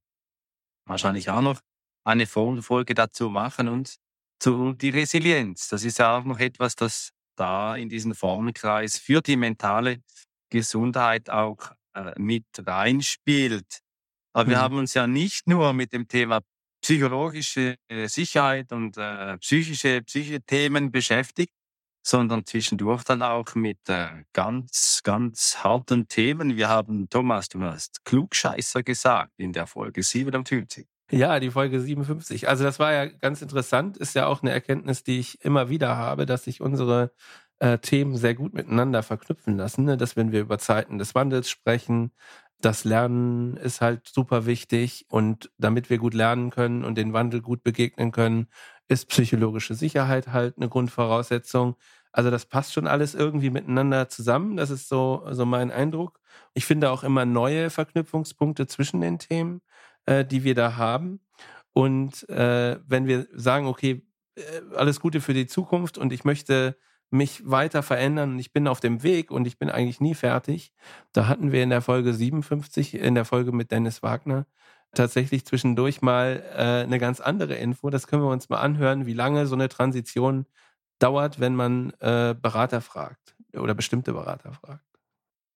wahrscheinlich 0.86 1.30
auch 1.30 1.42
noch 1.42 1.62
eine 2.04 2.26
Folge 2.26 2.94
dazu 2.94 3.30
machen 3.30 3.68
und 3.68 3.98
zu 4.40 4.74
die 4.74 4.90
Resilienz. 4.90 5.68
Das 5.68 5.84
ist 5.84 6.00
ja 6.00 6.18
auch 6.18 6.24
noch 6.24 6.40
etwas, 6.40 6.76
das 6.76 7.12
da 7.36 7.76
in 7.76 7.88
diesen 7.88 8.16
Formenkreis 8.16 8.98
für 8.98 9.22
die 9.22 9.38
mentale 9.38 10.02
Gesundheit 10.50 11.30
auch 11.30 11.72
äh, 11.94 12.14
mit 12.18 12.46
reinspielt. 12.58 13.80
Aber 14.34 14.46
mhm. 14.46 14.50
wir 14.50 14.60
haben 14.60 14.78
uns 14.78 14.94
ja 14.94 15.08
nicht 15.08 15.48
nur 15.48 15.74
mit 15.74 15.94
dem 15.94 16.08
Thema 16.08 16.42
psychologische 16.82 17.76
äh, 17.88 18.08
Sicherheit 18.08 18.72
und 18.72 18.98
äh, 18.98 19.38
psychische, 19.38 20.02
psychische 20.02 20.42
Themen 20.42 20.92
beschäftigt, 20.92 21.54
sondern 22.02 22.46
zwischendurch 22.46 23.04
dann 23.04 23.22
auch 23.22 23.56
mit 23.56 23.78
äh, 23.88 24.08
ganz, 24.34 25.02
ganz 25.04 25.64
harten 25.64 26.08
Themen. 26.08 26.58
Wir 26.58 26.70
haben, 26.70 27.10
Thomas, 27.10 27.50
du 27.50 27.62
hast 27.62 28.04
Klugscheißer 28.06 28.84
gesagt 28.84 29.34
in 29.38 29.54
der 29.54 29.68
Folge 29.68 30.04
57. 30.04 30.88
Ja, 31.12 31.40
die 31.40 31.50
Folge 31.50 31.80
57. 31.82 32.48
Also 32.48 32.64
das 32.64 32.78
war 32.78 32.94
ja 32.94 33.06
ganz 33.06 33.42
interessant, 33.42 33.98
ist 33.98 34.16
ja 34.16 34.28
auch 34.28 34.44
eine 34.44 34.52
Erkenntnis, 34.52 35.04
die 35.04 35.20
ich 35.20 35.44
immer 35.44 35.70
wieder 35.70 35.98
habe, 35.98 36.26
dass 36.26 36.44
sich 36.44 36.62
unsere 36.62 37.12
äh, 37.60 37.80
Themen 37.80 38.16
sehr 38.16 38.36
gut 38.36 38.54
miteinander 38.54 39.02
verknüpfen 39.02 39.58
lassen. 39.58 39.86
Ne? 39.86 39.98
Dass 39.98 40.16
wenn 40.16 40.32
wir 40.32 40.42
über 40.42 40.60
Zeiten 40.60 41.00
des 41.00 41.16
Wandels 41.16 41.50
sprechen, 41.50 42.12
das 42.62 42.84
Lernen 42.84 43.58
ist 43.58 43.82
halt 43.82 44.08
super 44.08 44.46
wichtig 44.46 45.06
und 45.10 45.50
damit 45.58 45.90
wir 45.90 45.98
gut 45.98 46.14
lernen 46.14 46.52
können 46.52 46.84
und 46.84 46.96
den 46.96 47.14
Wandel 47.14 47.42
gut 47.42 47.64
begegnen 47.64 48.12
können, 48.12 48.48
ist 48.90 49.08
psychologische 49.10 49.76
Sicherheit 49.76 50.28
halt 50.30 50.58
eine 50.58 50.70
Grundvoraussetzung. 50.70 51.76
Also 52.12 52.32
das 52.32 52.46
passt 52.46 52.74
schon 52.74 52.88
alles 52.88 53.16
irgendwie 53.16 53.52
miteinander 53.52 54.10
zusammen. 54.10 54.58
Das 54.58 54.72
ist 54.72 54.90
so, 54.90 55.26
so 55.32 55.46
mein 55.46 55.72
Eindruck. 55.72 56.20
Ich 56.54 56.66
finde 56.66 56.92
auch 56.92 57.04
immer 57.04 57.26
neue 57.26 57.70
Verknüpfungspunkte 57.70 58.68
zwischen 58.68 59.02
den 59.02 59.20
Themen 59.20 59.62
äh, 60.10 60.26
die 60.26 60.44
wir 60.44 60.56
da 60.56 60.76
haben. 60.78 61.20
Und 61.74 62.28
äh, 62.30 62.80
wenn 62.88 63.08
wir 63.08 63.28
sagen, 63.34 63.68
okay, 63.68 64.02
äh, 64.36 64.42
alles 64.76 65.00
Gute 65.00 65.22
für 65.22 65.34
die 65.34 65.48
Zukunft 65.48 65.98
und 65.98 66.12
ich 66.12 66.24
möchte 66.26 66.78
mich 67.12 67.48
weiter 67.50 67.84
verändern 67.84 68.34
und 68.34 68.40
ich 68.40 68.54
bin 68.54 68.68
auf 68.68 68.80
dem 68.80 69.04
Weg 69.04 69.32
und 69.32 69.48
ich 69.48 69.58
bin 69.58 69.70
eigentlich 69.70 70.02
nie 70.02 70.16
fertig. 70.16 70.74
Da 71.12 71.28
hatten 71.28 71.52
wir 71.52 71.64
in 71.64 71.70
der 71.70 71.82
Folge 71.82 72.14
57, 72.14 72.96
in 72.96 73.16
der 73.16 73.26
Folge 73.26 73.52
mit 73.52 73.72
Dennis 73.72 74.04
Wagner, 74.04 74.46
tatsächlich 74.94 75.46
zwischendurch 75.46 76.02
mal 76.02 76.44
äh, 76.56 76.84
eine 76.84 77.00
ganz 77.00 77.20
andere 77.20 77.56
Info. 77.56 77.90
Das 77.90 78.08
können 78.08 78.24
wir 78.24 78.30
uns 78.30 78.50
mal 78.50 78.60
anhören, 78.60 79.06
wie 79.06 79.14
lange 79.14 79.48
so 79.48 79.56
eine 79.56 79.70
Transition 79.70 80.46
dauert, 81.00 81.40
wenn 81.40 81.56
man 81.56 81.92
äh, 82.00 82.36
Berater 82.40 82.82
fragt 82.82 83.36
oder 83.54 83.74
bestimmte 83.74 84.14
Berater 84.14 84.54
fragt. 84.54 84.86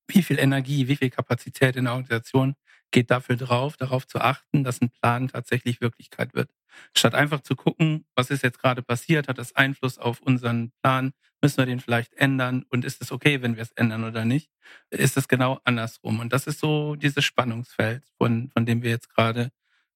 Wie 0.07 0.23
viel 0.23 0.39
Energie, 0.39 0.87
wie 0.87 0.95
viel 0.95 1.09
Kapazität 1.09 1.75
in 1.75 1.85
der 1.85 1.93
Organisation 1.93 2.55
geht 2.91 3.11
dafür 3.11 3.35
drauf, 3.35 3.77
darauf 3.77 4.07
zu 4.07 4.19
achten, 4.21 4.63
dass 4.63 4.81
ein 4.81 4.89
Plan 4.89 5.27
tatsächlich 5.27 5.81
Wirklichkeit 5.81 6.33
wird. 6.33 6.49
Statt 6.95 7.15
einfach 7.15 7.41
zu 7.41 7.55
gucken, 7.55 8.05
was 8.15 8.29
ist 8.29 8.43
jetzt 8.43 8.59
gerade 8.59 8.81
passiert, 8.83 9.27
hat 9.27 9.37
das 9.37 9.55
Einfluss 9.55 9.97
auf 9.97 10.21
unseren 10.21 10.71
Plan, 10.81 11.13
müssen 11.43 11.57
wir 11.57 11.65
den 11.65 11.81
vielleicht 11.81 12.13
ändern 12.13 12.65
und 12.69 12.85
ist 12.85 13.01
es 13.01 13.11
okay, 13.11 13.41
wenn 13.41 13.55
wir 13.55 13.63
es 13.63 13.71
ändern 13.73 14.03
oder 14.05 14.25
nicht, 14.25 14.49
ist 14.89 15.17
es 15.17 15.27
genau 15.27 15.59
andersrum. 15.65 16.19
Und 16.19 16.33
das 16.33 16.47
ist 16.47 16.59
so 16.59 16.95
dieses 16.95 17.23
Spannungsfeld, 17.25 18.03
von, 18.17 18.49
von 18.49 18.65
dem 18.65 18.81
wir 18.81 18.89
jetzt 18.89 19.13
gerade 19.13 19.51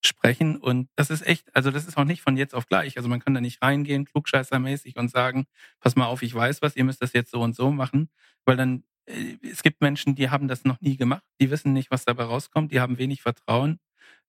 sprechen. 0.05 0.57
Und 0.57 0.89
das 0.95 1.09
ist 1.09 1.25
echt, 1.25 1.55
also 1.55 1.71
das 1.71 1.87
ist 1.87 1.97
auch 1.97 2.03
nicht 2.03 2.21
von 2.21 2.37
jetzt 2.37 2.53
auf 2.53 2.67
gleich. 2.67 2.97
Also 2.97 3.09
man 3.09 3.21
kann 3.21 3.33
da 3.33 3.41
nicht 3.41 3.61
reingehen, 3.61 4.05
klugscheißermäßig 4.05 4.97
und 4.97 5.09
sagen, 5.09 5.47
pass 5.79 5.95
mal 5.95 6.05
auf, 6.05 6.21
ich 6.21 6.35
weiß 6.35 6.61
was, 6.61 6.75
ihr 6.75 6.83
müsst 6.83 7.01
das 7.01 7.13
jetzt 7.13 7.31
so 7.31 7.41
und 7.41 7.55
so 7.55 7.71
machen, 7.71 8.09
weil 8.45 8.57
dann 8.57 8.83
äh, 9.05 9.37
es 9.41 9.63
gibt 9.63 9.81
Menschen, 9.81 10.15
die 10.15 10.29
haben 10.29 10.47
das 10.47 10.65
noch 10.65 10.81
nie 10.81 10.97
gemacht, 10.97 11.23
die 11.39 11.49
wissen 11.49 11.73
nicht, 11.73 11.91
was 11.91 12.05
dabei 12.05 12.25
rauskommt, 12.25 12.71
die 12.71 12.81
haben 12.81 12.97
wenig 12.97 13.21
Vertrauen 13.21 13.79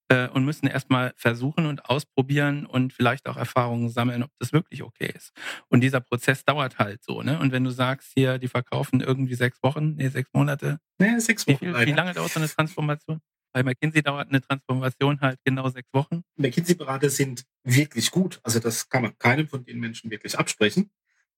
äh, 0.08 0.28
und 0.28 0.44
müssen 0.44 0.66
erstmal 0.66 1.12
versuchen 1.16 1.66
und 1.66 1.84
ausprobieren 1.86 2.66
und 2.66 2.92
vielleicht 2.92 3.28
auch 3.28 3.36
Erfahrungen 3.36 3.88
sammeln, 3.88 4.22
ob 4.22 4.30
das 4.38 4.52
wirklich 4.52 4.82
okay 4.82 5.12
ist. 5.14 5.32
Und 5.68 5.80
dieser 5.80 6.00
Prozess 6.00 6.44
dauert 6.44 6.78
halt 6.78 7.02
so, 7.04 7.22
ne? 7.22 7.38
Und 7.38 7.52
wenn 7.52 7.64
du 7.64 7.70
sagst, 7.70 8.12
hier, 8.14 8.38
die 8.38 8.48
verkaufen 8.48 9.00
irgendwie 9.00 9.34
sechs 9.34 9.62
Wochen, 9.62 9.94
nee, 9.96 10.08
sechs 10.08 10.30
Monate. 10.32 10.78
Nee, 10.98 11.18
sechs 11.18 11.46
Wochen. 11.46 11.60
Wie, 11.60 11.72
viel, 11.72 11.86
wie 11.86 11.92
lange 11.92 12.14
dauert 12.14 12.30
so 12.30 12.40
eine 12.40 12.48
Transformation? 12.48 13.20
Bei 13.52 13.62
McKinsey 13.62 14.02
dauert 14.02 14.28
eine 14.28 14.40
Transformation 14.40 15.20
halt 15.20 15.38
genau 15.44 15.68
sechs 15.68 15.88
Wochen. 15.92 16.22
McKinsey-Berater 16.36 17.08
sind 17.08 17.44
wirklich 17.64 18.10
gut. 18.10 18.40
Also 18.42 18.60
das 18.60 18.88
kann 18.88 19.02
man 19.02 19.18
keinem 19.18 19.48
von 19.48 19.64
den 19.64 19.80
Menschen 19.80 20.10
wirklich 20.10 20.38
absprechen, 20.38 20.90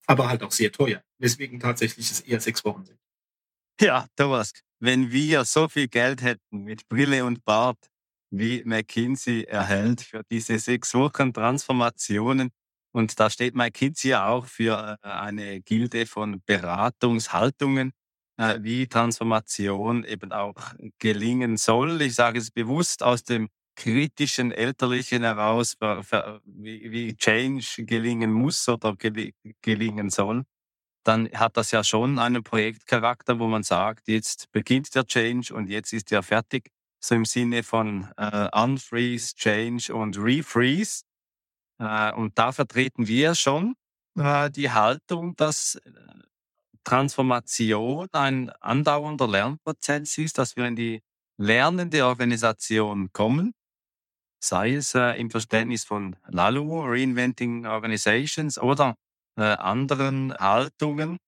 aber 0.07 0.29
halt 0.29 0.43
auch 0.43 0.51
sehr 0.51 0.73
teuer. 0.73 1.03
Deswegen 1.19 1.61
tatsächlich 1.61 2.11
es 2.11 2.21
eher 2.21 2.41
sechs 2.41 2.65
Wochen 2.65 2.85
sind. 2.85 2.99
Ja, 3.81 4.07
Thomas, 4.17 4.53
wenn 4.81 5.11
wir 5.13 5.45
so 5.45 5.69
viel 5.69 5.89
Geld 5.89 6.23
hätten 6.23 6.65
mit 6.65 6.89
Brille 6.89 7.25
und 7.25 7.45
Bart, 7.45 7.90
wie 8.31 8.63
McKinsey 8.65 9.45
erhält 9.45 10.01
für 10.03 10.23
diese 10.31 10.59
sechs 10.59 10.95
Wochen 10.95 11.33
Transformationen, 11.33 12.51
und 12.93 13.21
da 13.21 13.31
steht 13.31 13.55
McKinsey 13.55 14.11
ja 14.11 14.27
auch 14.29 14.47
für 14.47 14.97
äh, 15.03 15.09
eine 15.09 15.61
Gilde 15.63 16.07
von 16.07 16.43
Beratungshaltungen, 16.45 17.93
äh, 18.37 18.59
wie 18.63 18.87
Transformation 18.89 20.05
eben 20.05 20.33
auch 20.33 20.55
gelingen 20.99 21.57
soll. 21.57 22.03
Ich 22.03 22.15
sage 22.17 22.39
es 22.41 22.51
bewusst 22.51 23.03
aus 23.03 23.23
dem 23.25 23.49
kritischen 23.77 24.53
Elterlichen 24.53 25.23
heraus, 25.23 25.77
wie 26.45 27.17
Change 27.17 27.85
gelingen 27.87 28.33
muss 28.33 28.69
oder 28.69 28.95
gelingen 29.63 30.11
soll 30.11 30.45
dann 31.05 31.31
hat 31.33 31.57
das 31.57 31.71
ja 31.71 31.83
schon 31.85 32.19
einen 32.19 32.43
Projektcharakter, 32.43 33.39
wo 33.39 33.47
man 33.47 33.63
sagt, 33.63 34.09
jetzt 34.09 34.51
beginnt 34.53 34.95
der 34.95 35.07
Change 35.07 35.55
und 35.55 35.69
jetzt 35.69 35.93
ist 35.93 36.13
er 36.13 36.23
fertig. 36.23 36.71
So 37.03 37.15
im 37.15 37.25
Sinne 37.25 37.63
von 37.63 38.09
äh, 38.17 38.49
Unfreeze, 38.53 39.35
Change 39.35 39.95
und 39.95 40.19
Refreeze. 40.19 41.03
Äh, 41.79 42.13
und 42.13 42.39
da 42.39 42.53
vertreten 42.53 43.07
wir 43.07 43.35
schon 43.35 43.75
äh, 44.19 44.51
die 44.51 44.71
Haltung, 44.71 45.35
dass 45.37 45.77
äh, 45.77 45.91
Transformation 46.85 48.09
ein 48.13 48.51
andauernder 48.61 49.29
Lernprozess 49.29 50.19
ist, 50.19 50.39
dass 50.39 50.57
wir 50.57 50.67
in 50.67 50.77
die 50.77 51.03
lernende 51.39 52.05
Organisation 52.07 53.13
kommen, 53.13 53.53
sei 54.43 54.75
es 54.75 54.95
äh, 54.95 55.19
im 55.21 55.31
Verständnis 55.31 55.85
von 55.85 56.17
LALU, 56.29 56.83
Reinventing 56.83 57.67
Organizations, 57.67 58.59
oder 58.59 58.97
äh, 59.37 59.43
anderen 59.43 60.35
Haltungen. 60.35 61.19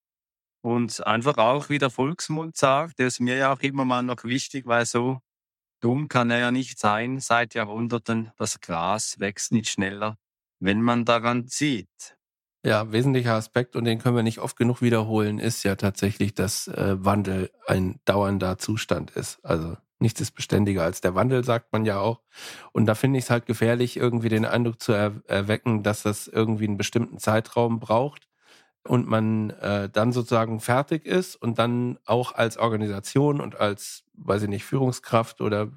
Und 0.65 1.05
einfach 1.07 1.39
auch, 1.39 1.71
wie 1.71 1.79
der 1.79 1.91
Volksmund 1.91 2.57
sagt, 2.57 2.99
der 2.99 3.09
ist 3.09 3.21
mir 3.21 3.37
ja 3.37 3.53
auch 3.53 3.61
immer 3.61 3.85
mal 3.85 4.03
noch 4.03 4.25
wichtig, 4.25 4.67
weil 4.67 4.87
so 4.87 5.21
dumm 5.83 6.09
kann 6.09 6.31
er 6.31 6.39
ja 6.39 6.51
nicht 6.51 6.79
sein. 6.79 7.21
Seit 7.21 7.55
Jahrhunderten, 7.55 8.31
das 8.39 8.61
Gras 8.61 9.19
wächst 9.19 9.53
nicht 9.53 9.69
schneller, 9.69 10.17
wenn 10.61 10.81
man 10.81 11.05
daran 11.05 11.47
zieht. 11.49 12.17
Ja, 12.65 12.93
wesentlicher 12.93 13.35
Aspekt, 13.35 13.75
und 13.75 13.85
den 13.85 13.99
können 13.99 14.15
wir 14.15 14.23
nicht 14.23 14.39
oft 14.39 14.57
genug 14.57 14.83
wiederholen, 14.83 15.41
ist 15.41 15.65
ja 15.65 15.75
tatsächlich, 15.75 16.35
dass 16.35 16.69
äh, 16.69 16.95
Wandel 17.05 17.51
ein 17.67 17.99
dauernder 18.05 18.57
Zustand 18.57 19.11
ist. 19.11 19.45
Also 19.45 19.77
nichts 19.99 20.21
ist 20.21 20.31
beständiger 20.31 20.85
als 20.85 21.01
der 21.01 21.17
Wandel, 21.17 21.43
sagt 21.43 21.73
man 21.73 21.85
ja 21.85 21.99
auch. 21.99 22.21
Und 22.73 22.87
da 22.87 22.95
finde 22.95 23.19
ich 23.19 23.25
es 23.25 23.31
halt 23.31 23.47
gefährlich, 23.47 23.97
irgendwie 23.97 24.29
den 24.29 24.45
Eindruck 24.45 24.81
zu 24.81 24.93
er 24.93 25.21
erwecken, 25.27 25.83
dass 25.83 26.05
das 26.05 26.29
irgendwie 26.29 26.67
einen 26.67 26.77
bestimmten 26.77 27.19
Zeitraum 27.19 27.81
braucht 27.81 28.29
und 28.85 29.09
man 29.09 29.51
äh, 29.51 29.89
dann 29.89 30.13
sozusagen 30.13 30.61
fertig 30.61 31.07
ist 31.07 31.37
und 31.37 31.59
dann 31.59 31.99
auch 32.05 32.35
als 32.35 32.57
Organisation 32.57 33.41
und 33.41 33.61
als, 33.61 34.05
weiß 34.15 34.43
ich 34.43 34.49
nicht, 34.49 34.65
Führungskraft 34.65 35.41
oder 35.41 35.69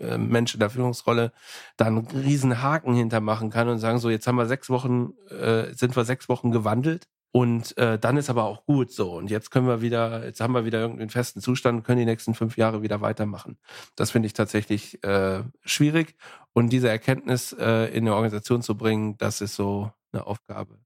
äh, 0.00 0.18
Mensch 0.18 0.54
in 0.54 0.60
der 0.60 0.70
Führungsrolle 0.70 1.32
dann 1.76 1.98
einen 1.98 2.06
riesen 2.06 2.62
Haken 2.62 2.94
hintermachen 2.94 3.50
kann 3.50 3.68
und 3.68 3.78
sagen, 3.78 3.98
so 3.98 4.10
jetzt 4.10 4.26
haben 4.26 4.36
wir 4.36 4.46
sechs 4.46 4.68
Wochen, 4.68 5.12
äh, 5.28 5.72
sind 5.74 5.94
wir 5.94 6.04
sechs 6.04 6.28
Wochen 6.28 6.50
gewandelt 6.50 7.06
und 7.32 7.76
äh, 7.78 7.98
dann 7.98 8.16
ist 8.16 8.28
aber 8.30 8.44
auch 8.44 8.64
gut 8.66 8.90
so. 8.90 9.12
Und 9.12 9.30
jetzt 9.30 9.50
können 9.50 9.68
wir 9.68 9.80
wieder, 9.80 10.24
jetzt 10.24 10.40
haben 10.40 10.54
wir 10.54 10.64
wieder 10.64 10.80
irgendeinen 10.80 11.10
festen 11.10 11.40
Zustand 11.40 11.78
und 11.78 11.82
können 11.84 12.00
die 12.00 12.04
nächsten 12.04 12.34
fünf 12.34 12.56
Jahre 12.56 12.82
wieder 12.82 13.00
weitermachen. 13.00 13.58
Das 13.94 14.10
finde 14.10 14.26
ich 14.26 14.32
tatsächlich 14.32 15.02
äh, 15.04 15.44
schwierig. 15.64 16.16
Und 16.52 16.70
diese 16.70 16.88
Erkenntnis 16.88 17.52
äh, 17.52 17.86
in 17.96 18.04
eine 18.04 18.14
Organisation 18.16 18.62
zu 18.62 18.76
bringen, 18.76 19.16
das 19.18 19.40
ist 19.40 19.54
so 19.54 19.92
eine 20.12 20.26
Aufgabe. 20.26 20.78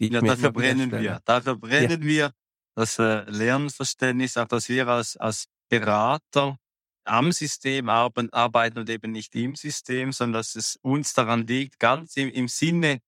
Die 0.00 0.08
ja, 0.08 0.20
dafür 0.20 0.52
brennen 0.52 0.90
wir. 0.90 1.20
Dafür 1.24 1.56
brennen 1.56 2.02
ja. 2.02 2.06
wir 2.06 2.32
das 2.74 2.98
äh, 2.98 3.24
Lernverständnis, 3.28 4.36
auch 4.36 4.48
dass 4.48 4.68
wir 4.68 4.88
als, 4.88 5.16
als 5.16 5.46
Berater 5.68 6.56
am 7.04 7.32
System 7.32 7.88
arbeiten 7.88 8.78
und 8.78 8.90
eben 8.90 9.12
nicht 9.12 9.34
im 9.34 9.54
System, 9.54 10.12
sondern 10.12 10.40
dass 10.40 10.54
es 10.54 10.78
uns 10.82 11.14
daran 11.14 11.46
liegt, 11.46 11.78
ganz 11.78 12.16
im, 12.16 12.28
im 12.30 12.48
Sinne 12.48 13.00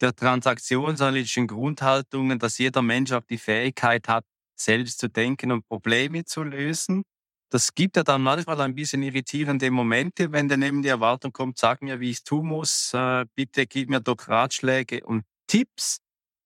der 0.00 0.14
transaktionsanalytischen 0.14 1.46
Grundhaltungen, 1.46 2.38
dass 2.38 2.58
jeder 2.58 2.82
Mensch 2.82 3.12
auch 3.12 3.24
die 3.28 3.38
Fähigkeit 3.38 4.08
hat, 4.08 4.24
selbst 4.56 4.98
zu 4.98 5.08
denken 5.08 5.52
und 5.52 5.66
Probleme 5.68 6.24
zu 6.24 6.42
lösen. 6.42 7.02
Das 7.50 7.74
gibt 7.74 7.96
ja 7.96 8.02
dann 8.02 8.22
manchmal 8.22 8.60
ein 8.62 8.74
bisschen 8.74 9.02
irritierende 9.02 9.70
Momente, 9.70 10.32
wenn 10.32 10.48
dann 10.48 10.62
eben 10.62 10.82
die 10.82 10.88
Erwartung 10.88 11.32
kommt, 11.32 11.58
sag 11.58 11.82
mir, 11.82 12.00
wie 12.00 12.10
ich 12.10 12.18
es 12.18 12.24
tun 12.24 12.46
muss, 12.46 12.94
äh, 12.94 13.26
bitte 13.34 13.66
gib 13.66 13.90
mir 13.90 14.00
doch 14.00 14.16
Ratschläge 14.26 15.04
und 15.04 15.24
Tipps. 15.46 15.98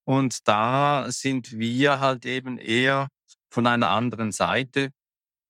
Und 0.07 0.47
da 0.47 1.11
sind 1.11 1.59
wir 1.59 1.99
halt 1.99 2.27
eben 2.27 2.59
eher 2.59 3.09
von 3.51 3.66
einer 3.66 3.90
anderen 3.90 4.31
Seite 4.31 4.90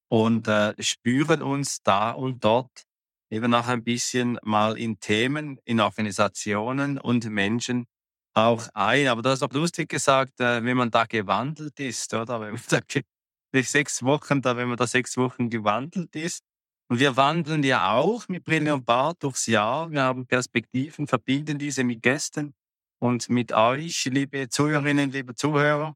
und 0.09 0.49
äh, 0.49 0.75
spüren 0.83 1.43
uns 1.43 1.83
da 1.83 2.13
und 2.13 2.43
dort 2.43 2.85
eben 3.31 3.53
auch 3.53 3.69
ein 3.69 3.85
bisschen 3.85 4.39
mal 4.43 4.79
in 4.79 4.99
Themen, 4.99 5.59
in 5.65 5.81
Organisationen 5.81 6.97
und 6.99 7.29
Menschen 7.29 7.87
auch 8.33 8.67
ein. 8.73 9.09
Aber 9.09 9.21
du 9.21 9.29
hast 9.29 9.43
auch 9.43 9.53
lustig 9.53 9.91
gesagt, 9.91 10.41
äh, 10.41 10.65
wenn 10.65 10.77
man 10.77 10.91
da 10.91 11.05
gewandelt 11.05 11.79
ist, 11.79 12.15
oder? 12.15 12.41
Wenn 12.41 12.53
man 12.53 12.63
da 12.69 13.63
sechs 13.63 14.03
Wochen, 14.03 14.43
da, 14.43 14.57
wenn 14.57 14.69
man 14.69 14.77
da 14.77 14.87
sechs 14.87 15.17
Wochen 15.17 15.49
gewandelt 15.49 16.15
ist. 16.15 16.43
Und 16.89 16.99
wir 16.99 17.17
wandeln 17.17 17.63
ja 17.63 17.93
auch 17.93 18.29
mit 18.29 18.45
Brille 18.45 18.75
und 18.75 18.85
Bart 18.85 19.23
durchs 19.23 19.47
Jahr. 19.47 19.91
Wir 19.91 20.03
haben 20.03 20.27
Perspektiven, 20.27 21.07
verbinden 21.07 21.59
diese 21.59 21.83
mit 21.83 22.03
Gästen 22.03 22.55
und 22.99 23.29
mit 23.29 23.53
euch, 23.53 24.05
liebe 24.07 24.49
Zuhörerinnen, 24.49 25.11
liebe 25.11 25.35
Zuhörer. 25.35 25.95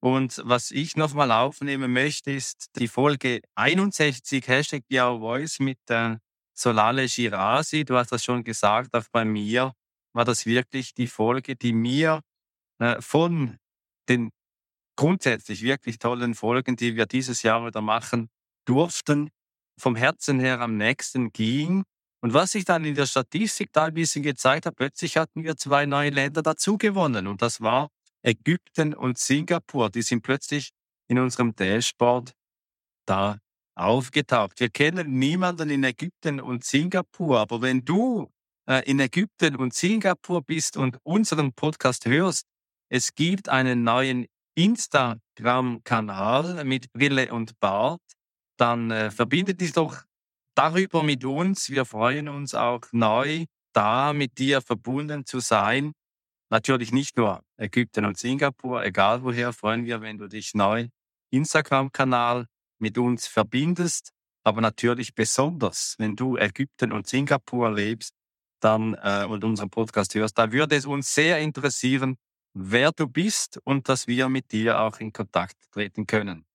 Und 0.00 0.40
was 0.44 0.70
ich 0.70 0.96
nochmal 0.96 1.32
aufnehmen 1.32 1.92
möchte, 1.92 2.30
ist 2.30 2.70
die 2.76 2.88
Folge 2.88 3.40
61, 3.56 4.46
Hashtag 4.46 4.84
Your 4.92 5.18
Voice 5.18 5.58
mit 5.58 5.78
äh, 5.88 6.16
Solale 6.54 7.06
Girasi, 7.06 7.84
du 7.84 7.96
hast 7.96 8.12
das 8.12 8.24
schon 8.24 8.44
gesagt, 8.44 8.94
auch 8.94 9.06
bei 9.12 9.24
mir 9.24 9.72
war 10.12 10.24
das 10.24 10.46
wirklich 10.46 10.94
die 10.94 11.06
Folge, 11.06 11.56
die 11.56 11.72
mir 11.72 12.20
äh, 12.80 13.00
von 13.00 13.58
den 14.08 14.30
grundsätzlich 14.96 15.62
wirklich 15.62 15.98
tollen 15.98 16.34
Folgen, 16.34 16.74
die 16.76 16.96
wir 16.96 17.06
dieses 17.06 17.42
Jahr 17.42 17.64
wieder 17.64 17.80
machen 17.80 18.28
durften, 18.64 19.30
vom 19.78 19.94
Herzen 19.94 20.40
her 20.40 20.60
am 20.60 20.76
nächsten 20.76 21.32
ging. 21.32 21.84
Und 22.20 22.34
was 22.34 22.52
sich 22.52 22.64
dann 22.64 22.84
in 22.84 22.94
der 22.94 23.06
Statistik 23.06 23.72
da 23.72 23.84
ein 23.84 23.94
bisschen 23.94 24.22
gezeigt 24.22 24.66
hat, 24.66 24.76
plötzlich 24.76 25.16
hatten 25.16 25.44
wir 25.44 25.56
zwei 25.56 25.86
neue 25.86 26.10
Länder 26.10 26.42
dazu 26.42 26.76
gewonnen. 26.76 27.26
Und 27.26 27.42
das 27.42 27.60
war 27.60 27.90
Ägypten 28.22 28.94
und 28.94 29.18
Singapur. 29.18 29.90
Die 29.90 30.02
sind 30.02 30.22
plötzlich 30.22 30.70
in 31.08 31.18
unserem 31.18 31.54
Dashboard 31.54 32.32
da 33.06 33.38
aufgetaucht. 33.76 34.60
Wir 34.60 34.70
kennen 34.70 35.18
niemanden 35.18 35.70
in 35.70 35.84
Ägypten 35.84 36.40
und 36.40 36.64
Singapur, 36.64 37.38
aber 37.38 37.62
wenn 37.62 37.84
du 37.84 38.28
äh, 38.68 38.82
in 38.90 38.98
Ägypten 39.00 39.56
und 39.56 39.72
Singapur 39.72 40.42
bist 40.42 40.76
und 40.76 40.98
unseren 41.04 41.52
Podcast 41.52 42.06
hörst, 42.06 42.46
es 42.90 43.14
gibt 43.14 43.48
einen 43.48 43.84
neuen 43.84 44.26
Instagram-Kanal 44.56 46.64
mit 46.64 46.92
Brille 46.92 47.32
und 47.32 47.60
Bart, 47.60 48.02
dann 48.58 48.90
äh, 48.90 49.12
verbinde 49.12 49.54
dich 49.54 49.72
doch 49.72 50.02
darüber 50.58 51.04
mit 51.04 51.24
uns. 51.24 51.70
Wir 51.70 51.84
freuen 51.84 52.28
uns 52.28 52.54
auch 52.54 52.80
neu, 52.90 53.44
da 53.72 54.12
mit 54.12 54.38
dir 54.38 54.60
verbunden 54.60 55.24
zu 55.24 55.38
sein. 55.38 55.92
Natürlich 56.50 56.90
nicht 56.90 57.16
nur 57.16 57.42
Ägypten 57.56 58.04
und 58.04 58.18
Singapur, 58.18 58.84
egal 58.84 59.22
woher, 59.22 59.52
freuen 59.52 59.84
wir, 59.84 60.00
wenn 60.00 60.18
du 60.18 60.26
dich 60.26 60.54
neu 60.54 60.88
Instagram-Kanal 61.30 62.46
mit 62.80 62.98
uns 62.98 63.28
verbindest. 63.28 64.10
Aber 64.42 64.60
natürlich 64.60 65.14
besonders, 65.14 65.94
wenn 65.98 66.16
du 66.16 66.36
Ägypten 66.36 66.90
und 66.90 67.06
Singapur 67.06 67.70
lebst, 67.70 68.14
dann 68.60 68.94
äh, 68.94 69.26
und 69.28 69.44
unseren 69.44 69.70
Podcast 69.70 70.14
hörst, 70.16 70.38
da 70.38 70.50
würde 70.50 70.74
es 70.74 70.86
uns 70.86 71.14
sehr 71.14 71.38
interessieren, 71.38 72.16
wer 72.54 72.90
du 72.90 73.06
bist 73.06 73.60
und 73.62 73.88
dass 73.88 74.08
wir 74.08 74.28
mit 74.28 74.50
dir 74.50 74.80
auch 74.80 74.98
in 74.98 75.12
Kontakt 75.12 75.56
treten 75.70 76.06
können. 76.06 76.47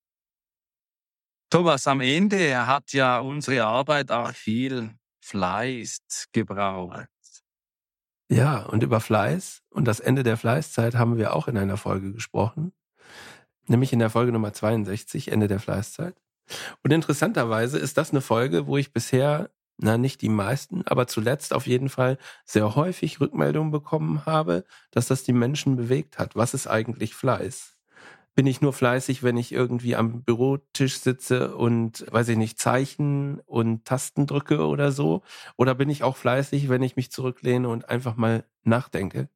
Thomas, 1.54 1.86
am 1.86 2.01
Ende 2.01 2.66
hat 2.66 2.93
ja 2.93 3.20
unsere 3.20 3.64
Arbeit 3.64 4.12
auch 4.12 4.32
viel 4.32 4.89
Fleiß 5.24 5.99
gebraucht. 6.32 7.06
Ja, 8.28 8.64
und 8.64 8.82
über 8.82 8.99
Fleiß 8.99 9.62
und 9.70 9.86
das 9.86 9.99
Ende 9.99 10.24
der 10.24 10.36
Fleißzeit 10.36 10.95
haben 10.95 11.18
wir 11.18 11.36
auch 11.36 11.47
in 11.47 11.56
einer 11.56 11.78
Folge 11.78 12.12
gesprochen, 12.12 12.74
nämlich 13.68 13.93
in 13.93 13.99
der 13.99 14.10
Folge 14.10 14.32
Nummer 14.32 14.51
62, 14.51 15.32
Ende 15.32 15.47
der 15.47 15.60
Fleißzeit. 15.60 16.16
Und 16.82 16.91
interessanterweise 16.91 17.78
ist 17.78 17.99
das 17.99 18.10
eine 18.10 18.22
Folge, 18.22 18.66
wo 18.66 18.78
ich 18.78 18.91
bisher 18.91 19.51
na, 19.78 19.99
nicht 19.99 20.24
die 20.24 20.30
meisten, 20.30 20.82
aber 20.88 21.06
zuletzt 21.06 21.54
auf 21.54 21.68
jeden 21.68 21.89
Fall 21.89 22.18
sehr 22.45 22.74
häufig 22.74 23.22
Rückmeldungen 23.22 23.72
bekommen 23.72 24.26
habe, 24.26 24.66
dass 24.89 25.06
das 25.06 25.22
die 25.22 25.34
Menschen 25.34 25.76
bewegt 25.76 26.18
hat. 26.18 26.36
Was 26.36 26.56
ist 26.56 26.66
eigentlich 26.66 27.14
Fleiß? 27.14 27.72
Bin 28.36 28.47
ich 28.47 28.61
nur 28.61 28.73
fleißig, 28.73 29.21
wenn 29.21 29.38
ich 29.38 29.51
irgendwie 29.51 29.95
am 29.95 30.23
Bürotisch 30.23 30.99
sitze 30.99 31.55
und, 31.55 32.03
weiß 32.11 32.29
ich 32.29 32.38
nicht, 32.38 32.57
Zeichen 32.59 33.39
und 33.45 33.86
Tasten 33.86 34.25
drücke 34.25 34.65
oder 34.65 34.91
so? 34.91 35.21
Oder 35.55 35.75
bin 35.75 35.88
ich 35.89 36.01
auch 36.01 36.17
fleißig, 36.17 36.67
wenn 36.67 36.81
ich 36.81 36.95
mich 36.95 37.11
zurücklehne 37.11 37.69
und 37.69 37.89
einfach 37.89 38.15
mal 38.15 38.43
nachdenke? 38.63 39.29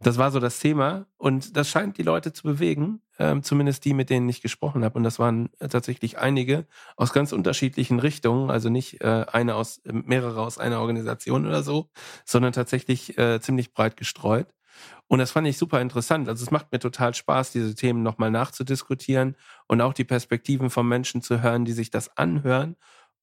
Das 0.00 0.18
war 0.18 0.30
so 0.32 0.40
das 0.40 0.58
Thema 0.60 1.06
und 1.18 1.56
das 1.56 1.68
scheint 1.70 1.98
die 1.98 2.02
Leute 2.02 2.32
zu 2.32 2.44
bewegen, 2.44 3.00
ähm, 3.18 3.42
zumindest 3.42 3.84
die, 3.84 3.94
mit 3.94 4.10
denen 4.10 4.28
ich 4.28 4.42
gesprochen 4.42 4.84
habe. 4.84 4.98
Und 4.98 5.04
das 5.04 5.18
waren 5.18 5.50
äh, 5.60 5.68
tatsächlich 5.68 6.18
einige 6.18 6.66
aus 6.96 7.12
ganz 7.12 7.32
unterschiedlichen 7.32 8.00
Richtungen, 8.00 8.50
also 8.50 8.68
nicht 8.70 9.00
äh, 9.02 9.26
eine 9.32 9.54
aus, 9.56 9.78
äh, 9.78 9.92
mehrere 9.92 10.42
aus 10.42 10.58
einer 10.58 10.80
Organisation 10.80 11.46
oder 11.46 11.62
so, 11.62 11.90
sondern 12.26 12.52
tatsächlich 12.52 13.18
äh, 13.18 13.40
ziemlich 13.40 13.72
breit 13.74 13.96
gestreut. 13.96 14.48
Und 15.08 15.18
das 15.18 15.30
fand 15.30 15.46
ich 15.46 15.58
super 15.58 15.80
interessant. 15.80 16.28
Also 16.28 16.44
es 16.44 16.50
macht 16.50 16.72
mir 16.72 16.78
total 16.78 17.14
Spaß, 17.14 17.52
diese 17.52 17.74
Themen 17.74 18.02
nochmal 18.02 18.30
nachzudiskutieren 18.30 19.36
und 19.66 19.80
auch 19.80 19.92
die 19.92 20.04
Perspektiven 20.04 20.70
von 20.70 20.88
Menschen 20.88 21.22
zu 21.22 21.42
hören, 21.42 21.64
die 21.64 21.72
sich 21.72 21.90
das 21.90 22.16
anhören 22.16 22.76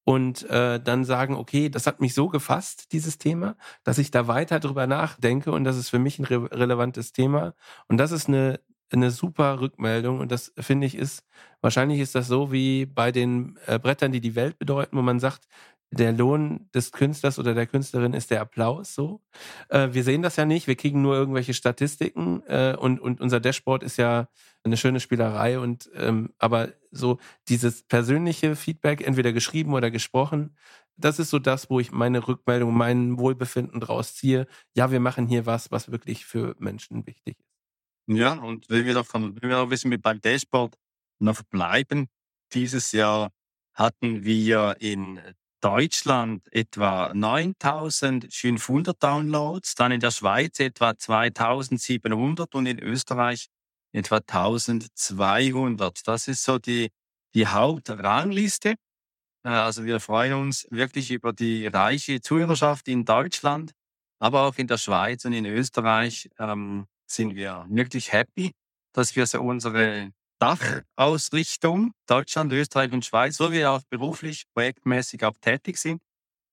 und 0.04 0.48
äh, 0.50 0.80
dann 0.80 1.04
sagen, 1.04 1.36
okay, 1.36 1.68
das 1.68 1.86
hat 1.86 2.00
mich 2.00 2.14
so 2.14 2.28
gefasst, 2.28 2.92
dieses 2.92 3.18
Thema, 3.18 3.56
dass 3.84 3.98
ich 3.98 4.10
da 4.10 4.26
weiter 4.26 4.60
drüber 4.60 4.86
nachdenke 4.86 5.52
und 5.52 5.64
das 5.64 5.76
ist 5.76 5.90
für 5.90 5.98
mich 5.98 6.18
ein 6.18 6.24
re 6.24 6.50
relevantes 6.50 7.12
Thema. 7.12 7.54
Und 7.88 7.98
das 7.98 8.10
ist 8.12 8.28
eine, 8.28 8.60
eine 8.92 9.10
super 9.10 9.60
Rückmeldung 9.60 10.20
und 10.20 10.32
das 10.32 10.52
finde 10.58 10.86
ich 10.86 10.96
ist, 10.96 11.24
wahrscheinlich 11.60 12.00
ist 12.00 12.14
das 12.14 12.26
so 12.26 12.52
wie 12.52 12.86
bei 12.86 13.12
den 13.12 13.58
äh, 13.66 13.78
Brettern, 13.78 14.12
die 14.12 14.20
die 14.20 14.34
Welt 14.34 14.58
bedeuten, 14.58 14.96
wo 14.96 15.02
man 15.02 15.20
sagt, 15.20 15.46
der 15.92 16.12
Lohn 16.12 16.68
des 16.74 16.90
Künstlers 16.90 17.38
oder 17.38 17.54
der 17.54 17.66
Künstlerin 17.66 18.14
ist 18.14 18.30
der 18.30 18.40
Applaus 18.40 18.94
so. 18.94 19.20
Äh, 19.68 19.90
wir 19.92 20.02
sehen 20.04 20.22
das 20.22 20.36
ja 20.36 20.44
nicht, 20.46 20.66
wir 20.66 20.74
kriegen 20.74 21.02
nur 21.02 21.14
irgendwelche 21.14 21.54
Statistiken 21.54 22.42
äh, 22.46 22.74
und, 22.78 22.98
und 22.98 23.20
unser 23.20 23.40
Dashboard 23.40 23.82
ist 23.82 23.98
ja 23.98 24.28
eine 24.64 24.76
schöne 24.76 25.00
Spielerei 25.00 25.58
und 25.58 25.90
ähm, 25.94 26.32
aber 26.38 26.72
so 26.90 27.18
dieses 27.48 27.82
persönliche 27.82 28.56
Feedback, 28.56 29.06
entweder 29.06 29.32
geschrieben 29.32 29.74
oder 29.74 29.90
gesprochen, 29.90 30.56
das 30.96 31.18
ist 31.18 31.30
so 31.30 31.38
das, 31.38 31.68
wo 31.68 31.78
ich 31.78 31.92
meine 31.92 32.26
Rückmeldung, 32.26 32.74
mein 32.74 33.18
Wohlbefinden 33.18 33.80
draus 33.80 34.14
ziehe. 34.14 34.46
Ja, 34.74 34.90
wir 34.90 35.00
machen 35.00 35.26
hier 35.26 35.46
was, 35.46 35.70
was 35.70 35.90
wirklich 35.90 36.24
für 36.24 36.54
Menschen 36.58 37.06
wichtig 37.06 37.38
ist. 37.38 38.18
Ja, 38.18 38.34
und 38.34 38.68
wenn 38.68 38.84
wir 38.84 38.94
noch, 38.94 39.12
wenn 39.12 39.42
wir 39.42 39.64
noch 39.64 39.70
ein 39.70 40.00
beim 40.00 40.20
Dashboard 40.20 40.76
noch 41.18 41.42
bleiben, 41.42 42.08
dieses 42.52 42.92
Jahr 42.92 43.30
hatten 43.74 44.24
wir 44.24 44.76
in 44.80 45.20
Deutschland 45.62 46.52
etwa 46.52 47.12
9500 47.14 49.00
Downloads, 49.02 49.74
dann 49.76 49.92
in 49.92 50.00
der 50.00 50.10
Schweiz 50.10 50.58
etwa 50.60 50.98
2700 50.98 52.54
und 52.54 52.66
in 52.66 52.80
Österreich 52.80 53.46
etwa 53.92 54.16
1200. 54.16 56.06
Das 56.06 56.26
ist 56.28 56.42
so 56.42 56.58
die, 56.58 56.90
die 57.34 57.46
Hauptrangliste. 57.46 58.74
Äh, 59.44 59.48
also 59.48 59.84
wir 59.84 60.00
freuen 60.00 60.34
uns 60.34 60.66
wirklich 60.70 61.10
über 61.12 61.32
die 61.32 61.68
reiche 61.68 62.20
Zuhörerschaft 62.20 62.88
in 62.88 63.04
Deutschland, 63.04 63.72
aber 64.18 64.42
auch 64.42 64.56
in 64.56 64.66
der 64.66 64.78
Schweiz 64.78 65.24
und 65.24 65.32
in 65.32 65.46
Österreich 65.46 66.28
ähm, 66.38 66.86
sind 67.06 67.36
wir 67.36 67.66
wirklich 67.68 68.12
happy, 68.12 68.52
dass 68.92 69.14
wir 69.14 69.26
so 69.26 69.40
unsere 69.40 70.12
Dachausrichtung, 70.42 71.92
Deutschland, 72.08 72.52
Österreich 72.52 72.90
und 72.92 73.04
Schweiz, 73.04 73.38
wo 73.38 73.52
wir 73.52 73.70
auch 73.70 73.82
beruflich, 73.88 74.42
projektmäßig 74.52 75.24
auch 75.24 75.36
tätig 75.40 75.76
sind 75.76 76.02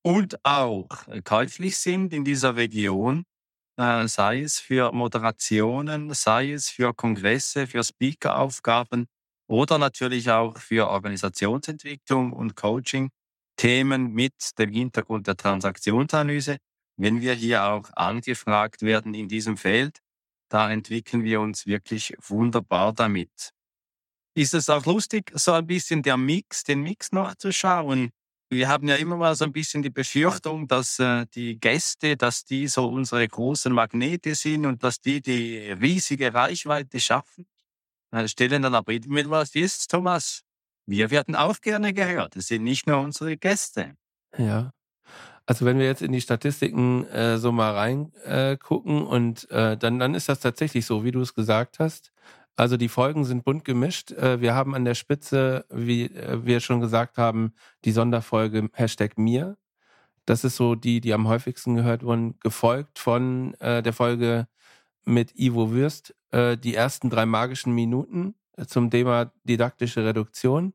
und 0.04 0.38
auch 0.46 0.88
käuflich 1.24 1.76
sind 1.76 2.14
in 2.14 2.24
dieser 2.24 2.56
Region, 2.56 3.24
äh, 3.78 4.08
sei 4.08 4.42
es 4.42 4.60
für 4.60 4.92
Moderationen, 4.92 6.14
sei 6.14 6.52
es 6.52 6.70
für 6.70 6.94
Kongresse, 6.94 7.66
für 7.66 7.84
Speakeraufgaben 7.84 9.08
oder 9.48 9.80
natürlich 9.80 10.30
auch 10.30 10.60
für 10.60 10.88
Organisationsentwicklung 10.88 12.32
und 12.32 12.56
Coaching. 12.56 13.10
Themen 13.58 14.14
mit 14.14 14.36
dem 14.60 14.72
Hintergrund 14.72 15.26
der 15.26 15.36
Transaktionsanalyse. 15.36 16.58
Wenn 16.96 17.22
wir 17.22 17.34
hier 17.34 17.66
auch 17.66 17.90
angefragt 17.96 18.84
werden 18.84 19.16
in 19.16 19.28
diesem 19.28 19.58
Feld, 19.58 19.98
da 20.48 20.72
entwickeln 20.72 21.24
wir 21.24 21.42
uns 21.42 21.66
wirklich 21.66 22.16
wunderbar 22.22 22.94
damit 22.94 23.52
ist 24.40 24.54
es 24.54 24.70
auch 24.70 24.86
lustig, 24.86 25.32
so 25.36 25.52
ein 25.52 25.68
bisschen 25.68 26.02
der 26.02 26.16
Mix, 26.16 26.64
den 26.64 26.82
Mix 26.82 27.12
noch 27.12 27.36
zu 27.36 27.52
schauen. 27.52 28.12
Wir 28.50 28.70
haben 28.70 28.88
ja 28.88 28.96
immer 28.96 29.18
mal 29.18 29.36
so 29.36 29.44
ein 29.44 29.52
bisschen 29.52 29.84
die 29.84 29.90
Befürchtung, 29.90 30.68
dass 30.68 30.98
äh, 30.98 31.26
die 31.36 31.60
Gäste, 31.60 32.16
dass 32.16 32.46
die 32.46 32.68
so 32.68 32.88
unsere 32.88 33.28
großen 33.28 33.72
Magnete 33.72 34.34
sind 34.36 34.66
und 34.66 34.82
dass 34.82 35.02
die 35.02 35.22
die 35.22 35.72
riesige 35.72 36.34
Reichweite 36.34 37.00
schaffen. 37.02 37.46
Äh, 38.12 38.28
stellen 38.30 38.62
dann 38.62 38.74
aber 38.74 38.94
mit 39.08 39.30
was 39.30 39.54
ist, 39.56 39.92
Thomas. 39.92 40.42
Wir 40.88 41.12
werden 41.12 41.36
auch 41.36 41.60
gerne 41.60 41.94
gehört. 41.94 42.38
Das 42.38 42.48
sind 42.48 42.64
nicht 42.64 42.88
nur 42.88 43.02
unsere 43.02 43.36
Gäste. 43.36 43.96
Ja. 44.38 44.72
Also 45.46 45.66
wenn 45.66 45.80
wir 45.80 45.86
jetzt 45.86 46.02
in 46.02 46.14
die 46.14 46.22
Statistiken 46.22 47.06
äh, 47.08 47.38
so 47.38 47.52
mal 47.52 47.74
reingucken 47.76 49.00
äh, 49.02 49.06
und 49.06 49.48
dann, 49.52 50.00
dann 50.00 50.16
ist 50.16 50.30
das 50.30 50.40
tatsächlich 50.40 50.86
so, 50.86 51.04
wie 51.04 51.12
du 51.12 51.22
es 51.22 51.34
gesagt 51.36 51.80
hast. 51.80 52.12
Also 52.60 52.76
die 52.76 52.90
Folgen 52.90 53.24
sind 53.24 53.46
bunt 53.46 53.64
gemischt. 53.64 54.12
Äh, 54.12 54.42
wir 54.42 54.54
haben 54.54 54.76
an 54.76 54.84
der 54.84 54.94
Spitze, 54.94 55.66
wie 55.70 56.08
äh, 56.08 56.44
wir 56.44 56.60
schon 56.60 56.82
gesagt 56.82 57.18
haben, 57.18 57.54
die 57.86 57.94
Sonderfolge 57.94 58.70
Hashtag 58.74 59.18
mir. 59.18 59.56
Das 60.26 60.44
ist 60.44 60.58
so 60.58 60.76
die, 60.76 61.00
die 61.00 61.14
am 61.14 61.30
häufigsten 61.30 61.76
gehört 61.76 62.04
wurden, 62.04 62.38
gefolgt 62.42 63.00
von 63.00 63.54
äh, 63.62 63.82
der 63.82 63.94
Folge 63.94 64.50
mit 65.06 65.40
Ivo 65.40 65.72
Würst, 65.72 66.14
die 66.32 66.76
ersten 66.76 67.10
drei 67.10 67.26
magischen 67.26 67.74
Minuten 67.74 68.36
zum 68.68 68.92
Thema 68.92 69.32
didaktische 69.44 70.06
Reduktion. 70.06 70.74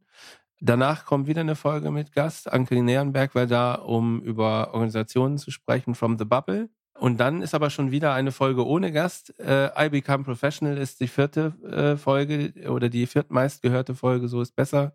Danach 0.60 1.04
kommt 1.04 1.28
wieder 1.28 1.42
eine 1.42 1.54
Folge 1.54 1.92
mit 1.92 2.12
Gast, 2.12 2.52
Anke 2.52 2.82
Nährenberg, 2.82 3.36
weil 3.36 3.46
da, 3.46 3.74
um 3.74 4.20
über 4.22 4.74
Organisationen 4.74 5.38
zu 5.38 5.52
sprechen, 5.52 5.94
From 5.94 6.18
the 6.18 6.24
Bubble. 6.24 6.70
Und 6.98 7.18
dann 7.18 7.42
ist 7.42 7.54
aber 7.54 7.70
schon 7.70 7.90
wieder 7.90 8.14
eine 8.14 8.30
Folge 8.30 8.66
ohne 8.66 8.92
Gast. 8.92 9.38
Äh, 9.40 9.86
I 9.86 9.88
Become 9.88 10.24
Professional 10.24 10.78
ist 10.78 11.00
die 11.00 11.08
vierte 11.08 11.52
äh, 11.64 11.96
Folge 11.96 12.52
oder 12.70 12.88
die 12.88 13.06
viertmeist 13.06 13.62
gehörte 13.62 13.94
Folge, 13.94 14.28
so 14.28 14.40
ist 14.40 14.54
besser. 14.54 14.94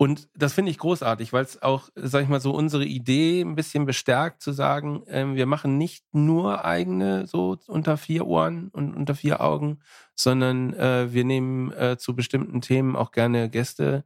Und 0.00 0.28
das 0.36 0.52
finde 0.52 0.70
ich 0.70 0.78
großartig, 0.78 1.32
weil 1.32 1.42
es 1.42 1.60
auch, 1.60 1.88
sag 1.96 2.22
ich 2.22 2.28
mal, 2.28 2.40
so 2.40 2.52
unsere 2.52 2.84
Idee 2.84 3.40
ein 3.42 3.56
bisschen 3.56 3.84
bestärkt, 3.84 4.40
zu 4.42 4.52
sagen, 4.52 5.02
ähm, 5.08 5.34
wir 5.34 5.46
machen 5.46 5.76
nicht 5.76 6.04
nur 6.14 6.64
eigene 6.64 7.26
so 7.26 7.58
unter 7.66 7.96
vier 7.96 8.24
Ohren 8.26 8.68
und 8.68 8.94
unter 8.94 9.16
vier 9.16 9.40
Augen, 9.40 9.80
sondern 10.14 10.72
äh, 10.74 11.12
wir 11.12 11.24
nehmen 11.24 11.72
äh, 11.72 11.96
zu 11.98 12.14
bestimmten 12.14 12.60
Themen 12.60 12.94
auch 12.94 13.10
gerne 13.10 13.50
Gäste 13.50 14.04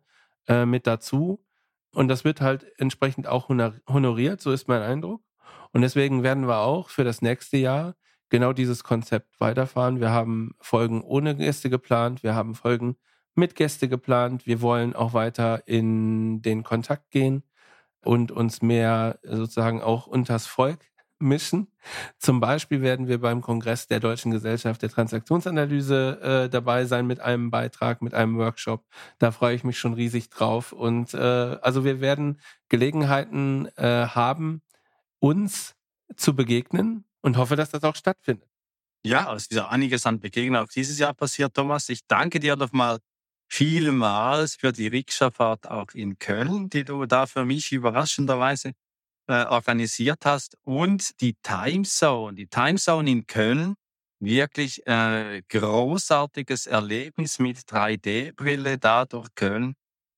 äh, 0.49 0.65
mit 0.65 0.87
dazu. 0.87 1.45
Und 1.95 2.09
das 2.09 2.25
wird 2.25 2.41
halt 2.41 2.67
entsprechend 2.79 3.27
auch 3.29 3.51
honoriert, 3.51 4.41
so 4.41 4.51
ist 4.51 4.69
mein 4.69 4.81
Eindruck. 4.81 5.23
Und 5.73 5.83
deswegen 5.83 6.23
werden 6.23 6.47
wir 6.47 6.59
auch 6.59 6.91
für 6.91 7.05
das 7.05 7.23
nächste 7.23 7.57
Jahr 7.57 7.95
genau 8.29 8.53
dieses 8.53 8.85
Konzept 8.85 9.41
weiterfahren. 9.41 10.01
Wir 10.01 10.11
haben 10.11 10.55
Folgen 10.61 11.03
ohne 11.03 11.37
Gäste 11.37 11.71
geplant, 11.71 12.23
wir 12.23 12.35
haben 12.35 12.55
Folgen 12.55 12.97
mit 13.35 13.55
Gäste 13.55 13.89
geplant. 13.89 14.47
Wir 14.47 14.61
wollen 14.61 14.95
auch 14.95 15.15
weiter 15.15 15.63
in 15.67 16.43
den 16.43 16.63
Kontakt 16.63 17.11
gehen 17.11 17.43
und 18.05 18.33
uns 18.33 18.63
mehr 18.63 19.19
sozusagen 19.23 19.81
auch 19.81 20.07
unters 20.07 20.47
Volk 20.47 20.81
mischen. 21.19 21.69
Zum 22.19 22.41
Beispiel 22.41 22.83
werden 22.83 23.07
wir 23.07 23.21
beim 23.21 23.43
Kongress 23.43 23.87
der 23.87 24.01
Deutschen 24.01 24.33
Gesellschaft 24.33 24.83
der 24.83 24.91
Transaktionsanalyse 24.91 26.21
äh, 26.21 26.51
dabei 26.51 26.85
sein 26.85 27.07
mit 27.07 27.21
einem 27.21 27.51
Beitrag, 27.51 28.03
mit 28.03 28.13
einem 28.13 28.37
Workshop. 28.39 28.85
Da 29.19 29.31
freue 29.31 29.55
ich 29.55 29.63
mich 29.63 29.79
schon 29.79 29.95
riesig 29.95 30.31
drauf. 30.31 30.73
Und 30.73 31.15
äh, 31.15 31.19
also 31.19 31.85
wir 31.85 32.01
werden 32.01 32.41
Gelegenheiten 32.69 33.69
äh, 33.77 34.07
haben, 34.09 34.63
uns 35.23 35.75
zu 36.17 36.35
begegnen 36.35 37.05
und 37.23 37.37
hoffe, 37.37 37.57
dass 37.57 37.71
das 37.71 37.85
auch 37.85 37.97
stattfindet. 37.97 38.49
Ja, 39.05 39.35
es 39.35 39.45
ist 39.45 39.53
ja 39.55 39.69
einiges 39.69 40.07
an 40.07 40.21
Begegnungen 40.21 40.63
auch 40.65 40.69
dieses 40.69 40.99
Jahr 40.99 41.15
passiert, 41.15 41.55
Thomas. 41.55 41.89
Ich 41.89 42.07
danke 42.07 42.41
dir 42.41 42.57
nochmal 42.57 42.99
vielmals 43.51 44.57
für 44.57 44.73
die 44.73 44.89
Rikscha-Fahrt 44.89 45.69
auch 45.71 45.93
in 45.95 46.19
Köln, 46.19 46.71
die 46.71 46.85
du 46.85 47.07
da 47.07 47.27
für 47.27 47.45
mich 47.45 47.73
überraschenderweise 47.73 48.73
äh, 49.29 49.45
organisiert 49.47 50.25
hast. 50.27 50.57
Und 50.63 51.21
die 51.21 51.35
Timezone, 51.43 52.37
die 52.37 52.49
Timezone 52.49 53.11
in 53.11 53.27
Köln, 53.27 53.75
wirklich 54.21 54.87
äh, 54.87 55.43
großartiges 55.49 56.67
Erlebnis 56.67 57.39
mit 57.39 57.59
3D-Brille 57.59 58.79
da 58.79 59.05
durch 59.05 59.29
Köln 59.35 59.75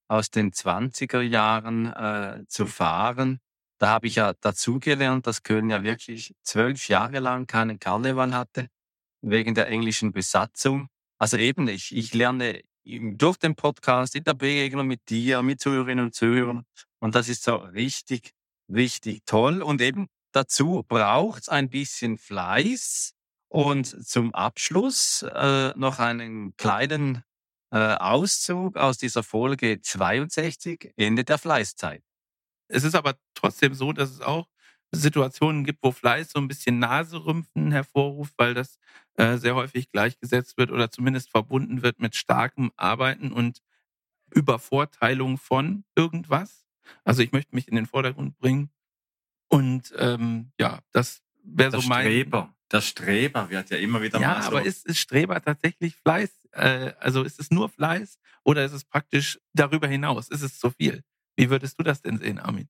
aus 0.07 0.29
den 0.31 0.51
20er 0.53 1.21
Jahren 1.21 1.87
äh, 1.93 2.45
zu 2.47 2.67
fahren. 2.67 3.39
Da 3.77 3.89
habe 3.89 4.07
ich 4.07 4.15
ja 4.15 4.33
dazugelernt, 4.33 5.27
dass 5.27 5.43
Köln 5.43 5.69
ja 5.69 5.83
wirklich 5.83 6.33
zwölf 6.43 6.87
Jahre 6.87 7.19
lang 7.19 7.45
keinen 7.47 7.79
Karneval 7.79 8.33
hatte, 8.33 8.67
wegen 9.21 9.55
der 9.55 9.67
englischen 9.67 10.11
Besatzung. 10.11 10.87
Also 11.17 11.37
eben, 11.37 11.67
ich, 11.67 11.95
ich 11.95 12.13
lerne 12.13 12.61
durch 12.85 13.37
den 13.37 13.55
Podcast, 13.55 14.15
in 14.15 14.23
der 14.23 14.33
Begegnung 14.33 14.87
mit 14.87 15.09
dir, 15.09 15.41
mit 15.41 15.59
Zuhörerinnen 15.59 16.05
und 16.05 16.15
Zuhörern. 16.15 16.65
Und 16.99 17.15
das 17.15 17.29
ist 17.29 17.43
so 17.43 17.55
richtig, 17.55 18.31
richtig 18.69 19.25
toll. 19.25 19.61
Und 19.61 19.81
eben 19.81 20.07
dazu 20.31 20.83
braucht 20.87 21.43
es 21.43 21.49
ein 21.49 21.69
bisschen 21.69 22.17
Fleiß. 22.17 23.13
Und 23.47 24.07
zum 24.07 24.33
Abschluss 24.33 25.23
äh, 25.23 25.71
noch 25.75 25.99
einen 25.99 26.55
kleinen 26.57 27.23
äh, 27.71 27.77
Auszug 27.77 28.75
aus 28.77 28.97
dieser 28.97 29.23
Folge 29.23 29.81
62, 29.81 30.93
Ende 30.97 31.23
der 31.23 31.37
Fleißzeit. 31.37 32.03
Es 32.67 32.83
ist 32.83 32.95
aber 32.95 33.15
trotzdem 33.33 33.73
so, 33.73 33.93
dass 33.93 34.11
es 34.11 34.21
auch 34.21 34.47
Situationen 34.91 35.63
gibt, 35.63 35.79
wo 35.81 35.91
Fleiß 35.91 36.31
so 36.31 36.39
ein 36.39 36.47
bisschen 36.47 36.79
Naserümpfen 36.79 37.71
hervorruft, 37.71 38.33
weil 38.37 38.53
das 38.53 38.79
äh, 39.15 39.37
sehr 39.37 39.55
häufig 39.55 39.91
gleichgesetzt 39.91 40.57
wird 40.57 40.71
oder 40.71 40.89
zumindest 40.89 41.31
verbunden 41.31 41.81
wird 41.81 41.99
mit 41.99 42.15
starkem 42.15 42.71
Arbeiten 42.75 43.31
und 43.31 43.61
Übervorteilung 44.33 45.37
von 45.37 45.83
irgendwas. 45.95 46.65
Also 47.03 47.21
ich 47.21 47.31
möchte 47.31 47.55
mich 47.55 47.67
in 47.67 47.75
den 47.75 47.85
Vordergrund 47.85 48.37
bringen. 48.37 48.69
Und 49.47 49.93
ähm, 49.97 50.51
ja, 50.59 50.79
das 50.91 51.21
wäre 51.43 51.79
so 51.79 51.87
mein. 51.87 52.05
Streber. 52.05 52.51
Der 52.71 52.81
Streber 52.81 53.49
wird 53.51 53.69
ja 53.69 53.77
immer 53.77 54.01
wieder 54.01 54.19
ja, 54.19 54.29
mal 54.29 54.41
so. 54.41 54.47
aber 54.47 54.63
ist, 54.63 54.87
ist 54.87 54.97
Streber 54.97 55.39
tatsächlich 55.39 55.95
Fleiß? 55.97 56.31
Äh, 56.51 56.93
also 56.99 57.23
ist 57.23 57.39
es 57.39 57.51
nur 57.51 57.69
Fleiß 57.69 58.17
oder 58.43 58.65
ist 58.65 58.73
es 58.73 58.83
praktisch 58.83 59.39
darüber 59.53 59.87
hinaus? 59.87 60.29
Ist 60.29 60.41
es 60.41 60.59
zu 60.59 60.71
viel? 60.71 61.03
Wie 61.37 61.49
würdest 61.49 61.79
du 61.79 61.83
das 61.83 62.01
denn 62.01 62.17
sehen, 62.17 62.39
Armin? 62.39 62.69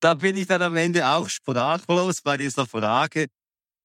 da 0.00 0.14
bin 0.14 0.36
ich 0.36 0.46
dann 0.46 0.62
am 0.62 0.76
Ende 0.76 1.06
auch 1.06 1.28
sprachlos 1.28 2.22
bei 2.22 2.36
dieser 2.36 2.66
Frage, 2.66 3.26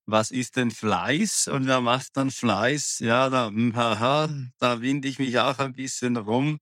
was 0.08 0.32
ist 0.32 0.56
denn 0.56 0.72
Fleiß 0.72 1.48
und 1.50 1.68
wer 1.68 1.82
macht 1.82 2.16
dann 2.16 2.32
Fleiß? 2.32 3.00
Ja, 3.00 3.30
da, 3.30 3.48
hm, 3.48 3.76
haha, 3.76 4.30
da 4.60 4.82
winde 4.82 5.08
ich 5.08 5.20
mich 5.20 5.38
auch 5.40 5.60
ein 5.60 5.74
bisschen 5.74 6.16
rum. 6.16 6.60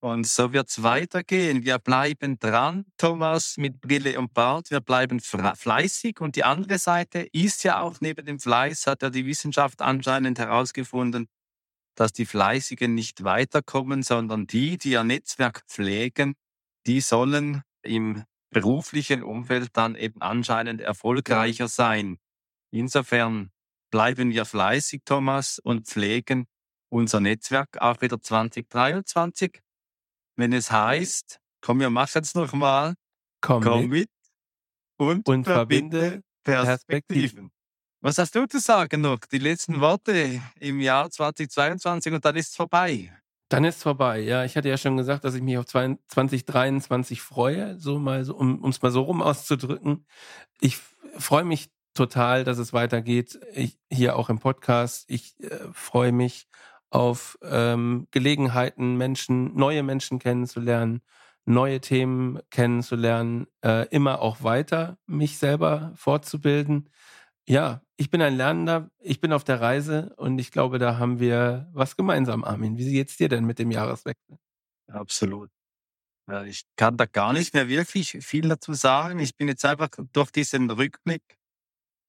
Und 0.00 0.26
so 0.26 0.52
wird's 0.52 0.82
weitergehen. 0.82 1.64
Wir 1.64 1.78
bleiben 1.78 2.38
dran, 2.38 2.84
Thomas, 2.98 3.56
mit 3.56 3.80
Brille 3.80 4.18
und 4.18 4.34
Bart. 4.34 4.70
Wir 4.70 4.80
bleiben 4.80 5.18
fleißig. 5.18 6.20
Und 6.20 6.36
die 6.36 6.44
andere 6.44 6.78
Seite 6.78 7.20
ist 7.32 7.64
ja 7.64 7.80
auch 7.80 8.02
neben 8.02 8.26
dem 8.26 8.38
Fleiß, 8.38 8.86
hat 8.86 9.00
ja 9.00 9.08
die 9.08 9.24
Wissenschaft 9.24 9.80
anscheinend 9.80 10.38
herausgefunden, 10.38 11.26
dass 11.94 12.12
die 12.12 12.26
Fleißigen 12.26 12.94
nicht 12.94 13.24
weiterkommen, 13.24 14.02
sondern 14.02 14.46
die, 14.46 14.78
die 14.78 14.90
ihr 14.90 15.04
Netzwerk 15.04 15.64
pflegen, 15.68 16.34
die 16.86 17.00
sollen 17.00 17.62
im 17.82 18.24
beruflichen 18.50 19.22
Umfeld 19.22 19.70
dann 19.72 19.96
eben 19.96 20.20
anscheinend 20.20 20.80
erfolgreicher 20.80 21.68
sein. 21.68 22.18
Insofern 22.70 23.50
bleiben 23.90 24.30
wir 24.30 24.44
fleißig, 24.44 25.02
Thomas, 25.04 25.58
und 25.58 25.86
pflegen 25.86 26.46
unser 26.88 27.20
Netzwerk 27.20 27.80
auch 27.80 28.00
wieder 28.00 28.20
2023. 28.20 29.60
Wenn 30.36 30.52
es 30.52 30.70
heißt, 30.70 31.40
komm, 31.60 31.80
wir 31.80 31.90
machen 31.90 32.22
es 32.22 32.34
nochmal, 32.34 32.94
komm, 33.40 33.62
komm 33.62 33.88
mit, 33.88 34.10
und, 34.96 35.28
und 35.28 35.44
verbinde 35.44 36.22
Perspektiven. 36.44 36.64
Perspektiven. 36.64 37.50
Was 38.04 38.18
hast 38.18 38.34
du 38.34 38.44
zu 38.44 38.60
sagen 38.60 39.00
noch? 39.00 39.20
Die 39.32 39.38
letzten 39.38 39.80
Worte 39.80 40.42
im 40.60 40.78
Jahr 40.78 41.10
2022 41.10 42.12
und 42.12 42.22
dann 42.22 42.36
ist 42.36 42.50
es 42.50 42.54
vorbei. 42.54 43.10
Dann 43.48 43.64
ist 43.64 43.76
es 43.76 43.82
vorbei. 43.82 44.20
Ja, 44.20 44.44
ich 44.44 44.58
hatte 44.58 44.68
ja 44.68 44.76
schon 44.76 44.98
gesagt, 44.98 45.24
dass 45.24 45.34
ich 45.34 45.40
mich 45.40 45.56
auf 45.56 45.64
2023 45.64 47.22
freue, 47.22 47.78
so 47.78 47.98
mal 47.98 48.22
so, 48.26 48.36
um 48.36 48.62
es 48.68 48.82
mal 48.82 48.90
so 48.90 49.04
rum 49.04 49.22
auszudrücken. 49.22 50.04
Ich 50.60 50.76
freue 51.16 51.44
mich 51.44 51.70
total, 51.94 52.44
dass 52.44 52.58
es 52.58 52.74
weitergeht. 52.74 53.40
Ich, 53.54 53.78
hier 53.90 54.16
auch 54.16 54.28
im 54.28 54.38
Podcast. 54.38 55.06
Ich 55.08 55.40
äh, 55.40 55.60
freue 55.72 56.12
mich 56.12 56.46
auf 56.90 57.38
ähm, 57.40 58.06
Gelegenheiten, 58.10 58.98
Menschen, 58.98 59.56
neue 59.56 59.82
Menschen 59.82 60.18
kennenzulernen, 60.18 61.00
neue 61.46 61.80
Themen 61.80 62.40
kennenzulernen, 62.50 63.46
äh, 63.64 63.88
immer 63.88 64.20
auch 64.20 64.42
weiter 64.42 64.98
mich 65.06 65.38
selber 65.38 65.92
fortzubilden. 65.96 66.90
Ja, 67.46 67.82
ich 67.96 68.10
bin 68.10 68.22
ein 68.22 68.36
Lernender, 68.36 68.90
ich 69.00 69.20
bin 69.20 69.32
auf 69.32 69.44
der 69.44 69.60
Reise 69.60 70.14
und 70.16 70.38
ich 70.38 70.50
glaube, 70.50 70.78
da 70.78 70.98
haben 70.98 71.20
wir 71.20 71.68
was 71.72 71.96
gemeinsam, 71.96 72.42
Armin. 72.42 72.78
Wie 72.78 72.90
geht's 72.90 73.16
dir 73.16 73.28
denn 73.28 73.44
mit 73.44 73.58
dem 73.58 73.70
Jahreswechsel? 73.70 74.38
Absolut. 74.88 75.50
Ja, 76.28 76.44
ich 76.44 76.64
kann 76.76 76.96
da 76.96 77.06
gar 77.06 77.32
nicht 77.34 77.52
mehr 77.54 77.68
wirklich 77.68 78.18
viel 78.22 78.48
dazu 78.48 78.72
sagen. 78.72 79.18
Ich 79.18 79.36
bin 79.36 79.48
jetzt 79.48 79.64
einfach 79.64 79.90
durch 80.12 80.30
diesen 80.30 80.70
Rückblick 80.70 81.22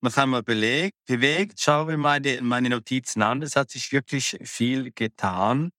noch 0.02 0.16
einmal 0.18 0.44
belegt, 0.44 0.98
bewegt, 1.06 1.60
schaue 1.60 1.98
meine, 1.98 2.42
meine 2.42 2.70
Notizen 2.70 3.22
an. 3.22 3.42
Es 3.42 3.56
hat 3.56 3.72
sich 3.72 3.92
wirklich 3.92 4.38
viel 4.44 4.92
getan. 4.92 5.72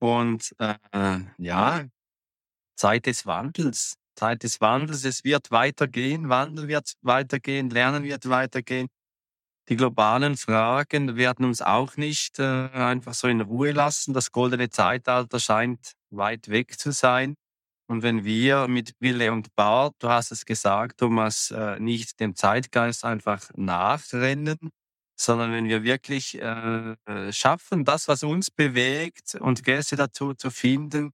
Und 0.00 0.54
äh, 0.58 0.76
ja, 1.38 1.86
Zeit 2.76 3.06
des 3.06 3.26
Wandels. 3.26 3.94
Zeit 4.14 4.42
des 4.42 4.60
Wandels. 4.60 5.04
Es 5.04 5.24
wird 5.24 5.50
weitergehen. 5.50 6.28
Wandel 6.28 6.68
wird 6.68 6.94
weitergehen. 7.02 7.70
Lernen 7.70 8.04
wird 8.04 8.28
weitergehen. 8.28 8.88
Die 9.68 9.76
globalen 9.76 10.36
Fragen 10.36 11.16
werden 11.16 11.44
uns 11.44 11.62
auch 11.62 11.96
nicht 11.96 12.38
äh, 12.38 12.68
einfach 12.72 13.14
so 13.14 13.28
in 13.28 13.40
Ruhe 13.40 13.72
lassen. 13.72 14.12
Das 14.12 14.32
goldene 14.32 14.70
Zeitalter 14.70 15.38
scheint 15.38 15.92
weit 16.10 16.48
weg 16.48 16.78
zu 16.78 16.90
sein. 16.92 17.36
Und 17.86 18.02
wenn 18.02 18.24
wir 18.24 18.68
mit 18.68 18.94
Wille 19.00 19.32
und 19.32 19.54
Bart, 19.54 19.94
du 19.98 20.08
hast 20.08 20.32
es 20.32 20.44
gesagt, 20.44 20.98
Thomas, 20.98 21.50
äh, 21.50 21.78
nicht 21.78 22.18
dem 22.20 22.34
Zeitgeist 22.34 23.04
einfach 23.04 23.50
nachrennen, 23.54 24.58
sondern 25.16 25.52
wenn 25.52 25.68
wir 25.68 25.84
wirklich 25.84 26.40
äh, 26.40 26.96
äh 27.06 27.32
schaffen, 27.32 27.84
das, 27.84 28.08
was 28.08 28.22
uns 28.24 28.50
bewegt 28.50 29.36
und 29.36 29.62
Gäste 29.64 29.96
dazu 29.96 30.34
zu 30.34 30.50
finden, 30.50 31.12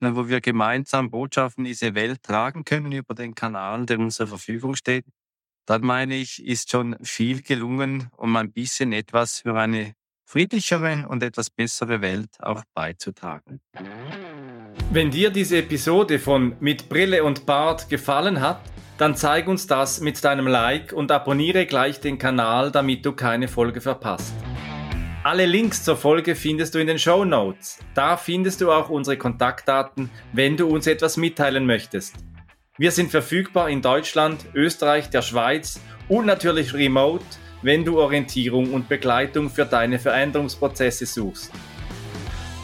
wo 0.00 0.28
wir 0.28 0.40
gemeinsam 0.40 1.10
Botschaften 1.10 1.64
in 1.64 1.70
diese 1.70 1.94
Welt 1.94 2.22
tragen 2.22 2.64
können 2.64 2.92
über 2.92 3.14
den 3.14 3.34
Kanal, 3.34 3.86
der 3.86 3.98
uns 3.98 4.16
zur 4.16 4.26
Verfügung 4.26 4.74
steht, 4.74 5.04
dann 5.66 5.82
meine 5.82 6.16
ich, 6.16 6.44
ist 6.44 6.70
schon 6.70 6.96
viel 7.02 7.42
gelungen, 7.42 8.08
um 8.16 8.34
ein 8.36 8.52
bisschen 8.52 8.92
etwas 8.92 9.40
für 9.40 9.54
eine 9.54 9.94
friedlichere 10.24 11.06
und 11.08 11.22
etwas 11.22 11.50
bessere 11.50 12.00
Welt 12.00 12.30
auch 12.38 12.62
beizutragen. 12.74 13.60
Wenn 14.92 15.10
dir 15.10 15.30
diese 15.30 15.58
Episode 15.58 16.18
von 16.18 16.54
Mit 16.60 16.88
Brille 16.88 17.24
und 17.24 17.46
Bart 17.46 17.88
gefallen 17.88 18.40
hat, 18.40 18.60
dann 18.98 19.16
zeig 19.16 19.48
uns 19.48 19.66
das 19.66 20.00
mit 20.00 20.22
deinem 20.22 20.46
Like 20.46 20.92
und 20.92 21.10
abonniere 21.10 21.66
gleich 21.66 22.00
den 22.00 22.18
Kanal, 22.18 22.70
damit 22.70 23.04
du 23.06 23.12
keine 23.12 23.48
Folge 23.48 23.80
verpasst. 23.80 24.34
Alle 25.22 25.44
Links 25.44 25.84
zur 25.84 25.98
Folge 25.98 26.34
findest 26.34 26.74
du 26.74 26.78
in 26.78 26.86
den 26.86 26.98
Show 26.98 27.26
Notes. 27.26 27.78
Da 27.92 28.16
findest 28.16 28.62
du 28.62 28.72
auch 28.72 28.88
unsere 28.88 29.18
Kontaktdaten, 29.18 30.08
wenn 30.32 30.56
du 30.56 30.66
uns 30.66 30.86
etwas 30.86 31.18
mitteilen 31.18 31.66
möchtest. 31.66 32.14
Wir 32.78 32.90
sind 32.90 33.10
verfügbar 33.10 33.68
in 33.68 33.82
Deutschland, 33.82 34.46
Österreich, 34.54 35.10
der 35.10 35.20
Schweiz 35.20 35.78
und 36.08 36.24
natürlich 36.24 36.72
remote, 36.72 37.22
wenn 37.60 37.84
du 37.84 38.00
Orientierung 38.00 38.72
und 38.72 38.88
Begleitung 38.88 39.50
für 39.50 39.66
deine 39.66 39.98
Veränderungsprozesse 39.98 41.04
suchst. 41.04 41.52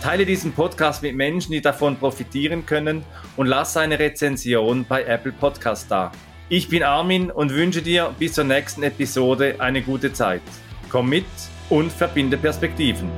Teile 0.03 0.25
diesen 0.25 0.53
Podcast 0.53 1.03
mit 1.03 1.15
Menschen, 1.15 1.53
die 1.53 1.61
davon 1.61 1.99
profitieren 1.99 2.65
können 2.65 3.05
und 3.37 3.49
lass 3.49 3.77
eine 3.77 3.99
Rezension 3.99 4.87
bei 4.89 5.05
Apple 5.05 5.33
Podcast 5.33 5.91
da. 5.91 6.11
Ich 6.49 6.71
bin 6.71 6.83
Armin 6.83 7.31
und 7.31 7.53
wünsche 7.53 7.83
dir 7.83 8.15
bis 8.19 8.33
zur 8.33 8.45
nächsten 8.45 8.83
Episode 8.83 9.57
eine 9.59 9.83
gute 9.83 10.15
Zeit. 10.15 10.41
Komm 10.89 11.11
mit 11.11 11.27
und 11.71 11.93
verbinde 11.93 12.37
Perspektiven. 12.37 13.09